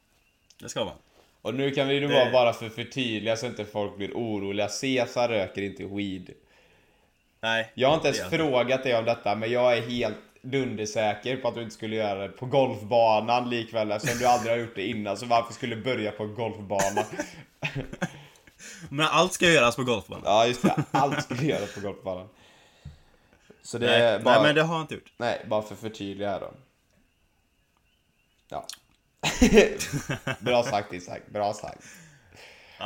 det 0.59 0.69
ska 0.69 0.85
man. 0.85 0.97
Och 1.43 1.53
nu 1.53 1.71
kan 1.71 1.87
vi 1.87 1.93
ju 1.93 2.07
bara, 2.07 2.31
bara 2.31 2.53
för 2.53 2.69
förtydliga 2.69 3.37
så 3.37 3.45
inte 3.45 3.65
folk 3.65 3.97
blir 3.97 4.11
oroliga. 4.13 4.69
Cesar 4.69 5.29
röker 5.29 5.61
inte 5.61 5.85
weed. 5.85 6.29
Nej. 7.41 7.71
Jag 7.73 7.87
har 7.87 7.95
inte 7.95 8.07
ens 8.07 8.19
är 8.19 8.37
frågat 8.37 8.83
dig 8.83 8.95
om 8.95 9.05
detta, 9.05 9.35
men 9.35 9.51
jag 9.51 9.77
är 9.77 9.81
helt 9.81 10.17
dundersäker 10.41 11.37
på 11.37 11.47
att 11.47 11.55
du 11.55 11.61
inte 11.61 11.75
skulle 11.75 11.95
göra 11.95 12.27
det 12.27 12.29
på 12.29 12.45
golfbanan 12.45 13.49
likväl 13.49 13.91
eftersom 13.91 14.19
du 14.19 14.25
aldrig 14.25 14.51
har 14.51 14.59
gjort 14.59 14.75
det 14.75 14.87
innan. 14.87 15.17
Så 15.17 15.25
varför 15.25 15.53
skulle 15.53 15.75
du 15.75 15.81
börja 15.81 16.11
på 16.11 16.25
golfbana? 16.25 17.05
Men 18.89 19.05
allt 19.05 19.33
ska 19.33 19.45
göras 19.45 19.75
på 19.75 19.83
golfbanan. 19.83 20.23
Ja 20.25 20.47
just 20.47 20.61
det, 20.61 20.83
allt 20.91 21.23
skulle 21.23 21.43
göras 21.43 21.75
på 21.75 21.81
golfbanan. 21.81 22.29
Så 23.61 23.77
det 23.77 23.85
nej, 23.85 24.01
är 24.01 24.19
bara... 24.19 24.35
nej, 24.35 24.43
men 24.43 24.55
det 24.55 24.63
har 24.63 24.75
jag 24.75 24.83
inte 24.83 24.93
gjort. 24.93 25.11
Nej, 25.17 25.45
bara 25.47 25.61
för 25.61 25.73
att 25.73 25.79
förtydliga 25.79 26.29
här 26.29 26.39
då. 26.39 26.53
Ja. 28.49 28.65
bra 30.39 30.63
sagt 30.63 30.93
Isak, 30.93 31.21
bra 31.27 31.53
sagt. 31.53 31.83
Ja, 32.79 32.85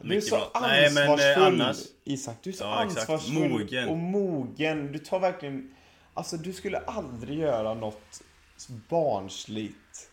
ja, 0.00 0.06
Du 0.08 0.16
är 0.16 0.20
så 0.20 0.36
bra. 0.36 0.50
Nej, 0.60 0.92
men 0.92 1.10
ansvarsfull 1.10 1.42
eh, 1.60 1.64
annars. 1.64 1.76
Isak, 2.04 2.36
du 2.42 2.50
är 2.50 2.54
så 2.54 2.64
Ja, 2.64 2.84
exakt. 2.84 3.00
ansvarsfull 3.10 3.48
Mogen. 3.48 3.88
och 3.88 3.96
mogen. 3.98 4.92
Du 4.92 4.98
tar 4.98 5.20
verkligen, 5.20 5.74
alltså 6.14 6.36
du 6.36 6.52
skulle 6.52 6.78
aldrig 6.78 7.38
göra 7.38 7.74
något 7.74 8.20
barnsligt. 8.88 10.10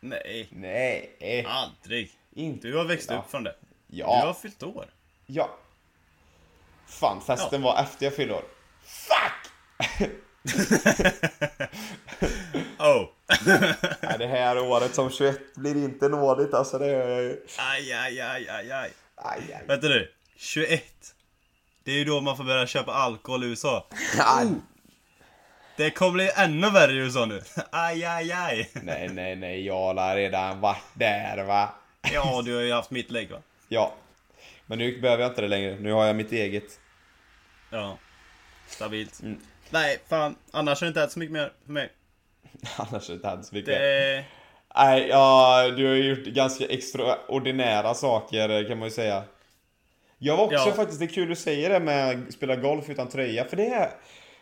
Nej, 0.00 0.48
Nej, 0.50 1.44
aldrig. 1.48 2.10
inte. 2.34 2.68
Du 2.68 2.76
har 2.76 2.84
växt 2.84 3.10
Ja. 3.10 3.18
upp 3.18 3.30
från 3.30 3.44
det. 3.44 3.54
Du 3.86 3.98
Ja, 3.98 4.20
har 4.26 4.34
fyllt 4.34 4.62
år. 4.62 4.86
ja. 5.26 5.58
Fan, 6.86 7.20
festen 7.26 7.62
var 7.62 7.82
efter 7.82 8.06
jag 8.06 8.16
fyllde 8.16 8.34
år. 8.34 8.44
Fuck! 8.82 9.52
Oh! 12.82 13.08
Nej, 14.02 14.18
det 14.18 14.26
här 14.26 14.58
året 14.58 14.94
som 14.94 15.10
21 15.10 15.54
blir 15.54 15.76
inte 15.76 16.08
nådigt 16.08 16.54
alltså. 16.54 16.78
Det 16.78 16.86
är 16.86 17.08
jag 17.08 17.22
ju. 17.22 17.40
Aj, 17.58 17.92
aj, 17.92 18.20
aj, 18.20 18.48
aj, 18.48 18.72
aj. 18.72 18.90
Aj, 19.16 19.54
aj. 19.54 19.64
Vänta 19.66 19.88
nu. 19.88 20.08
21. 20.36 20.82
Det 21.84 21.90
är 21.92 21.96
ju 21.96 22.04
då 22.04 22.20
man 22.20 22.36
får 22.36 22.44
börja 22.44 22.66
köpa 22.66 22.92
alkohol 22.92 23.44
i 23.44 23.46
USA. 23.46 23.86
Aj. 24.18 24.48
Det 25.76 25.90
kommer 25.90 26.12
bli 26.12 26.30
ännu 26.36 26.70
värre 26.70 26.92
i 26.92 26.96
USA 26.96 27.24
nu. 27.26 27.42
Aj, 27.70 28.04
aj, 28.04 28.32
aj. 28.32 28.70
Nej, 28.72 29.08
nej, 29.08 29.36
nej, 29.36 29.66
jag 29.66 29.94
har 29.94 30.16
redan 30.16 30.60
varit 30.60 30.82
där 30.94 31.44
va. 31.44 31.68
Ja, 32.12 32.42
du 32.44 32.54
har 32.54 32.62
ju 32.62 32.72
haft 32.72 32.90
mitt 32.90 33.10
lägg 33.10 33.30
va? 33.30 33.38
Ja. 33.68 33.94
Men 34.66 34.78
nu 34.78 35.00
behöver 35.00 35.22
jag 35.22 35.30
inte 35.30 35.40
det 35.40 35.48
längre. 35.48 35.76
Nu 35.80 35.92
har 35.92 36.06
jag 36.06 36.16
mitt 36.16 36.32
eget. 36.32 36.80
Ja. 37.70 37.98
Stabilt. 38.66 39.22
Mm. 39.22 39.40
Nej, 39.70 39.98
fan. 40.08 40.36
Annars 40.50 40.80
har 40.80 40.86
det 40.86 40.88
inte 40.88 41.02
ätit 41.02 41.12
så 41.12 41.18
mycket 41.18 41.32
mer 41.32 41.52
för 41.66 41.72
mig. 41.72 41.92
Annars 42.76 43.10
är 43.10 43.14
det 43.14 43.32
inte 43.32 43.42
så 43.48 43.54
mycket. 43.54 43.74
Det... 43.74 44.24
Nej, 44.76 45.06
ja, 45.08 45.68
du 45.76 45.86
har 45.86 45.94
ju 45.94 46.08
gjort 46.08 46.24
ganska 46.26 46.66
extraordinära 46.66 47.94
saker 47.94 48.68
kan 48.68 48.78
man 48.78 48.88
ju 48.88 48.94
säga. 48.94 49.22
Jag 50.18 50.36
var 50.36 50.44
också 50.44 50.68
Ja. 50.68 50.72
faktiskt, 50.72 50.98
det 50.98 51.04
är 51.04 51.08
kul 51.08 51.28
du 51.28 51.36
säger 51.36 51.70
det 51.70 51.80
med 51.80 52.10
att 52.28 52.34
spela 52.34 52.56
golf 52.56 52.90
utan 52.90 53.08
tröja, 53.08 53.44
för 53.44 53.56
det 53.56 53.66
är, 53.66 53.90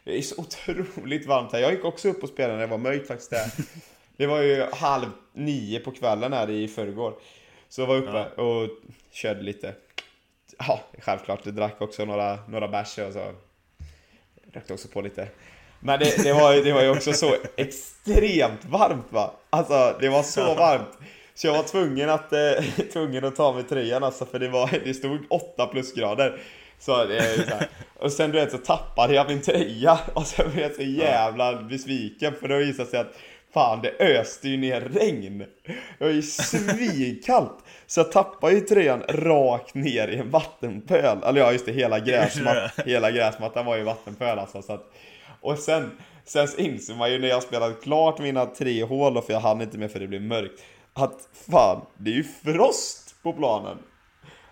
det 0.05 0.19
är 0.19 0.23
så 0.23 0.41
otroligt 0.41 1.27
varmt 1.27 1.53
här. 1.53 1.61
Jag 1.61 1.73
gick 1.73 1.85
också 1.85 2.09
upp 2.09 2.23
och 2.23 2.29
spelade 2.29 2.55
när 2.55 2.61
det 2.61 2.71
var 2.71 2.79
mörkt 2.79 3.09
faktiskt 3.09 3.31
där. 3.31 3.47
Det 4.17 4.27
var 4.27 4.41
ju 4.41 4.67
halv 4.73 5.07
nio 5.33 5.81
på 5.81 5.91
kvällen 5.91 6.33
här 6.33 6.51
i 6.51 6.69
förrgår. 6.69 7.15
Så 7.69 7.81
jag 7.81 7.87
var 7.87 7.97
uppe 7.97 8.43
och 8.43 8.69
körde 9.11 9.43
lite. 9.43 9.75
Ja, 10.59 10.81
självklart, 10.99 11.41
jag 11.45 11.55
drack 11.55 11.81
också 11.81 12.05
några, 12.05 12.39
några 12.49 12.69
bärs 12.69 12.99
och 12.99 13.13
så 13.13 13.33
rökte 14.53 14.73
också 14.73 14.89
på 14.89 15.01
lite. 15.01 15.29
Men 15.81 15.99
det, 15.99 16.23
det, 16.23 16.33
var, 16.33 16.55
det 16.65 16.73
var 16.73 16.83
ju 16.83 16.91
också 16.91 17.13
så 17.13 17.35
extremt 17.57 18.65
varmt 18.65 19.07
va? 19.11 19.33
Alltså 19.51 19.97
det 20.01 20.09
var 20.09 20.23
så 20.23 20.55
varmt. 20.55 20.99
Så 21.35 21.47
jag 21.47 21.55
var 21.55 21.63
tvungen 21.63 22.11
att, 22.11 22.33
eh, 22.33 22.65
tvungen 22.93 23.25
att 23.25 23.37
ta 23.37 23.45
av 23.45 23.55
mig 23.55 23.65
tröjan 23.65 24.05
alltså, 24.05 24.27
för 24.27 24.39
det, 24.39 24.49
var, 24.49 24.71
det 24.85 24.95
stod 24.95 25.19
8 25.29 25.67
plusgrader. 25.67 26.41
Så, 26.79 27.05
det 27.05 27.49
så. 27.49 27.57
Och 28.05 28.13
sen 28.13 28.31
du 28.31 28.41
vet 28.41 28.51
så 28.51 28.59
tappade 28.59 29.15
jag 29.15 29.29
min 29.29 29.43
tröja 29.43 29.99
och 30.15 30.27
sen 30.27 30.51
blev 30.51 30.63
jag 30.63 30.75
så 30.75 30.83
jävla 30.83 31.63
besviken 31.63 32.35
för 32.41 32.49
det 32.49 32.59
visade 32.59 32.91
sig 32.91 33.01
att 33.01 33.15
Fan 33.53 33.83
det 33.83 33.91
öste 34.01 34.49
ju 34.49 34.57
ner 34.57 34.81
regn. 34.81 35.39
Det 35.99 36.05
var 36.05 36.11
ju 36.11 36.23
svinkallt. 36.23 37.59
Så 37.87 38.01
jag 38.01 38.13
tappade 38.13 38.55
ju 38.55 38.61
tröjan 38.61 39.03
rakt 39.09 39.75
ner 39.75 40.09
i 40.09 40.17
en 40.17 40.31
vattenpöl. 40.31 41.19
Eller 41.25 41.41
ja 41.41 41.53
just 41.53 41.67
det, 41.67 41.73
hela, 41.73 42.01
gräsmat, 42.01 42.73
hela 42.87 43.11
gräsmattan 43.11 43.67
var 43.67 43.77
ju 43.77 43.83
vattenpöl 43.83 44.39
alltså. 44.39 44.63
Så 44.63 44.73
att, 44.73 44.93
och 45.41 45.59
sen, 45.59 45.91
sen 46.25 46.49
insåg 46.57 46.97
man 46.97 47.13
ju 47.13 47.19
när 47.19 47.29
jag 47.29 47.43
spelade 47.43 47.75
klart 47.75 48.19
mina 48.19 48.47
tre 48.47 48.85
hål, 48.85 49.23
för 49.23 49.33
jag 49.33 49.41
hann 49.41 49.63
inte 49.63 49.79
med 49.79 49.93
för 49.93 50.01
det 50.01 50.07
blev 50.07 50.23
mörkt. 50.23 50.61
Att 50.93 51.29
fan, 51.51 51.87
det 51.99 52.11
är 52.11 52.15
ju 52.15 52.25
frost 52.25 53.15
på 53.23 53.33
planen. 53.33 53.79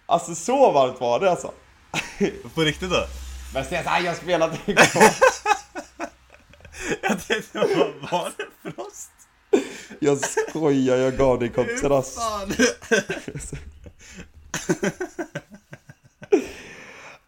Alltså 0.06 0.34
så 0.34 0.72
varmt 0.72 1.00
var 1.00 1.20
det 1.20 1.30
alltså. 1.30 1.52
På 2.54 2.60
riktigt 2.60 2.90
då? 2.90 3.04
Men 3.54 3.64
sen 3.64 3.84
så 3.84 3.90
jag 4.04 4.16
spelade 4.16 4.58
igår. 4.66 4.82
Jag 7.02 7.26
tänkte, 7.26 7.58
vad 7.58 8.10
var 8.10 8.32
det 8.36 8.70
frost? 8.70 9.10
Jag 9.98 10.18
skojar, 10.18 10.96
jag 10.96 11.16
gav 11.16 11.38
dig 11.38 11.48
kontrast. 11.48 12.18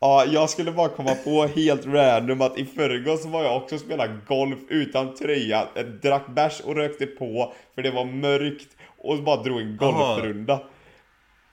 Ja, 0.03 0.25
jag 0.25 0.51
skulle 0.51 0.73
bara 0.73 0.89
komma 0.89 1.15
på 1.15 1.47
helt 1.47 1.87
random 1.87 2.41
att 2.41 2.59
i 2.59 2.65
förrgår 2.65 3.17
så 3.17 3.29
var 3.29 3.45
jag 3.45 3.57
också 3.57 3.75
och 3.75 3.81
spelade 3.81 4.19
golf 4.29 4.59
utan 4.69 5.15
tröja, 5.15 5.69
drack 6.03 6.27
bärs 6.29 6.61
och 6.61 6.77
rökte 6.77 7.07
på 7.07 7.53
för 7.75 7.83
det 7.83 7.91
var 7.91 8.05
mörkt 8.05 8.77
och 8.99 9.23
bara 9.23 9.43
drog 9.43 9.61
en 9.61 9.77
golfrunda. 9.77 10.61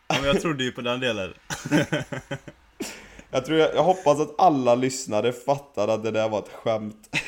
Ja, 0.08 0.16
men 0.22 0.24
jag 0.24 0.42
trodde 0.42 0.64
ju 0.64 0.72
på 0.72 0.82
den 0.82 1.00
delen. 1.00 1.34
Jag 3.32 3.46
tror 3.46 3.60
jag, 3.60 3.76
jag 3.76 3.84
hoppas 3.84 4.20
att 4.20 4.42
alla 4.42 4.76
lyssnare 4.76 5.34
fattade 5.34 5.94
att 5.94 6.04
det 6.04 6.12
där 6.12 6.30
var 6.30 6.40
ett 6.40 6.50
skämt. 6.50 7.18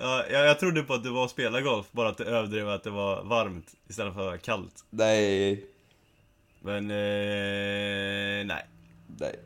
Ja, 0.00 0.24
jag, 0.30 0.46
jag 0.46 0.58
trodde 0.58 0.82
på 0.82 0.94
att 0.94 1.04
det 1.04 1.10
var 1.10 1.24
att 1.24 1.30
spela 1.30 1.60
golf, 1.60 1.86
bara 1.90 2.08
att 2.08 2.18
det 2.18 2.24
överdrev 2.24 2.68
att 2.68 2.84
det 2.84 2.90
var 2.90 3.24
varmt 3.24 3.66
istället 3.88 4.14
för 4.14 4.36
kallt. 4.36 4.84
Nej, 4.90 5.64
Men, 6.64 6.90
eh, 6.90 8.46
nej. 8.46 8.64
nej. 9.18 9.38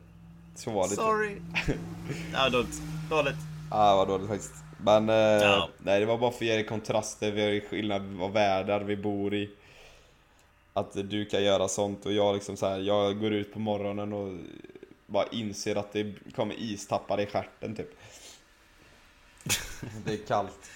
Så 0.55 0.71
var 0.71 0.83
det 0.83 0.91
inte. 0.91 0.95
Sorry. 1.03 1.37
ja, 2.33 2.49
dåligt. 2.51 2.83
Dåligt. 3.11 3.37
Ja, 3.71 3.97
vad 3.97 4.09
dåligt 4.09 4.29
faktiskt. 4.29 4.55
Men, 4.85 5.09
eh, 5.09 5.15
Ja. 5.17 5.69
nej 5.79 6.01
det 6.01 6.07
var 6.07 6.19
bara 6.19 6.31
för 6.31 6.39
att 6.39 6.43
ge 6.43 6.59
er 6.59 6.63
kontraster, 6.63 7.31
vi 7.33 7.43
har 7.43 7.49
ju 7.49 7.61
skillnad 7.61 8.03
vad 8.03 8.33
världar 8.33 8.81
vi 8.81 8.97
bor 8.97 9.35
i. 9.35 9.51
Att 10.73 10.93
du 11.11 11.25
kan 11.25 11.45
göra 11.45 11.69
sånt 11.69 12.07
och 12.07 12.13
jag 12.13 12.35
liksom 12.35 12.57
så 12.57 12.67
här, 12.69 12.79
jag 12.79 13.21
går 13.21 13.33
ut 13.33 13.53
på 13.53 13.59
morgonen 13.59 14.13
och 14.13 14.39
bara 15.07 15.27
inser 15.27 15.77
att 15.77 15.93
det 15.93 16.15
kommer 16.37 16.55
istappar 16.55 17.21
i 17.21 17.27
stjärten 17.27 17.77
typ. 17.77 17.91
Det 20.05 20.13
är 20.13 20.27
kallt. 20.27 20.71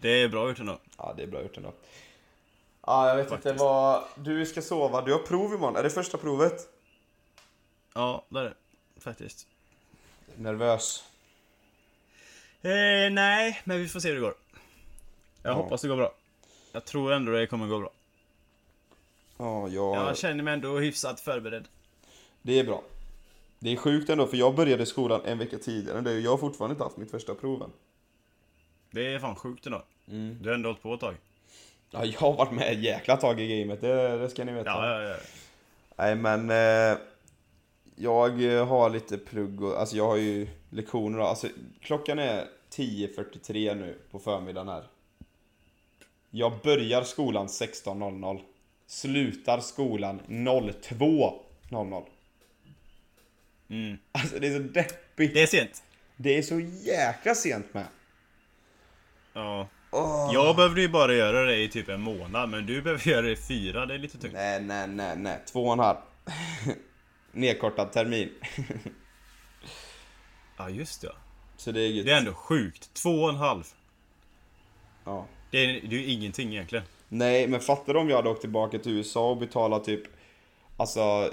Det 0.00 0.22
är 0.22 0.28
bra 0.28 0.48
gjort 0.48 0.58
ändå. 0.60 0.78
Ja, 0.98 1.14
det 1.16 1.22
är 1.22 1.26
bra 1.26 1.42
gjort 1.42 1.56
ändå. 1.56 1.72
Ja, 2.86 3.08
jag 3.08 3.16
vet 3.16 3.24
inte 3.24 3.36
Faktiskt. 3.36 3.60
vad... 3.60 4.04
Du 4.14 4.46
ska 4.46 4.62
sova, 4.62 5.02
du 5.02 5.12
har 5.12 5.18
prov 5.18 5.54
imorgon. 5.54 5.76
Är 5.76 5.82
det 5.82 5.90
första 5.90 6.18
provet? 6.18 6.68
Ja, 7.94 8.24
det 8.28 8.38
är 8.40 8.44
det. 8.44 8.54
Faktiskt. 9.00 9.46
Nervös. 10.36 11.04
Eh, 12.62 12.70
nej, 13.12 13.60
men 13.64 13.78
vi 13.78 13.88
får 13.88 14.00
se 14.00 14.08
hur 14.08 14.14
det 14.14 14.20
går. 14.20 14.34
Jag 15.42 15.50
Ja. 15.52 15.54
hoppas 15.54 15.82
det 15.82 15.88
går 15.88 15.96
bra. 15.96 16.14
Jag 16.72 16.84
tror 16.84 17.12
ändå 17.12 17.32
det 17.32 17.46
kommer 17.46 17.66
gå 17.66 17.78
bra. 17.78 17.90
Ja, 19.36 19.68
jag... 19.68 19.96
Jag 19.96 20.16
känner 20.18 20.42
mig 20.44 20.54
ändå 20.54 20.78
hyfsat 20.78 21.20
förberedd. 21.20 21.68
Det 22.42 22.58
är 22.58 22.64
bra. 22.64 22.82
Det 23.58 23.72
är 23.72 23.76
sjukt 23.76 24.10
ändå, 24.10 24.26
för 24.26 24.36
jag 24.36 24.54
började 24.54 24.86
skolan 24.86 25.20
en 25.24 25.38
vecka 25.38 25.58
tidigare 25.58 26.10
jag 26.10 26.30
har 26.30 26.38
fortfarande 26.38 26.72
inte 26.72 26.84
haft 26.84 26.96
mitt 26.96 27.10
första 27.10 27.34
prov 27.34 27.62
än. 27.62 27.72
Det 28.90 29.14
är 29.14 29.18
fan 29.18 29.36
sjukt 29.36 29.66
ändå. 29.66 29.82
Mm. 30.08 30.36
Du 30.42 30.48
har 30.48 30.54
ändå 30.54 30.68
hållit 30.68 30.82
på 30.82 30.94
ett 30.94 31.00
tag. 31.00 31.16
Ja, 31.90 32.04
jag 32.04 32.20
har 32.20 32.32
varit 32.32 32.52
med 32.52 32.72
ett 32.72 32.82
jäkla 32.82 33.16
tag 33.16 33.40
i 33.40 33.60
gamet, 33.60 33.80
det, 33.80 34.18
det 34.18 34.28
ska 34.28 34.44
ni 34.44 34.52
veta. 34.52 34.70
Ja, 34.70 35.02
ja, 35.02 35.08
ja. 35.08 35.16
Nej, 35.96 36.14
men... 36.16 36.50
Eh, 36.50 36.98
jag 38.02 38.66
har 38.66 38.90
lite 38.90 39.18
plugg 39.18 39.62
och, 39.62 39.80
alltså 39.80 39.96
jag 39.96 40.06
har 40.06 40.16
ju 40.16 40.48
lektioner 40.70 41.18
då. 41.18 41.24
Alltså, 41.24 41.48
klockan 41.80 42.18
är 42.18 42.46
10.43 42.70 43.74
nu 43.74 43.98
på 44.10 44.18
förmiddagen 44.18 44.68
här. 44.68 44.84
Jag 46.30 46.52
börjar 46.62 47.02
skolan 47.02 47.46
16.00. 47.46 48.40
Slutar 48.86 49.60
skolan 49.60 50.20
02.00. 50.28 52.04
Mm. 53.68 53.98
Alltså 54.12 54.38
det 54.38 54.46
är 54.46 54.52
så 54.52 54.58
deppigt. 54.58 55.34
Det 55.34 55.42
är 55.42 55.46
sent. 55.46 55.82
Det 56.16 56.38
är 56.38 56.42
så 56.42 56.60
jäkla 56.60 57.34
sent 57.34 57.74
med. 57.74 57.86
Ja. 59.32 59.68
Åh. 59.90 60.30
Jag 60.32 60.56
behövde 60.56 60.80
ju 60.80 60.88
bara 60.88 61.14
göra 61.14 61.42
det 61.42 61.56
i 61.56 61.68
typ 61.68 61.88
en 61.88 62.00
månad, 62.00 62.48
men 62.48 62.66
du 62.66 62.82
behöver 62.82 63.08
göra 63.08 63.22
det 63.22 63.32
i 63.32 63.36
fyra, 63.36 63.86
det 63.86 63.94
är 63.94 63.98
lite 63.98 64.18
tungt. 64.18 64.32
Nej, 64.32 64.62
nej, 64.62 64.88
nej, 64.88 65.16
nej. 65.16 65.38
Två 65.52 65.66
och 65.66 65.72
en 65.72 65.78
halv. 65.78 65.96
Nedkortad 67.32 67.92
termin. 67.92 68.30
Ja, 70.56 70.70
just 70.70 71.02
det. 71.02 71.12
Så 71.56 71.72
det 71.72 71.80
är 71.80 71.88
gött. 71.88 72.06
Det 72.06 72.12
är 72.12 72.18
ändå 72.18 72.32
sjukt. 72.32 72.94
Två 72.94 73.10
och 73.10 73.28
en 73.28 73.36
halv. 73.36 73.64
Ja. 75.04 75.26
Det 75.50 75.58
är, 75.58 75.66
det 75.66 75.96
är 75.96 76.00
ju 76.00 76.06
ingenting 76.06 76.52
egentligen. 76.52 76.84
Nej, 77.08 77.46
men 77.48 77.60
fattar 77.60 77.94
du 77.94 78.00
om 78.00 78.08
jag 78.08 78.16
hade 78.16 78.28
åkt 78.28 78.40
tillbaka 78.40 78.78
till 78.78 78.92
USA 78.92 79.30
och 79.30 79.36
betalat 79.36 79.84
typ 79.84 80.02
Alltså 80.76 81.30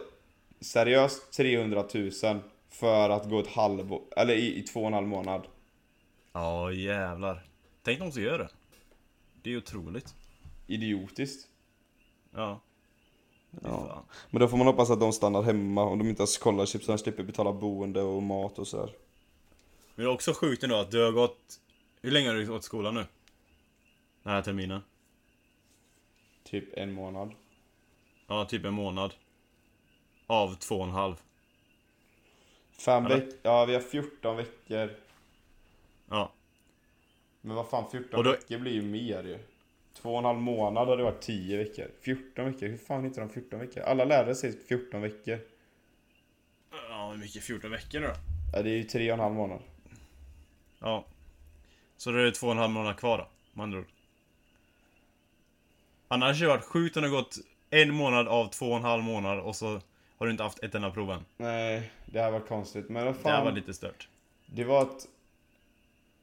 Seriöst 0.62 1.32
300 1.34 1.84
000 1.94 2.12
För 2.70 3.10
att 3.10 3.30
gå 3.30 3.40
ett 3.40 3.48
halvår, 3.48 4.02
eller 4.18 4.34
i, 4.34 4.60
i 4.60 4.62
två 4.62 4.82
och 4.82 4.88
en 4.88 4.94
halv 4.94 5.08
månad 5.08 5.48
Ja, 6.34 6.72
jävlar. 6.72 7.46
Tänk 7.88 8.00
de 8.00 8.12
som 8.12 8.22
gör 8.22 8.40
det. 8.40 8.50
Det 9.42 9.54
är 9.54 9.58
otroligt. 9.58 10.16
Idiotiskt 10.68 11.48
Ja. 12.32 12.62
Ja. 13.64 14.06
Men 14.30 14.42
då 14.42 14.48
får 14.48 14.58
man 14.58 14.68
hoppas 14.68 14.90
att 14.90 15.00
de 15.00 15.14
stannar 15.14 15.42
hemma 15.42 15.84
om 15.84 16.00
de 16.00 16.10
inte 16.10 16.22
har 16.22 16.28
scholarship 16.42 16.84
så 16.84 16.92
de 16.92 16.98
slipper 16.98 17.24
betala 17.24 17.54
boende 17.54 18.02
och 18.02 18.24
mat 18.24 18.60
och 18.60 18.68
sådär 18.68 18.94
Men 19.96 20.06
det 20.06 20.12
är 20.12 20.14
också 20.14 20.34
sjukt 20.34 20.64
ändå 20.64 20.76
att 20.76 20.92
du 20.92 21.04
har 21.04 21.12
gått... 21.12 21.60
Hur 22.02 22.12
länge 22.12 22.28
har 22.28 22.36
du 22.36 22.48
gått 22.48 22.64
skolan 22.64 22.96
nu? 22.96 23.06
Den 24.24 24.34
här 24.34 24.42
terminen? 24.42 24.82
Typ 26.44 26.78
en 26.78 26.92
månad 26.92 27.32
Ja, 28.28 28.46
typ 28.46 28.66
en 28.66 28.74
månad. 28.74 29.14
Av 30.28 30.56
två 30.56 30.76
och 30.76 30.84
en 30.84 30.92
halv. 30.92 31.16
Fem 32.86 33.04
veckor, 33.04 33.34
ja 33.42 33.66
vi 33.66 33.74
har 33.74 33.82
14 33.82 34.38
veckor 34.38 34.96
Ja. 36.10 36.32
Men 37.42 37.56
vad 37.56 37.70
fan 37.70 37.92
14 37.92 38.18
Och 38.18 38.24
då- 38.24 38.32
veckor 38.32 38.58
blir 38.60 38.72
ju 38.72 38.82
mer 38.82 39.24
ju 39.24 39.40
Två 39.94 40.12
och 40.12 40.18
en 40.20 40.26
halv 40.26 40.40
månad 40.40 40.88
hade 40.88 41.04
varit 41.04 41.22
10 41.22 41.58
veckor 41.58 41.88
14 42.02 42.46
veckor, 42.46 42.68
hur 42.68 42.78
fan 42.78 43.04
hittar 43.04 43.22
de 43.22 43.30
14 43.30 43.60
veckor? 43.60 43.82
Alla 43.84 44.06
lärare 44.06 44.36
säger 44.36 44.54
14 44.68 45.02
veckor 45.02 45.40
Ja, 46.90 47.10
hur 47.12 47.18
mycket? 47.18 47.44
14 47.44 47.72
veckor 47.72 48.00
nu 48.00 48.08
då? 48.08 48.14
Ja 48.54 48.62
det 48.62 48.70
är 48.70 48.76
ju 48.76 48.84
tre 48.84 49.12
och 49.12 49.14
en 49.18 49.20
halv 49.24 49.36
månad 49.36 49.60
Ja. 50.80 51.06
Så 51.98 52.12
då 52.12 52.18
är 52.18 52.24
det 52.24 52.32
två 52.32 52.48
och 52.48 52.52
en 52.54 52.58
halv 52.60 52.72
månad 52.72 52.98
kvar 52.98 53.18
då, 53.18 53.28
med 53.54 53.64
andra 53.64 53.80
ord. 53.80 53.86
Annars 56.08 56.40
har 56.42 56.48
det 56.48 56.54
varit 56.54 56.64
sjukt 56.66 56.98
om 56.98 57.04
det 57.04 57.10
har 57.10 57.16
gått 57.16 57.36
en 57.70 57.94
månad 57.94 58.28
av 58.28 58.48
två 58.50 58.66
och 58.66 58.78
en 58.78 58.84
halv 58.84 59.04
månad 59.04 59.40
och 59.40 59.56
så 59.56 59.82
har 60.18 60.26
du 60.26 60.32
inte 60.32 60.44
haft 60.44 60.64
ett 60.64 60.76
enda 60.76 60.92
prov 60.92 61.12
än. 61.12 61.26
Nej, 61.38 61.92
det 62.06 62.22
här 62.22 62.32
var 62.32 62.40
konstigt. 62.40 62.90
Men 62.90 63.06
vad 63.06 63.14
Det 63.16 63.30
här 63.30 63.36
fan. 63.36 63.46
var 63.46 63.52
lite 63.52 63.74
stört. 63.74 64.08
Det 64.46 64.64
var 64.64 64.82
ett... 64.82 65.08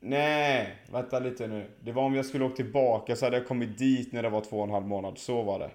Nej, 0.07 0.77
vänta 0.93 1.19
lite 1.19 1.47
nu. 1.47 1.67
Det 1.81 1.93
var 1.93 2.03
om 2.03 2.15
jag 2.15 2.27
skulle 2.27 2.45
åka 2.45 2.57
tillbaka 2.57 3.17
så 3.17 3.27
hade 3.27 3.37
jag 3.37 3.49
kommit 3.49 3.79
dit 3.79 4.13
när 4.13 4.23
det 4.23 4.29
var 4.29 4.41
två 4.41 4.59
och 4.59 4.65
en 4.65 4.71
halv 4.71 4.87
månad. 4.87 5.19
Så 5.19 5.43
var 5.43 5.59
det. 5.59 5.71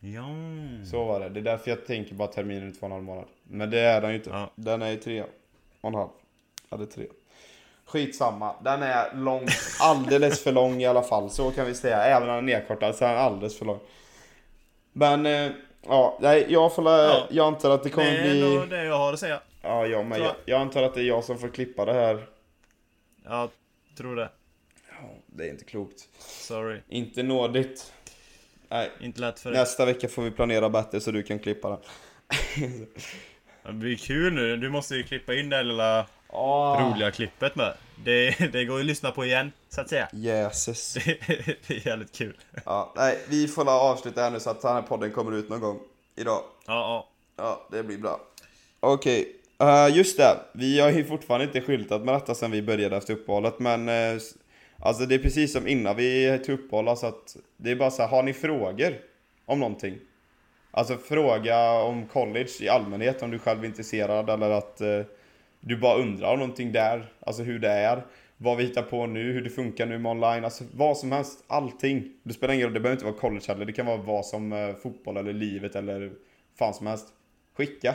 Ja. 0.00 0.24
Så 0.90 1.04
var 1.04 1.20
det. 1.20 1.28
Det 1.28 1.40
är 1.40 1.44
därför 1.44 1.70
jag 1.70 1.86
tänker 1.86 2.14
bara 2.14 2.28
terminen 2.28 2.68
är 2.68 2.72
två 2.72 2.78
och 2.80 2.86
en 2.86 2.92
halv 2.92 3.04
månad. 3.04 3.24
Men 3.42 3.70
det 3.70 3.80
är 3.80 4.00
den 4.00 4.10
ju 4.10 4.16
inte. 4.16 4.30
Ja. 4.30 4.50
Den 4.54 4.82
är 4.82 4.90
ju 4.90 4.96
tre 4.96 5.22
och 5.80 5.88
en 5.88 5.94
halv. 5.94 6.08
Det 6.70 6.82
är 6.82 6.86
tre. 6.86 7.06
Skitsamma. 7.84 8.54
Den 8.64 8.82
är 8.82 9.14
lång. 9.14 9.46
Alldeles 9.80 10.42
för 10.44 10.52
lång 10.52 10.82
i 10.82 10.86
alla 10.86 11.02
fall. 11.02 11.30
Så 11.30 11.50
kan 11.50 11.66
vi 11.66 11.74
säga. 11.74 12.02
Även 12.04 12.28
om 12.28 12.36
den 12.36 12.48
är 12.48 12.58
nedkortad 12.58 12.94
så 12.94 13.04
är 13.04 13.08
den 13.14 13.18
alldeles 13.18 13.58
för 13.58 13.64
lång. 13.64 13.78
Men, 14.92 15.26
eh, 15.26 15.50
ja. 15.86 16.18
Nej, 16.20 16.46
jag 16.48 16.74
får 16.74 16.84
Ja. 16.84 17.26
Jag 17.30 17.46
antar 17.46 17.70
att 17.70 17.82
det 17.82 17.88
Det 17.88 17.94
kommer 17.94 18.12
är 18.14 18.22
bli... 18.22 18.76
det 18.76 18.84
jag 18.84 18.98
har 18.98 19.12
att 19.12 19.18
säga. 19.18 19.40
Ja, 19.62 19.86
jag 19.86 20.06
med. 20.06 20.20
Jag, 20.20 20.32
jag 20.44 20.60
antar 20.60 20.82
att 20.82 20.94
det 20.94 21.00
är 21.00 21.04
jag 21.04 21.24
som 21.24 21.38
får 21.38 21.48
klippa 21.48 21.84
det 21.84 21.92
här. 21.92 22.26
Jag 23.28 23.50
tror 23.96 24.16
det. 24.16 24.30
Ja, 25.00 25.08
det 25.26 25.44
är 25.46 25.50
inte 25.50 25.64
klokt. 25.64 26.08
Sorry. 26.18 26.80
Inte 26.88 27.22
nådigt. 27.22 27.92
Nej, 28.68 28.90
Inte 29.00 29.20
lätt 29.20 29.40
för 29.40 29.50
dig. 29.50 29.60
nästa 29.60 29.84
vecka 29.84 30.08
får 30.08 30.22
vi 30.22 30.30
planera 30.30 30.70
bättre 30.70 31.00
så 31.00 31.10
du 31.10 31.22
kan 31.22 31.38
klippa 31.38 31.68
den. 31.70 31.78
Det 33.62 33.72
blir 33.72 33.96
kul 33.96 34.32
nu. 34.32 34.56
Du 34.56 34.70
måste 34.70 34.94
ju 34.94 35.02
klippa 35.02 35.34
in 35.34 35.50
det 35.50 35.56
här 35.56 35.64
lilla 35.64 36.06
Åh, 36.28 36.90
roliga 36.92 37.10
klippet 37.10 37.56
med. 37.56 37.74
Det, 38.04 38.30
det 38.52 38.64
går 38.64 38.76
ju 38.76 38.80
att 38.82 38.86
lyssna 38.86 39.10
på 39.10 39.24
igen, 39.24 39.52
så 39.68 39.80
att 39.80 39.88
säga. 39.88 40.08
Jesus. 40.12 40.94
Det 41.66 41.70
är 41.70 41.86
jävligt 41.86 42.12
kul. 42.12 42.36
Ja, 42.64 42.92
nej, 42.96 43.18
vi 43.28 43.48
får 43.48 43.70
avsluta 43.70 44.22
här 44.22 44.30
nu 44.30 44.40
så 44.40 44.50
att 44.50 44.62
den 44.62 44.72
här 44.74 44.82
podden 44.82 45.12
kommer 45.12 45.32
ut 45.32 45.48
någon 45.48 45.60
gång 45.60 45.80
idag. 46.16 46.42
Ja, 46.66 46.74
ja. 46.74 47.08
Ja, 47.36 47.66
det 47.70 47.82
blir 47.82 47.98
bra. 47.98 48.20
Okej, 48.80 49.36
Uh, 49.62 49.96
just 49.96 50.16
det. 50.16 50.40
Vi 50.52 50.80
har 50.80 50.90
ju 50.90 51.04
fortfarande 51.04 51.46
inte 51.46 51.60
skyltat 51.60 52.04
med 52.04 52.14
detta 52.14 52.34
sen 52.34 52.50
vi 52.50 52.62
började 52.62 52.96
efter 52.96 53.12
uppehållet, 53.14 53.58
men 53.58 53.88
uh, 53.88 54.20
alltså 54.78 55.06
det 55.06 55.14
är 55.14 55.18
precis 55.18 55.52
som 55.52 55.68
innan 55.68 55.96
vi 55.96 56.38
tog 56.46 56.58
uppehåll, 56.58 56.96
så 56.96 57.06
att 57.06 57.36
det 57.56 57.70
är 57.70 57.76
bara 57.76 57.90
så 57.90 58.02
här, 58.02 58.08
har 58.08 58.22
ni 58.22 58.32
frågor 58.32 58.94
om 59.44 59.60
någonting? 59.60 59.98
Alltså 60.70 60.96
fråga 60.96 61.72
om 61.72 62.06
college 62.06 62.50
i 62.60 62.68
allmänhet, 62.68 63.22
om 63.22 63.30
du 63.30 63.38
själv 63.38 63.62
är 63.62 63.66
intresserad 63.66 64.30
eller 64.30 64.50
att 64.50 64.80
uh, 64.80 65.04
du 65.60 65.76
bara 65.76 65.98
undrar 65.98 66.32
om 66.32 66.38
någonting 66.38 66.72
där, 66.72 67.12
alltså 67.20 67.42
hur 67.42 67.58
det 67.58 67.70
är, 67.70 68.02
vad 68.36 68.56
vi 68.56 68.64
hittar 68.64 68.82
på 68.82 69.06
nu, 69.06 69.32
hur 69.32 69.42
det 69.42 69.50
funkar 69.50 69.86
nu 69.86 69.98
med 69.98 70.10
online, 70.10 70.44
alltså 70.44 70.64
vad 70.74 70.96
som 70.96 71.12
helst, 71.12 71.44
allting. 71.46 72.12
Det 72.22 72.32
spelar 72.32 72.54
ingen 72.54 72.66
roll, 72.66 72.74
det 72.74 72.80
behöver 72.80 72.96
inte 72.96 73.04
vara 73.04 73.20
college 73.20 73.44
heller, 73.48 73.64
det 73.64 73.72
kan 73.72 73.86
vara 73.86 73.96
vad 73.96 74.26
som 74.26 74.74
fotboll 74.82 75.16
eller 75.16 75.32
livet 75.32 75.76
eller 75.76 76.12
fan 76.58 76.74
som 76.74 76.86
helst. 76.86 77.06
Skicka. 77.56 77.94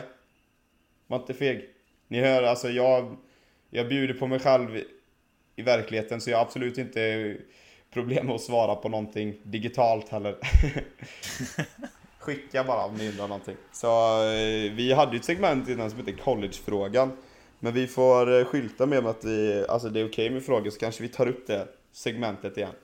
Var 1.06 1.18
inte 1.18 1.34
feg. 1.34 1.68
Ni 2.08 2.20
hör, 2.20 2.42
alltså 2.42 2.68
jag, 2.68 3.16
jag 3.70 3.88
bjuder 3.88 4.14
på 4.14 4.26
mig 4.26 4.38
själv 4.38 4.76
i, 4.76 4.84
i 5.56 5.62
verkligheten 5.62 6.20
så 6.20 6.30
jag 6.30 6.38
har 6.38 6.44
absolut 6.44 6.78
inte 6.78 7.36
problem 7.90 8.26
med 8.26 8.34
att 8.34 8.40
svara 8.40 8.74
på 8.74 8.88
någonting 8.88 9.34
digitalt 9.42 10.08
heller. 10.08 10.36
Skicka 12.18 12.64
bara 12.64 12.84
om 12.84 12.94
ni 12.94 13.08
undrar 13.08 13.28
någonting. 13.28 13.56
Så 13.72 14.22
eh, 14.22 14.72
vi 14.72 14.92
hade 14.92 15.12
ju 15.12 15.18
ett 15.18 15.24
segment 15.24 15.68
innan 15.68 15.90
som 15.90 15.98
heter 15.98 16.12
Collegefrågan. 16.12 17.12
Men 17.58 17.72
vi 17.72 17.86
får 17.86 18.38
eh, 18.38 18.44
skylta 18.44 18.86
med 18.86 19.06
att 19.06 19.24
vi, 19.24 19.64
alltså 19.68 19.88
det 19.88 20.00
är 20.00 20.08
okej 20.08 20.30
med 20.30 20.44
frågor 20.44 20.70
så 20.70 20.78
kanske 20.78 21.02
vi 21.02 21.08
tar 21.08 21.26
upp 21.26 21.46
det 21.46 21.68
segmentet 21.92 22.56
igen. 22.56 22.74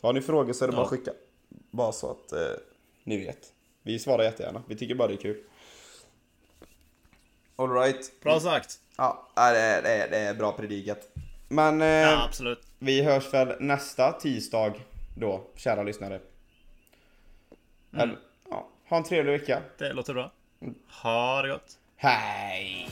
Så 0.00 0.06
har 0.06 0.12
ni 0.12 0.20
frågor 0.20 0.52
så 0.52 0.64
är 0.64 0.68
det 0.68 0.76
bara 0.76 0.82
att 0.82 0.90
skicka. 0.90 1.10
Bara 1.70 1.92
så 1.92 2.10
att 2.10 2.32
eh, 2.32 2.38
ni 3.04 3.24
vet. 3.24 3.52
Vi 3.82 3.98
svarar 3.98 4.22
jättegärna. 4.22 4.62
Vi 4.68 4.76
tycker 4.76 4.94
bara 4.94 5.08
det 5.08 5.14
är 5.14 5.16
kul. 5.16 5.36
Alright. 7.60 8.20
Bra 8.22 8.40
sagt. 8.40 8.78
Ja, 8.96 9.28
det 9.34 9.40
är, 9.42 9.82
det 9.82 9.88
är, 9.90 10.10
det 10.10 10.16
är 10.18 10.34
bra 10.34 10.52
predikat. 10.52 10.98
Men 11.48 11.80
eh, 11.82 11.86
Ja, 11.88 12.24
absolut. 12.24 12.66
vi 12.78 13.02
hörs 13.02 13.34
väl 13.34 13.56
nästa 13.60 14.12
tisdag 14.12 14.74
då, 15.16 15.44
kära 15.56 15.82
lyssnare. 15.82 16.20
Eller, 17.96 18.18
ja, 18.50 18.68
ha 18.88 18.96
en 18.96 19.04
trevlig 19.04 19.32
vecka. 19.32 19.62
Det 19.78 19.92
låter 19.92 20.14
bra. 20.14 20.32
Ha 21.02 21.42
det 21.42 21.48
gott. 21.48 21.78
Hej! 21.96 22.88